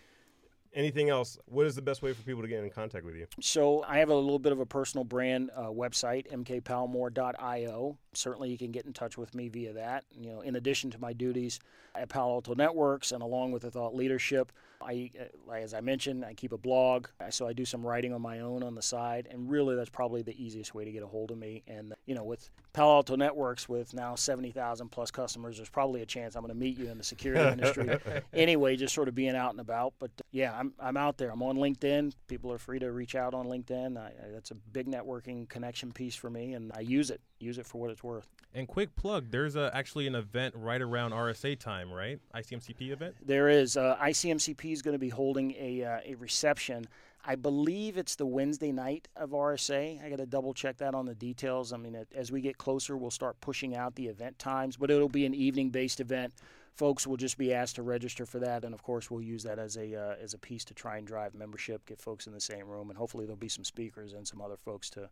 anything 0.74 1.08
else, 1.08 1.38
what 1.46 1.66
is 1.66 1.74
the 1.74 1.82
best 1.82 2.02
way 2.02 2.12
for 2.12 2.22
people 2.22 2.42
to 2.42 2.48
get 2.48 2.62
in 2.62 2.70
contact 2.70 3.04
with 3.04 3.16
you? 3.16 3.26
So 3.40 3.82
I 3.84 3.98
have 3.98 4.10
a 4.10 4.14
little 4.14 4.38
bit 4.38 4.52
of 4.52 4.60
a 4.60 4.66
personal 4.66 5.04
brand 5.04 5.50
uh, 5.56 5.68
website, 5.68 6.30
mkpalmore.io. 6.30 7.98
Certainly, 8.16 8.50
you 8.50 8.58
can 8.58 8.72
get 8.72 8.86
in 8.86 8.92
touch 8.92 9.18
with 9.18 9.34
me 9.34 9.48
via 9.48 9.72
that. 9.74 10.04
You 10.12 10.32
know, 10.32 10.40
in 10.40 10.56
addition 10.56 10.90
to 10.90 11.00
my 11.00 11.12
duties 11.12 11.60
at 11.94 12.08
Palo 12.08 12.34
Alto 12.34 12.54
Networks 12.54 13.12
and 13.12 13.22
along 13.22 13.52
with 13.52 13.62
the 13.62 13.70
thought 13.70 13.94
leadership, 13.94 14.52
I, 14.80 15.10
uh, 15.18 15.52
as 15.52 15.74
I 15.74 15.80
mentioned, 15.80 16.24
I 16.24 16.34
keep 16.34 16.52
a 16.52 16.58
blog, 16.58 17.08
Uh, 17.20 17.30
so 17.30 17.46
I 17.46 17.52
do 17.52 17.64
some 17.64 17.86
writing 17.86 18.12
on 18.12 18.20
my 18.20 18.40
own 18.40 18.62
on 18.62 18.74
the 18.74 18.82
side, 18.82 19.28
and 19.30 19.50
really 19.50 19.76
that's 19.76 19.90
probably 19.90 20.22
the 20.22 20.42
easiest 20.42 20.74
way 20.74 20.84
to 20.84 20.92
get 20.92 21.02
a 21.02 21.06
hold 21.06 21.30
of 21.30 21.38
me. 21.38 21.62
And 21.66 21.94
you 22.06 22.14
know, 22.14 22.24
with 22.24 22.50
Palo 22.72 22.96
Alto 22.96 23.16
Networks, 23.16 23.68
with 23.68 23.94
now 23.94 24.14
70,000 24.14 24.88
plus 24.90 25.10
customers, 25.10 25.56
there's 25.56 25.68
probably 25.68 26.02
a 26.02 26.06
chance 26.06 26.34
I'm 26.34 26.42
going 26.42 26.52
to 26.52 26.58
meet 26.58 26.76
you 26.76 26.90
in 26.90 26.98
the 26.98 27.04
security 27.04 27.48
industry. 27.50 27.98
anyway, 28.34 28.76
just 28.76 28.94
sort 28.94 29.08
of 29.08 29.14
being 29.14 29.36
out 29.36 29.52
and 29.52 29.60
about. 29.60 29.94
But 29.98 30.10
uh, 30.18 30.24
yeah, 30.32 30.56
I'm, 30.58 30.74
I'm 30.78 30.96
out 30.96 31.16
there. 31.16 31.30
I'm 31.30 31.42
on 31.42 31.56
LinkedIn. 31.56 32.12
People 32.26 32.52
are 32.52 32.58
free 32.58 32.78
to 32.80 32.92
reach 32.92 33.14
out 33.14 33.32
on 33.32 33.46
LinkedIn. 33.46 33.96
I, 33.96 34.06
I, 34.06 34.30
that's 34.32 34.50
a 34.50 34.54
big 34.54 34.86
networking 34.86 35.48
connection 35.48 35.92
piece 35.92 36.14
for 36.16 36.30
me, 36.30 36.54
and 36.54 36.72
I 36.74 36.80
use 36.80 37.10
it. 37.10 37.20
Use 37.38 37.58
it 37.58 37.66
for 37.66 37.80
what 37.80 37.90
it's 37.90 38.02
worth. 38.02 38.28
And 38.54 38.68
quick 38.68 38.94
plug, 38.94 39.30
there's 39.30 39.56
a, 39.56 39.70
actually 39.74 40.06
an 40.06 40.14
event 40.14 40.54
right 40.56 40.80
around 40.80 41.10
RSA 41.10 41.58
time, 41.58 41.92
right? 41.92 42.20
ICMCP 42.34 42.90
event. 42.90 43.16
There 43.24 43.48
is 43.48 43.76
uh, 43.76 43.96
ICMCP 44.00 44.72
is 44.72 44.80
going 44.80 44.94
to 44.94 44.98
be 44.98 45.08
holding 45.08 45.52
a 45.58 45.84
uh, 45.84 46.00
a 46.04 46.14
reception. 46.14 46.86
I 47.26 47.36
believe 47.36 47.96
it's 47.96 48.16
the 48.16 48.26
Wednesday 48.26 48.70
night 48.70 49.08
of 49.16 49.30
RSA. 49.30 50.04
I 50.04 50.10
got 50.10 50.18
to 50.18 50.26
double 50.26 50.52
check 50.52 50.76
that 50.78 50.94
on 50.94 51.06
the 51.06 51.14
details. 51.14 51.72
I 51.72 51.78
mean, 51.78 51.94
it, 51.94 52.08
as 52.14 52.30
we 52.30 52.42
get 52.42 52.58
closer, 52.58 52.98
we'll 52.98 53.10
start 53.10 53.40
pushing 53.40 53.74
out 53.74 53.94
the 53.94 54.08
event 54.08 54.38
times, 54.38 54.76
but 54.76 54.90
it'll 54.90 55.08
be 55.08 55.24
an 55.24 55.34
evening 55.34 55.70
based 55.70 56.00
event. 56.00 56.34
Folks 56.74 57.06
will 57.06 57.16
just 57.16 57.38
be 57.38 57.54
asked 57.54 57.76
to 57.76 57.82
register 57.82 58.26
for 58.26 58.40
that, 58.40 58.64
and 58.64 58.74
of 58.74 58.82
course, 58.82 59.10
we'll 59.10 59.22
use 59.22 59.42
that 59.44 59.58
as 59.58 59.76
a 59.76 59.94
uh, 59.94 60.16
as 60.22 60.34
a 60.34 60.38
piece 60.38 60.64
to 60.66 60.74
try 60.74 60.98
and 60.98 61.06
drive 61.06 61.34
membership, 61.34 61.86
get 61.86 62.00
folks 62.00 62.26
in 62.26 62.32
the 62.32 62.40
same 62.40 62.66
room, 62.66 62.90
and 62.90 62.98
hopefully 62.98 63.24
there'll 63.24 63.36
be 63.36 63.48
some 63.48 63.64
speakers 63.64 64.12
and 64.12 64.26
some 64.26 64.40
other 64.40 64.56
folks 64.56 64.90
to 64.90 65.08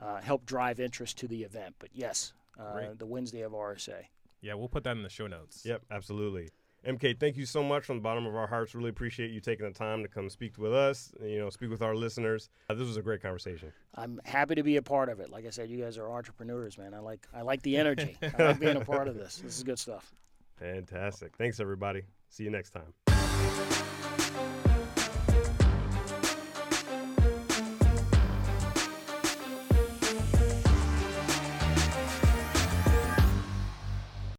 uh, 0.00 0.20
help 0.20 0.46
drive 0.46 0.80
interest 0.80 1.18
to 1.18 1.28
the 1.28 1.42
event. 1.42 1.74
But 1.78 1.90
yes, 1.92 2.32
uh, 2.58 2.94
the 2.96 3.06
Wednesday 3.06 3.42
of 3.42 3.52
RSA. 3.52 4.04
Yeah, 4.40 4.54
we'll 4.54 4.68
put 4.68 4.84
that 4.84 4.96
in 4.96 5.02
the 5.02 5.08
show 5.08 5.26
notes. 5.26 5.62
Yep, 5.64 5.82
absolutely. 5.90 6.50
MK, 6.86 7.18
thank 7.18 7.36
you 7.36 7.46
so 7.46 7.62
much 7.62 7.84
from 7.84 7.96
the 7.96 8.02
bottom 8.02 8.26
of 8.26 8.36
our 8.36 8.46
hearts. 8.46 8.74
Really 8.74 8.90
appreciate 8.90 9.30
you 9.30 9.40
taking 9.40 9.64
the 9.66 9.72
time 9.72 10.02
to 10.02 10.08
come 10.08 10.28
speak 10.28 10.58
with 10.58 10.74
us. 10.74 11.12
You 11.22 11.38
know, 11.38 11.48
speak 11.48 11.70
with 11.70 11.80
our 11.80 11.94
listeners. 11.94 12.50
Uh, 12.68 12.74
this 12.74 12.86
was 12.86 12.98
a 12.98 13.02
great 13.02 13.22
conversation. 13.22 13.72
I'm 13.94 14.20
happy 14.26 14.54
to 14.56 14.62
be 14.62 14.76
a 14.76 14.82
part 14.82 15.08
of 15.08 15.18
it. 15.20 15.30
Like 15.30 15.46
I 15.46 15.50
said, 15.50 15.70
you 15.70 15.82
guys 15.82 15.96
are 15.96 16.10
entrepreneurs, 16.10 16.76
man. 16.76 16.92
I 16.92 16.98
like 16.98 17.26
I 17.32 17.40
like 17.40 17.62
the 17.62 17.78
energy. 17.78 18.18
I 18.38 18.42
like 18.42 18.60
being 18.60 18.76
a 18.76 18.84
part 18.84 19.08
of 19.08 19.14
this. 19.14 19.36
This 19.38 19.56
is 19.56 19.62
good 19.62 19.78
stuff. 19.78 20.14
Fantastic. 20.58 21.34
Thanks, 21.36 21.58
everybody. 21.58 22.02
See 22.28 22.44
you 22.44 22.50
next 22.50 22.74
time. 22.74 22.92